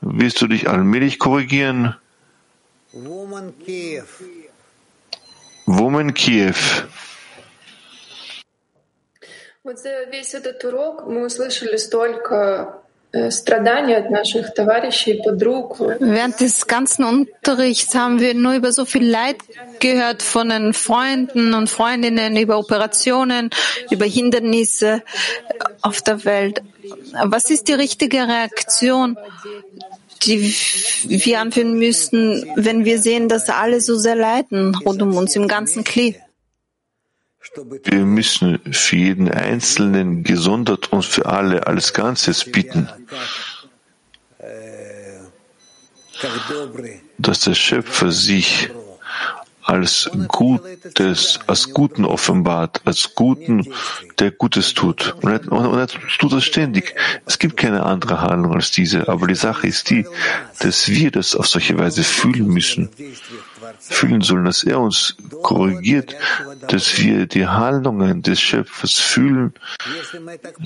wirst 0.00 0.40
du 0.40 0.46
dich 0.46 0.68
allmählich 0.68 1.18
korrigieren. 1.18 1.96
Woman 5.66 6.14
Kiew. 6.14 6.54
Вот 9.63 9.79
за 9.79 10.03
весь 10.05 10.33
этот 10.33 10.63
урок 10.63 11.05
мы 11.07 11.25
услышали 11.25 11.77
столько 11.77 12.81
страдания 13.29 13.97
от 13.97 14.09
наших 14.09 14.53
товарищей, 14.53 15.21
подруг. 15.23 15.79
Während 15.79 16.39
des 16.39 16.67
ganzen 16.67 17.03
Unterrichts 17.03 17.95
haben 17.95 18.19
wir 18.19 18.33
nur 18.33 18.53
über 18.53 18.71
so 18.71 18.85
viel 18.85 19.07
Leid 19.09 19.37
gehört 19.79 20.21
von 20.21 20.49
den 20.49 20.73
Freunden 20.73 21.53
und 21.53 21.69
Freundinnen, 21.69 22.35
über 22.35 22.57
Operationen, 22.57 23.49
über 23.89 24.05
Hindernisse 24.05 25.03
auf 25.81 26.01
der 26.01 26.25
Welt. 26.25 26.61
Was 27.23 27.49
ist 27.49 27.67
die 27.67 27.73
richtige 27.73 28.27
Reaktion, 28.27 29.17
die 30.23 30.53
wir 31.05 31.39
anführen 31.39 31.77
müssten, 31.77 32.51
wenn 32.55 32.85
wir 32.85 32.99
sehen, 32.99 33.29
dass 33.29 33.49
alle 33.49 33.81
so 33.81 33.95
sehr 33.97 34.15
leiden 34.15 34.75
rund 34.75 35.01
um 35.01 35.15
uns 35.15 35.35
im 35.35 35.47
ganzen 35.47 35.83
Kli? 35.83 36.19
Wir 37.84 38.04
müssen 38.04 38.60
für 38.72 38.96
jeden 38.96 39.30
Einzelnen 39.30 40.22
gesondert 40.22 40.92
und 40.92 41.04
für 41.04 41.26
alle 41.26 41.66
als 41.66 41.92
Ganzes 41.92 42.44
bitten, 42.44 42.88
dass 47.18 47.40
der 47.40 47.54
Schöpfer 47.54 48.12
sich 48.12 48.70
als 49.64 50.10
Gutes, 50.28 51.40
als 51.46 51.72
Guten 51.72 52.04
offenbart, 52.04 52.80
als 52.84 53.14
Guten, 53.14 53.72
der 54.18 54.32
Gutes 54.32 54.74
tut. 54.74 55.14
Und 55.22 55.30
er, 55.30 55.52
und 55.52 55.78
er 55.78 55.86
tut 55.86 56.32
das 56.32 56.44
ständig. 56.44 56.94
Es 57.26 57.38
gibt 57.38 57.56
keine 57.56 57.84
andere 57.84 58.20
Handlung 58.20 58.54
als 58.54 58.72
diese. 58.72 59.08
Aber 59.08 59.26
die 59.28 59.34
Sache 59.36 59.66
ist 59.66 59.90
die, 59.90 60.06
dass 60.60 60.88
wir 60.88 61.10
das 61.10 61.36
auf 61.36 61.46
solche 61.46 61.78
Weise 61.78 62.02
fühlen 62.02 62.46
müssen 62.46 62.90
fühlen 63.82 64.20
sollen, 64.20 64.44
dass 64.44 64.62
er 64.64 64.80
uns 64.80 65.16
korrigiert, 65.42 66.16
dass 66.68 66.98
wir 66.98 67.26
die 67.26 67.46
Handlungen 67.46 68.22
des 68.22 68.40
Schöpfers 68.40 68.98
fühlen, 68.98 69.54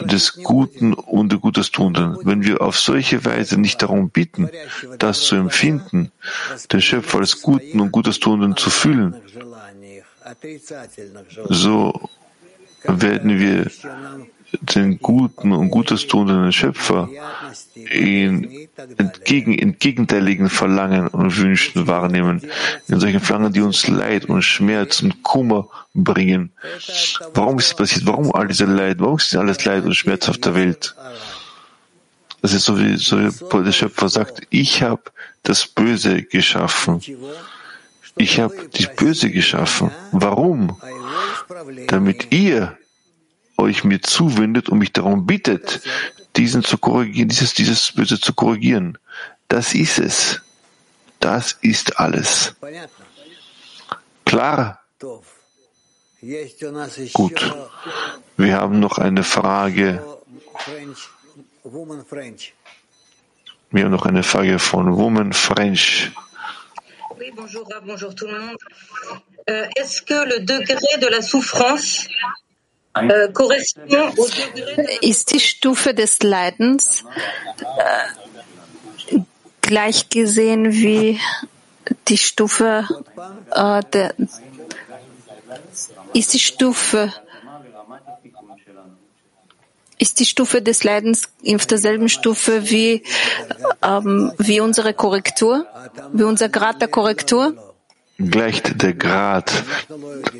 des 0.01 0.43
Guten 0.43 0.93
und 0.93 1.33
des 1.33 1.41
Gutes 1.41 1.71
Tunden. 1.71 2.17
Wenn 2.23 2.45
wir 2.45 2.61
auf 2.61 2.79
solche 2.79 3.25
Weise 3.25 3.59
nicht 3.59 3.83
darum 3.83 4.11
bitten, 4.11 4.51
das 4.99 5.23
zu 5.23 5.37
empfinden, 5.37 6.13
den 6.73 6.83
Schöpfer 6.83 7.19
als 7.19 7.41
Guten 7.41 7.81
und 7.81 7.93
Gutes 7.93 8.21
Tunden 8.21 8.57
zu 8.57 8.71
fühlen, 8.71 9.17
so 11.49 12.09
werden 12.85 13.39
wir 13.39 13.71
den 14.61 14.99
guten 14.99 15.53
und 15.53 15.71
Gutes 15.71 16.07
tuenden 16.07 16.53
Schöpfer 16.53 17.09
in 17.75 18.69
entgegen, 18.97 19.59
entgegenteiligen 19.59 20.49
Verlangen 20.49 21.09
und 21.09 21.37
Wünschen 21.37 21.87
wahrnehmen, 21.87 22.43
in 22.89 23.01
solchen 23.01 23.21
Verlangen, 23.21 23.53
die 23.53 23.61
uns 23.61 23.87
Leid 23.89 24.27
und 24.27 24.43
Schmerz 24.43 25.03
und 25.03 25.23
Kummer 25.23 25.69
bringen. 25.95 26.53
Warum 27.35 27.59
ist 27.59 27.69
es 27.69 27.75
passiert? 27.75 28.07
Warum 28.07 28.35
all 28.35 28.49
diese 28.49 28.65
Leid? 28.65 28.99
Warum 29.01 29.17
ist 29.17 29.35
alles 29.37 29.65
Leid 29.65 29.85
und 29.85 29.95
Schmerz 29.95 30.29
auf 30.29 30.39
der 30.39 30.55
Welt? 30.55 30.95
Das 32.43 32.53
ist 32.53 32.65
so 32.65 32.79
wie 32.79 32.97
so 32.97 33.17
der 33.19 33.73
Schöpfer 33.73 34.09
sagt, 34.09 34.43
ich 34.51 34.83
habe 34.83 35.03
das 35.43 35.67
Böse 35.67 36.23
geschaffen. 36.23 37.01
Ich 38.17 38.41
habe 38.41 38.55
das 38.73 38.95
Böse 38.95 39.31
geschaffen. 39.31 39.91
Warum? 40.13 40.77
Damit 41.89 42.33
ihr 42.33 42.77
euch 43.59 43.85
mir 43.85 44.01
zuwendet 44.03 44.69
und 44.69 44.79
mich 44.79 44.93
darum 44.93 45.27
bittet, 45.27 45.81
diesen 46.37 46.63
zu 46.63 46.79
korrigieren, 46.79 47.29
dieses, 47.29 47.55
dieses 47.55 47.93
Böse 47.93 48.21
zu 48.21 48.35
korrigieren. 48.35 48.99
Das 49.49 49.75
ist 49.75 49.99
es. 49.99 50.43
Das 51.21 51.57
ist 51.63 51.99
alles. 51.99 52.55
Klar? 54.25 54.81
Gut. 57.13 57.55
Wir 58.37 58.57
haben 58.57 58.81
noch 58.81 58.99
eine 58.99 59.23
Frage. 59.23 60.05
Wir 63.71 63.85
haben 63.85 63.91
noch 63.91 64.07
eine 64.07 64.23
Frage 64.23 64.59
von 64.59 64.97
Woman 64.97 65.33
French. 65.33 66.13
Oui, 67.19 67.33
bonjour, 67.35 67.67
bonjour 67.85 68.15
tout 68.15 68.27
le 68.27 68.39
monde. 68.39 68.59
Euh, 69.49 69.67
Est-ce 69.77 70.03
que 70.03 70.15
le 70.15 70.41
degré 70.41 70.99
de 71.01 71.07
la 71.07 71.23
souffrance 71.23 72.09
ist 75.01 75.33
die 75.33 75.41
Stufe 75.41 75.95
des 75.95 76.23
Leidens 76.23 77.05
äh, 77.61 79.19
gleich 79.61 80.09
gesehen 80.09 80.73
wie 80.73 81.21
die 82.09 82.19
Stufe 82.19 82.87
äh, 83.53 83.83
der 83.93 84.15
ist 86.15 86.33
die 86.33 86.39
Stufe 86.39 87.13
ist 89.99 90.21
die 90.21 90.27
Stufe 90.27 90.63
des 90.63 90.85
Leidens 90.85 91.31
auf 91.55 91.67
derselben 91.67 92.09
Stufe 92.09 92.71
wie, 92.71 93.03
ähm, 93.83 94.33
wie 94.39 94.61
unsere 94.61 94.93
Korrektur, 94.95 95.67
wie 96.13 96.25
unser 96.25 96.49
Grad 96.49 96.81
der 96.81 96.89
Korrektur? 96.89 97.66
Gleicht 98.19 98.83
der 98.83 98.95
Grad 98.95 99.65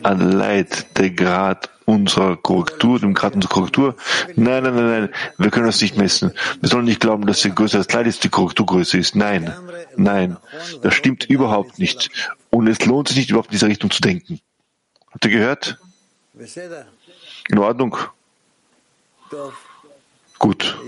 an 0.03 0.33
Leid, 0.33 0.99
der 0.99 1.11
Grad 1.11 1.71
unserer 1.85 2.37
Korrektur, 2.37 2.99
dem 2.99 3.15
Grad 3.15 3.35
unserer 3.35 3.53
Korrektur. 3.53 3.97
Nein, 4.35 4.63
nein, 4.63 4.75
nein, 4.75 4.87
nein, 4.87 5.09
wir 5.39 5.51
können 5.51 5.67
das 5.67 5.81
nicht 5.81 5.97
messen. 5.97 6.33
Wir 6.61 6.69
sollen 6.69 6.87
nicht 6.87 7.01
glauben, 7.01 7.27
dass 7.27 7.43
die 7.43 7.55
Größe 7.55 7.79
des 7.79 7.93
Leides 7.93 8.19
die 8.19 8.29
Korrekturgröße 8.29 8.99
ist. 8.99 9.15
Nein, 9.15 9.53
nein, 9.97 10.37
das 10.83 10.95
stimmt 10.95 11.25
überhaupt 11.25 11.79
nicht. 11.79 12.11
Und 12.51 12.67
es 12.67 12.85
lohnt 12.87 13.09
sich 13.09 13.19
nicht 13.19 13.31
überhaupt 13.31 13.49
in 13.49 13.53
diese 13.53 13.67
Richtung 13.67 13.91
zu 13.91 14.01
denken. 14.01 14.41
Habt 15.11 15.25
ihr 15.27 15.31
gehört? 15.31 15.79
In 17.49 17.59
Ordnung? 17.59 17.97
Gut. 20.39 20.79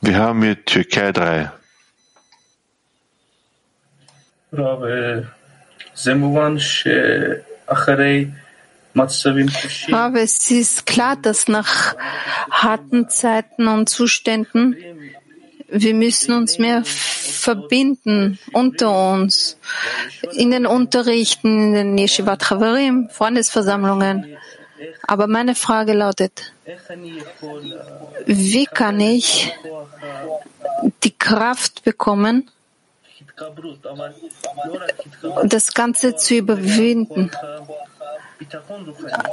Wir 0.00 0.16
haben 0.16 0.42
hier 0.42 0.64
Türkei 0.64 1.12
3. 1.12 1.52
Aber 9.92 10.22
es 10.22 10.50
ist 10.50 10.86
klar, 10.86 11.16
dass 11.16 11.48
nach 11.48 11.96
harten 12.50 13.08
Zeiten 13.08 13.68
und 13.68 13.88
Zuständen 13.88 14.76
wir 15.70 15.94
müssen 15.94 16.32
uns 16.32 16.58
mehr 16.58 16.82
verbinden 16.84 18.38
unter 18.52 19.12
uns, 19.12 19.58
in 20.32 20.50
den 20.50 20.66
Unterrichten, 20.66 21.74
in 21.74 21.74
den 21.74 21.98
Yeshivat 21.98 22.42
Chavarim, 22.42 23.10
Freundesversammlungen. 23.10 24.36
Aber 25.06 25.26
meine 25.26 25.54
Frage 25.54 25.92
lautet, 25.92 26.52
wie 28.26 28.64
kann 28.66 29.00
ich 29.00 29.52
die 31.02 31.18
Kraft 31.18 31.84
bekommen, 31.84 32.50
das 35.44 35.74
Ganze 35.74 36.16
zu 36.16 36.34
überwinden? 36.34 37.30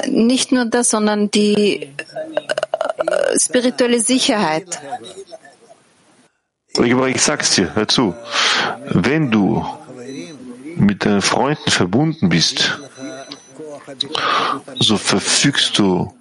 Nicht 0.07 0.51
nur 0.51 0.65
das, 0.65 0.89
sondern 0.89 1.29
die 1.31 1.83
äh, 1.83 3.39
spirituelle 3.39 3.99
Sicherheit. 3.99 4.81
Ich 6.77 7.21
sag's 7.21 7.55
dir, 7.55 7.73
hör 7.75 7.87
zu. 7.87 8.15
Wenn 8.89 9.31
du 9.31 9.65
mit 10.75 11.05
deinen 11.05 11.21
Freunden 11.21 11.71
verbunden 11.71 12.29
bist, 12.29 12.79
so 14.79 14.97
verfügst 14.97 15.77
du, 15.79 16.13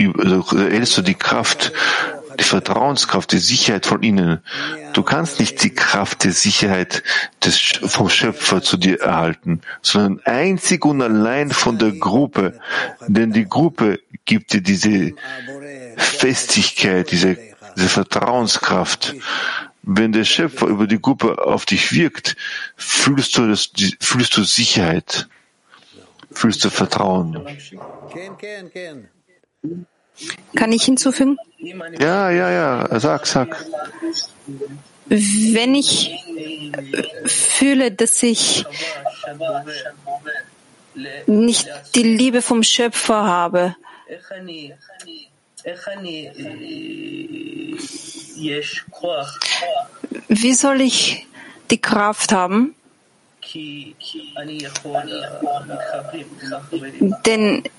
so 0.00 0.56
erhältst 0.56 0.96
du 0.96 1.02
die 1.02 1.14
Kraft, 1.14 1.72
die 2.38 2.44
Vertrauenskraft, 2.44 3.32
die 3.32 3.38
Sicherheit 3.38 3.86
von 3.86 4.02
ihnen. 4.02 4.40
Du 4.92 5.02
kannst 5.02 5.40
nicht 5.40 5.62
die 5.62 5.74
Kraft 5.74 6.24
der 6.24 6.32
Sicherheit 6.32 7.02
des, 7.44 7.58
vom 7.58 8.08
Schöpfer 8.08 8.62
zu 8.62 8.76
dir 8.76 9.00
erhalten, 9.00 9.60
sondern 9.82 10.20
einzig 10.24 10.84
und 10.84 11.02
allein 11.02 11.50
von 11.50 11.78
der 11.78 11.92
Gruppe. 11.92 12.60
Denn 13.06 13.32
die 13.32 13.48
Gruppe 13.48 14.00
gibt 14.24 14.52
dir 14.52 14.60
diese 14.60 15.14
Festigkeit, 15.96 17.10
diese, 17.10 17.36
diese 17.76 17.88
Vertrauenskraft. 17.88 19.14
Wenn 19.82 20.12
der 20.12 20.24
Schöpfer 20.24 20.66
über 20.66 20.86
die 20.86 21.00
Gruppe 21.00 21.44
auf 21.44 21.64
dich 21.64 21.92
wirkt, 21.92 22.36
fühlst 22.76 23.36
du, 23.36 23.48
das, 23.48 23.70
fühlst 24.00 24.36
du 24.36 24.44
Sicherheit, 24.44 25.28
fühlst 26.30 26.64
du 26.64 26.70
Vertrauen. 26.70 27.46
Kann 30.56 30.72
ich 30.72 30.84
hinzufügen? 30.84 31.38
Ja, 31.98 32.30
ja, 32.30 32.50
ja, 32.50 33.00
sag, 33.00 33.26
sag. 33.26 33.64
Wenn 35.06 35.74
ich 35.74 36.12
fühle, 37.26 37.92
dass 37.92 38.22
ich 38.22 38.64
nicht 41.26 41.68
die 41.94 42.02
Liebe 42.02 42.42
vom 42.42 42.62
Schöpfer 42.62 43.24
habe, 43.24 43.76
wie 50.28 50.52
soll 50.52 50.80
ich 50.80 51.26
die 51.70 51.80
Kraft 51.80 52.32
haben? 52.32 52.74
Denn 57.26 57.64
äh, 57.64 57.70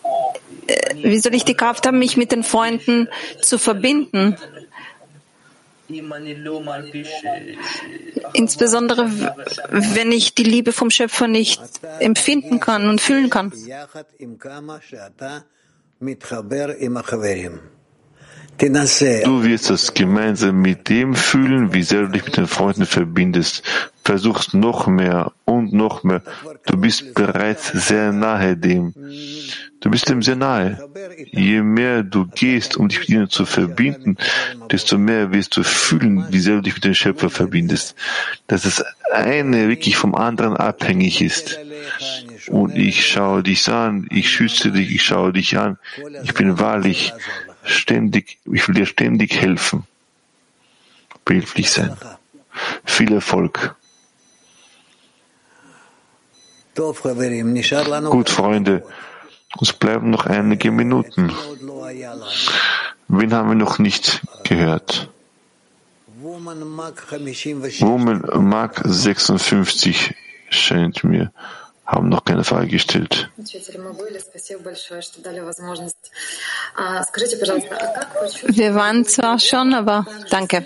wie 0.96 1.20
soll 1.20 1.36
ich 1.36 1.46
die 1.46 1.56
Kraft 1.56 1.86
haben, 1.88 2.00
mich 2.00 2.18
mit 2.18 2.32
den 2.32 2.44
Freunden 2.44 3.10
zu 3.42 3.58
verbinden? 3.58 4.38
Insbesondere 8.34 9.10
wenn 9.70 10.12
ich 10.12 10.36
die 10.36 10.44
Liebe 10.44 10.72
vom 10.72 10.92
Schöpfer 10.92 11.28
nicht 11.28 11.62
empfinden 12.00 12.60
kann 12.60 12.88
und 12.88 13.02
fühlen 13.02 13.30
kann. 13.30 13.52
Du 18.60 19.44
wirst 19.46 19.70
es 19.70 19.94
gemeinsam 19.94 20.62
mit 20.62 20.90
dem 20.90 21.16
fühlen, 21.16 21.74
wie 21.74 21.84
sehr 21.84 22.02
du 22.02 22.08
dich 22.10 22.26
mit 22.26 22.36
den 22.36 22.48
Freunden 22.48 22.86
verbindest. 22.86 23.64
Versuchst 24.04 24.54
noch 24.54 24.88
mehr 24.88 25.32
und 25.46 25.72
noch 25.72 26.04
mehr. 26.04 26.22
Du 26.66 26.76
bist 26.76 27.14
bereits 27.14 27.68
sehr 27.68 28.12
nahe 28.12 28.58
dem. 28.58 28.94
Du 29.80 29.90
bist 29.90 30.10
dem 30.10 30.22
sehr 30.22 30.36
nahe. 30.36 30.78
Je 31.32 31.62
mehr 31.62 32.04
du 32.04 32.26
gehst, 32.26 32.76
um 32.76 32.90
dich 32.90 33.00
mit 33.00 33.10
ihnen 33.10 33.30
zu 33.30 33.46
verbinden, 33.46 34.18
desto 34.70 34.98
mehr 34.98 35.32
wirst 35.32 35.56
du 35.56 35.64
fühlen, 35.64 36.26
wie 36.30 36.40
sehr 36.40 36.56
du 36.56 36.64
dich 36.64 36.74
mit 36.74 36.84
dem 36.84 36.96
Schöpfer 36.96 37.30
verbindest. 37.30 37.96
Dass 38.48 38.64
das 38.64 38.84
eine 39.14 39.70
wirklich 39.70 39.96
vom 39.96 40.16
anderen 40.16 40.58
abhängig 40.58 41.22
ist. 41.22 41.58
Und 42.50 42.76
ich 42.76 43.06
schaue 43.08 43.42
dich 43.44 43.70
an, 43.70 44.08
ich 44.12 44.30
schütze 44.30 44.72
dich, 44.72 44.92
ich 44.92 45.04
schaue 45.04 45.32
dich 45.32 45.58
an. 45.58 45.78
Ich 46.24 46.34
bin 46.34 46.60
wahrlich 46.60 47.14
ständig, 47.70 48.38
ich 48.46 48.68
will 48.68 48.76
dir 48.76 48.86
ständig 48.86 49.40
helfen, 49.40 49.86
behilflich 51.26 51.72
sein. 51.72 51.96
Viel 52.84 53.14
Erfolg. 53.14 53.76
Gut, 56.76 58.30
Freunde, 58.30 58.84
uns 59.58 59.74
bleiben 59.74 60.10
noch 60.10 60.26
einige 60.26 60.72
Minuten. 60.72 61.32
Wen 63.08 63.34
haben 63.34 63.50
wir 63.50 63.56
noch 63.56 63.80
nicht 63.80 64.22
gehört? 64.44 65.10
Woman 67.82 68.48
Mark 68.48 68.82
56 68.86 70.16
scheint 70.50 71.04
mir 71.04 71.32
haben 71.90 72.08
noch 72.08 72.24
keine 72.24 72.44
Frage 72.44 72.68
gestellt. 72.68 73.32
Wir 78.48 78.76
waren 78.76 79.06
zwar 79.06 79.40
schon, 79.40 79.74
aber 79.74 80.06
danke. 80.30 80.64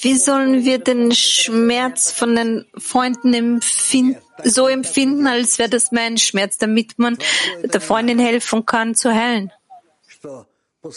Wie 0.00 0.16
sollen 0.16 0.64
wir 0.64 0.78
den 0.78 1.12
Schmerz 1.12 2.12
von 2.12 2.34
den 2.34 2.64
Freunden 2.78 3.34
empfinden, 3.34 4.16
so 4.42 4.68
empfinden, 4.68 5.26
als 5.26 5.58
wäre 5.58 5.68
das 5.68 5.92
mein 5.92 6.16
Schmerz, 6.16 6.56
damit 6.56 6.98
man 6.98 7.18
der 7.62 7.80
Freundin 7.82 8.18
helfen 8.18 8.64
kann 8.64 8.94
zu 8.94 9.14
heilen? 9.14 9.52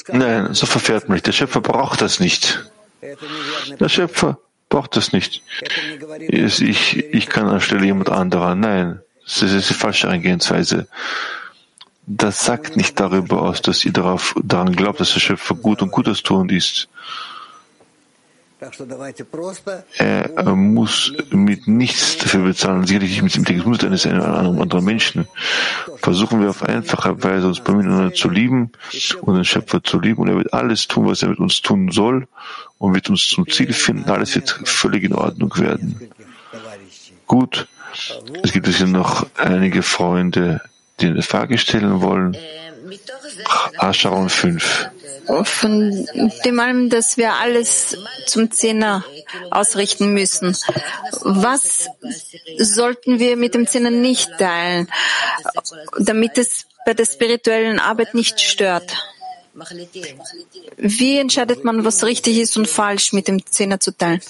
Nein, 0.07 0.53
so 0.53 0.65
verfährt 0.65 1.09
man 1.09 1.15
nicht. 1.15 1.27
Der 1.27 1.33
Schöpfer 1.33 1.59
braucht 1.59 2.01
das 2.01 2.21
nicht. 2.21 2.71
Der 3.01 3.89
Schöpfer 3.89 4.39
braucht 4.75 4.97
das 4.97 5.13
nicht. 5.13 5.41
Ich, 6.27 6.97
ich 6.97 7.27
kann 7.27 7.47
anstelle 7.47 7.85
jemand 7.85 8.09
anderer. 8.09 8.55
Nein, 8.55 8.99
das 9.23 9.41
ist 9.41 9.69
die 9.69 9.73
falsche 9.73 10.09
Eingehensweise. 10.09 10.89
Das 12.07 12.43
sagt 12.43 12.75
nicht 12.75 12.99
darüber 12.99 13.43
aus, 13.43 13.61
dass 13.61 13.85
ihr 13.85 13.93
darauf, 13.93 14.35
daran 14.43 14.75
glaubt, 14.75 14.99
dass 14.99 15.13
der 15.13 15.21
Schöpfer 15.21 15.55
gut 15.55 15.81
und 15.81 15.93
Gutes 15.93 16.23
tun 16.23 16.49
ist. 16.49 16.89
Er 19.97 20.55
muss 20.55 21.13
mit 21.29 21.67
nichts 21.67 22.17
dafür 22.17 22.43
bezahlen, 22.43 22.85
sicherlich 22.85 23.21
nicht 23.21 23.37
mit 23.37 23.49
dem 23.49 23.57
Gesundheit 23.57 23.85
eines 23.85 24.05
anderen 24.05 24.83
Menschen. 24.83 25.27
Versuchen 25.97 26.41
wir 26.41 26.49
auf 26.49 26.63
einfache 26.63 27.23
Weise 27.23 27.47
uns 27.47 27.59
miteinander 27.59 28.13
zu 28.13 28.29
lieben 28.29 28.71
und 29.21 29.35
den 29.35 29.45
Schöpfer 29.45 29.83
zu 29.83 29.99
lieben 29.99 30.21
und 30.21 30.29
er 30.29 30.37
wird 30.37 30.53
alles 30.53 30.87
tun, 30.87 31.07
was 31.07 31.21
er 31.21 31.29
mit 31.29 31.39
uns 31.39 31.61
tun 31.61 31.91
soll 31.91 32.27
und 32.77 32.93
wird 32.93 33.09
uns 33.09 33.27
zum 33.27 33.47
Ziel 33.47 33.73
finden. 33.73 34.09
Alles 34.09 34.35
wird 34.35 34.49
völlig 34.65 35.03
in 35.03 35.13
Ordnung 35.13 35.55
werden. 35.57 36.09
Gut, 37.27 37.67
es 38.43 38.51
gibt 38.51 38.67
hier 38.67 38.87
noch 38.87 39.27
einige 39.35 39.81
Freunde, 39.81 40.61
die 40.99 41.07
eine 41.07 41.21
Frage 41.21 41.57
stellen 41.57 42.01
wollen. 42.01 42.37
Ascharon 43.77 44.29
5 44.29 44.89
von 45.43 46.07
dem 46.45 46.59
allem, 46.59 46.89
dass 46.89 47.17
wir 47.17 47.33
alles 47.33 47.97
zum 48.25 48.51
Zehner 48.51 49.03
ausrichten 49.51 50.13
müssen. 50.13 50.57
Was 51.21 51.87
sollten 52.57 53.19
wir 53.19 53.37
mit 53.37 53.55
dem 53.55 53.67
Zehner 53.67 53.91
nicht 53.91 54.29
teilen, 54.37 54.87
damit 55.99 56.37
es 56.37 56.65
bei 56.85 56.93
der 56.93 57.05
spirituellen 57.05 57.79
Arbeit 57.79 58.13
nicht 58.13 58.39
stört? 58.39 58.95
Wie 60.77 61.17
entscheidet 61.17 61.63
man, 61.63 61.85
was 61.85 62.03
richtig 62.03 62.37
ist 62.37 62.57
und 62.57 62.67
falsch 62.67 63.13
mit 63.13 63.27
dem 63.27 63.45
Zehner 63.45 63.79
zu 63.79 63.97
teilen? 63.97 64.21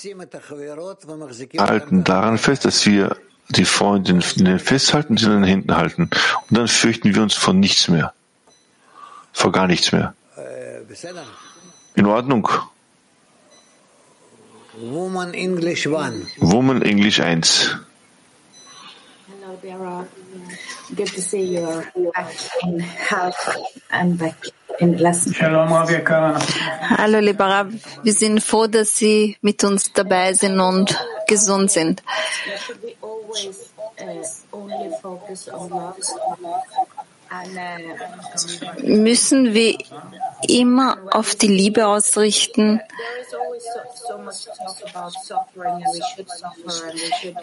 Halten 1.57 2.03
daran 2.03 2.37
fest, 2.37 2.65
dass 2.65 2.85
wir 2.85 3.17
die 3.49 3.65
Freundinnen 3.65 4.59
festhalten, 4.59 5.17
sie 5.17 5.25
in 5.25 5.31
den 5.31 5.43
Händen 5.43 5.75
halten. 5.75 6.09
Und 6.49 6.57
dann 6.57 6.67
fürchten 6.67 7.13
wir 7.15 7.21
uns 7.21 7.33
vor 7.33 7.53
nichts 7.53 7.87
mehr. 7.87 8.13
Vor 9.33 9.51
gar 9.51 9.67
nichts 9.67 9.91
mehr. 9.91 10.15
In 11.95 12.05
Ordnung. 12.05 12.47
Woman 14.79 15.33
English 15.33 15.87
1. 15.87 16.27
Woman 16.39 16.81
English 16.83 17.19
1. 17.19 17.43
Hello, 19.27 19.57
Dara. 19.61 20.07
Good 20.95 21.07
to 21.07 21.21
see 21.21 21.43
you 21.55 21.83
back 22.13 22.31
in 22.63 22.79
health 22.79 23.49
and 23.91 24.17
back 24.17 24.35
in 24.79 24.97
lesson. 24.97 25.33
Hallo, 25.33 27.19
lieber 27.19 27.45
Rab. 27.45 27.71
Wir 28.03 28.13
sind 28.13 28.41
froh, 28.41 28.67
dass 28.67 28.95
Sie 28.97 29.37
mit 29.41 29.63
uns 29.63 29.91
dabei 29.91 30.33
sind 30.33 30.59
und 30.59 30.95
gesund 31.27 31.71
sind. 31.71 32.03
Müssen 38.83 39.53
wir 39.53 39.77
immer 40.47 40.97
auf 41.11 41.35
die 41.35 41.47
Liebe 41.47 41.87
ausrichten? 41.87 42.81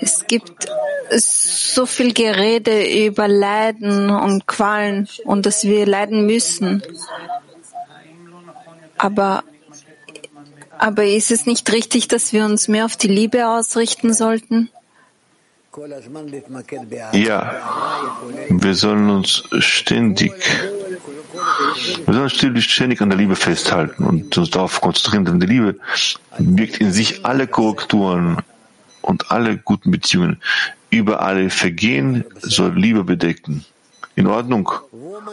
Es 0.00 0.26
gibt 0.26 0.68
so 1.10 1.86
viel 1.86 2.12
Gerede 2.12 3.06
über 3.06 3.28
Leiden 3.28 4.10
und 4.10 4.46
Qualen 4.46 5.08
und 5.24 5.46
dass 5.46 5.64
wir 5.64 5.86
leiden 5.86 6.26
müssen. 6.26 6.82
Aber, 8.98 9.42
aber 10.78 11.04
ist 11.04 11.30
es 11.30 11.46
nicht 11.46 11.72
richtig, 11.72 12.08
dass 12.08 12.32
wir 12.32 12.44
uns 12.44 12.68
mehr 12.68 12.84
auf 12.84 12.96
die 12.96 13.08
Liebe 13.08 13.48
ausrichten 13.48 14.12
sollten? 14.14 14.70
Ja, 17.12 17.54
wir 18.50 18.74
sollen 18.74 19.08
uns 19.08 19.42
ständig 19.58 20.32
Wir 22.06 22.14
sollen 22.14 22.30
ständig 22.60 23.00
an 23.00 23.08
der 23.08 23.18
Liebe 23.18 23.36
festhalten 23.36 24.04
und 24.04 24.36
uns 24.36 24.50
darauf 24.50 24.80
konzentrieren, 24.80 25.24
denn 25.24 25.40
die 25.40 25.46
Liebe 25.46 25.78
wirkt 26.38 26.78
in 26.78 26.92
sich 26.92 27.24
alle 27.24 27.46
Korrekturen 27.46 28.38
und 29.00 29.30
alle 29.30 29.56
guten 29.56 29.90
Beziehungen. 29.90 30.40
Über 30.90 31.22
alle 31.22 31.48
Vergehen 31.50 32.24
soll 32.40 32.78
Liebe 32.78 33.04
bedecken. 33.04 33.64
In 34.14 34.26
Ordnung? 34.26 34.70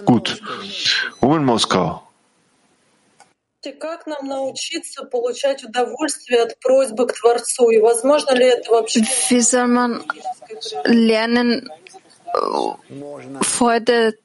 Gut. 0.05 0.41
Woman 1.19 1.45
Moskau. 1.45 2.08
Wie 9.28 9.40
soll 9.40 9.68
man 9.68 10.04
lernen, 10.84 11.70
Freude 13.42 14.18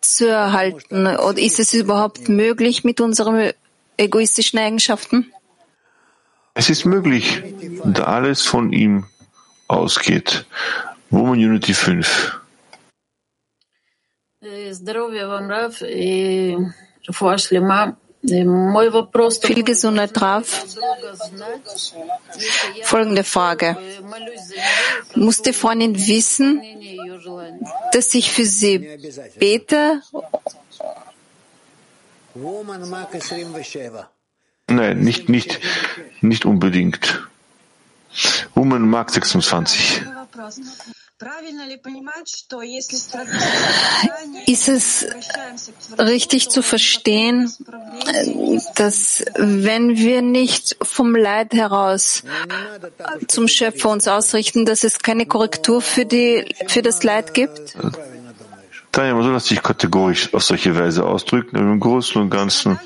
zu 0.00 0.28
erhalten? 0.28 1.06
Oder 1.06 1.38
ist 1.38 1.58
es 1.58 1.74
überhaupt 1.74 2.28
möglich 2.28 2.84
mit 2.84 3.00
unseren 3.00 3.52
egoistischen 3.96 4.58
Eigenschaften? 4.58 5.32
Es 6.54 6.70
ist 6.70 6.84
möglich, 6.86 7.42
da 7.84 8.04
alles 8.04 8.42
von 8.42 8.72
ihm 8.72 9.06
ausgeht. 9.68 10.46
Woman 11.10 11.38
Unity 11.38 11.74
5. 11.74 12.40
Здоровья 14.70 15.26
вам, 15.28 15.50
Раф, 15.50 15.82
и 15.82 16.56
Рафуа 17.06 17.38
Шлема. 17.38 17.96
Viel 18.23 19.63
Gesundheit 19.63 20.11
drauf. 20.13 20.65
Folgende 22.83 23.23
Frage. 23.23 23.77
Muss 25.15 25.41
die 25.41 25.51
Freundin 25.51 25.95
wissen, 26.07 26.61
dass 27.91 28.13
ich 28.13 28.31
für 28.31 28.45
sie 28.45 28.97
bete? 29.37 30.01
Nein, 34.67 34.99
nicht, 35.01 35.29
nicht, 35.29 35.59
nicht 36.21 36.45
unbedingt. 36.45 37.27
Woman 38.55 38.89
Mark 38.89 39.09
26. 39.11 40.01
Ist 44.45 44.67
es 44.67 45.07
richtig 45.97 46.49
zu 46.49 46.61
verstehen, 46.61 47.51
dass 48.75 49.23
wenn 49.35 49.97
wir 49.97 50.21
nicht 50.21 50.77
vom 50.81 51.15
Leid 51.15 51.53
heraus 51.53 52.23
zum 53.27 53.47
Schöpfer 53.47 53.89
uns 53.89 54.07
ausrichten, 54.07 54.65
dass 54.65 54.83
es 54.83 54.99
keine 54.99 55.25
Korrektur 55.25 55.81
für, 55.81 56.05
die, 56.05 56.45
für 56.67 56.81
das 56.81 57.03
Leid 57.03 57.33
gibt? 57.33 57.75
Tanja, 58.91 59.15
man 59.15 59.23
soll 59.23 59.33
das 59.33 59.49
nicht 59.49 59.63
kategorisch 59.63 60.33
auf 60.33 60.43
solche 60.43 60.77
Weise 60.77 61.05
ausdrücken. 61.05 61.57
Im 61.57 61.79
Großen 61.79 62.21
und 62.21 62.29
Ganzen 62.29 62.79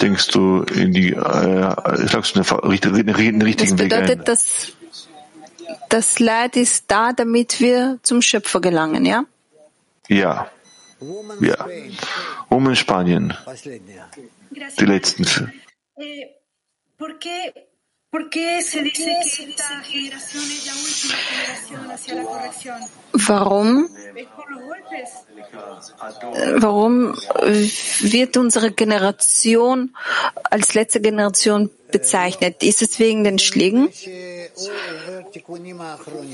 denkst 0.00 0.28
du 0.28 0.62
in 0.62 0.92
die, 0.92 1.12
äh, 1.12 2.08
schlagst 2.08 2.36
du 2.36 2.42
den, 2.42 3.06
den 3.06 3.42
richtigen 3.42 3.76
das 3.76 3.76
bedeutet, 3.76 4.08
Weg 4.08 4.18
ein. 4.20 4.24
Dass 4.24 4.72
das 5.88 6.18
Leid 6.18 6.56
ist 6.56 6.84
da, 6.88 7.12
damit 7.12 7.60
wir 7.60 7.98
zum 8.02 8.22
Schöpfer 8.22 8.60
gelangen, 8.60 9.04
ja? 9.04 9.24
Ja. 10.08 10.50
Ja. 11.40 11.66
Um 12.48 12.68
in 12.68 12.76
Spanien. 12.76 13.34
Die 14.78 14.84
letzten. 14.84 15.52
Warum? 23.12 23.88
Warum 26.56 27.14
wird 28.00 28.36
unsere 28.36 28.72
Generation 28.72 29.94
als 30.44 30.74
letzte 30.74 31.00
Generation 31.00 31.70
bezeichnet? 31.92 32.62
Ist 32.62 32.82
es 32.82 32.98
wegen 32.98 33.24
den 33.24 33.38
Schlägen? 33.38 33.90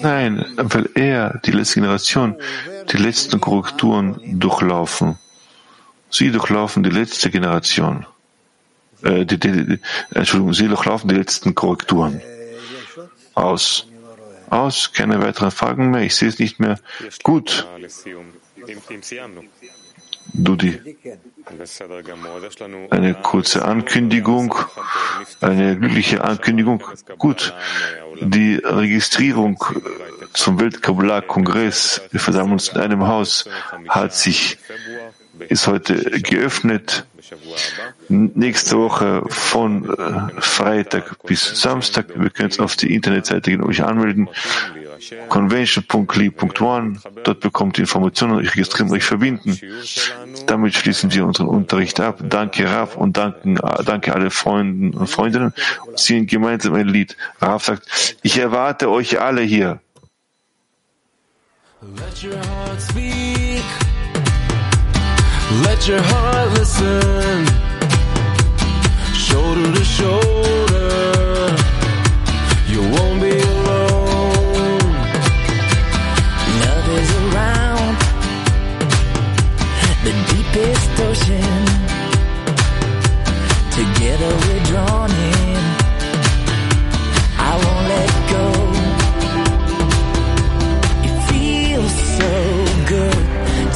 Nein, 0.02 0.44
weil 0.56 0.88
er, 0.94 1.40
die 1.44 1.50
letzte 1.52 1.80
Generation, 1.80 2.36
die 2.90 2.96
letzten 2.96 3.40
Korrekturen 3.40 4.20
durchlaufen. 4.38 5.18
Sie 6.10 6.30
durchlaufen 6.30 6.82
die 6.82 6.90
letzte 6.90 7.30
Generation. 7.30 8.06
Äh, 9.02 9.26
die, 9.26 9.38
die, 9.38 9.66
die, 9.66 9.80
Entschuldigung, 10.12 10.54
sie 10.54 10.68
durchlaufen 10.68 11.08
die 11.08 11.16
letzten 11.16 11.54
Korrekturen. 11.54 12.20
Aus. 13.34 13.86
Aus, 14.50 14.92
keine 14.92 15.20
weiteren 15.20 15.50
Fragen 15.50 15.90
mehr. 15.90 16.02
Ich 16.02 16.14
sehe 16.14 16.28
es 16.28 16.38
nicht 16.38 16.60
mehr. 16.60 16.78
Gut. 17.22 17.66
Dudi. 20.32 20.80
Eine 22.90 23.14
kurze 23.14 23.64
Ankündigung, 23.64 24.54
eine 25.40 25.78
glückliche 25.78 26.24
Ankündigung. 26.24 26.82
Gut. 27.18 27.54
Die 28.20 28.56
Registrierung 28.56 29.62
zum 30.32 30.60
Weltkabular-Kongress, 30.60 32.02
wir 32.10 32.20
versammeln 32.20 32.54
uns 32.54 32.68
in 32.68 32.80
einem 32.80 33.06
Haus, 33.06 33.48
hat 33.88 34.14
sich, 34.14 34.58
ist 35.48 35.66
heute 35.66 35.96
geöffnet. 36.20 37.06
Nächste 38.08 38.76
Woche 38.78 39.22
von 39.28 39.88
äh, 39.88 40.40
Freitag 40.40 41.22
bis 41.24 41.60
Samstag. 41.60 42.08
Wir 42.14 42.30
können 42.30 42.50
uns 42.50 42.60
auf 42.60 42.76
die 42.76 42.94
Internetseite 42.94 43.50
gehen 43.50 43.62
anmelden. 43.80 44.28
Convention.ly.one. 45.28 47.00
Dort 47.24 47.40
bekommt 47.40 47.78
ihr 47.78 47.82
Informationen, 47.82 48.36
euch 48.36 48.54
registrieren, 48.54 48.92
euch 48.92 49.04
verbinden. 49.04 49.58
Damit 50.46 50.74
schließen 50.74 51.12
wir 51.12 51.24
unseren 51.24 51.48
Unterricht 51.48 52.00
ab. 52.00 52.20
Danke 52.22 52.68
Raf 52.68 52.96
und 52.96 53.16
danken, 53.16 53.58
danke 53.84 54.14
alle 54.14 54.30
Freunden 54.30 54.94
und 54.94 55.08
Freundinnen. 55.08 55.52
Und 55.86 55.98
singen 55.98 56.26
gemeinsam 56.26 56.74
ein 56.74 56.88
Lied. 56.88 57.16
Raf 57.40 57.64
sagt, 57.64 58.16
ich 58.22 58.38
erwarte 58.38 58.90
euch 58.90 59.20
alle 59.20 59.42
hier. 59.42 59.80
Let 61.96 62.24
your 62.24 62.36
heart 62.36 62.80
speak. 62.80 63.62
Let 65.62 65.86
your 65.86 66.00
heart 66.00 66.58
listen. 66.58 67.46
Shoulder 69.14 69.72
to 69.72 69.84
shoulder. 69.84 71.54
You 72.66 72.80
won't 72.90 73.20
be 73.20 73.33
ocean. 81.00 81.64
Together 83.78 84.30
we're 84.42 84.64
drawn 84.70 85.10
in. 85.10 85.62
I 87.38 87.52
won't 87.62 87.86
let 87.94 88.10
go. 88.34 88.46
It 91.08 91.16
feels 91.30 91.94
so 92.18 92.32
good 92.94 93.24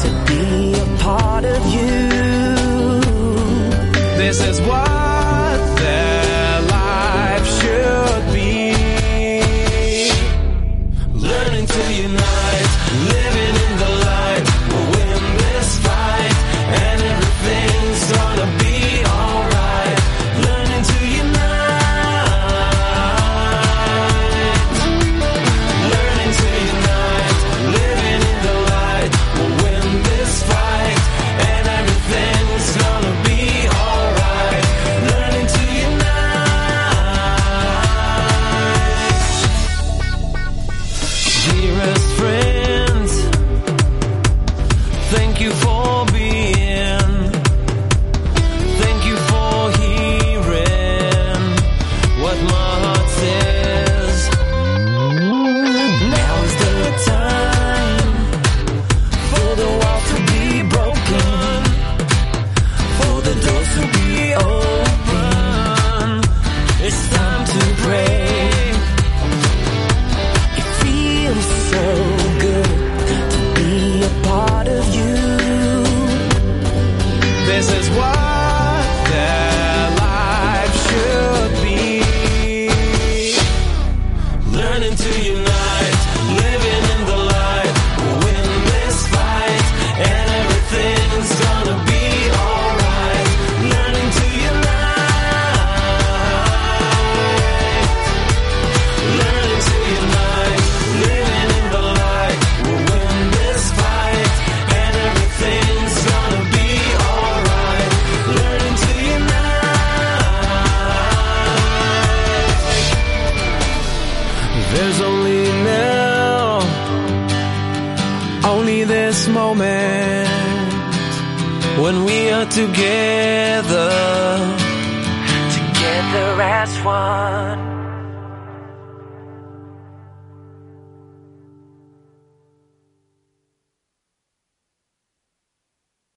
to 0.02 0.08
be 0.28 0.44
a 0.74 0.86
part 0.98 1.44
of 1.44 1.60
you. 1.74 1.90
This 4.16 4.40
is 4.40 4.60
what 4.62 4.87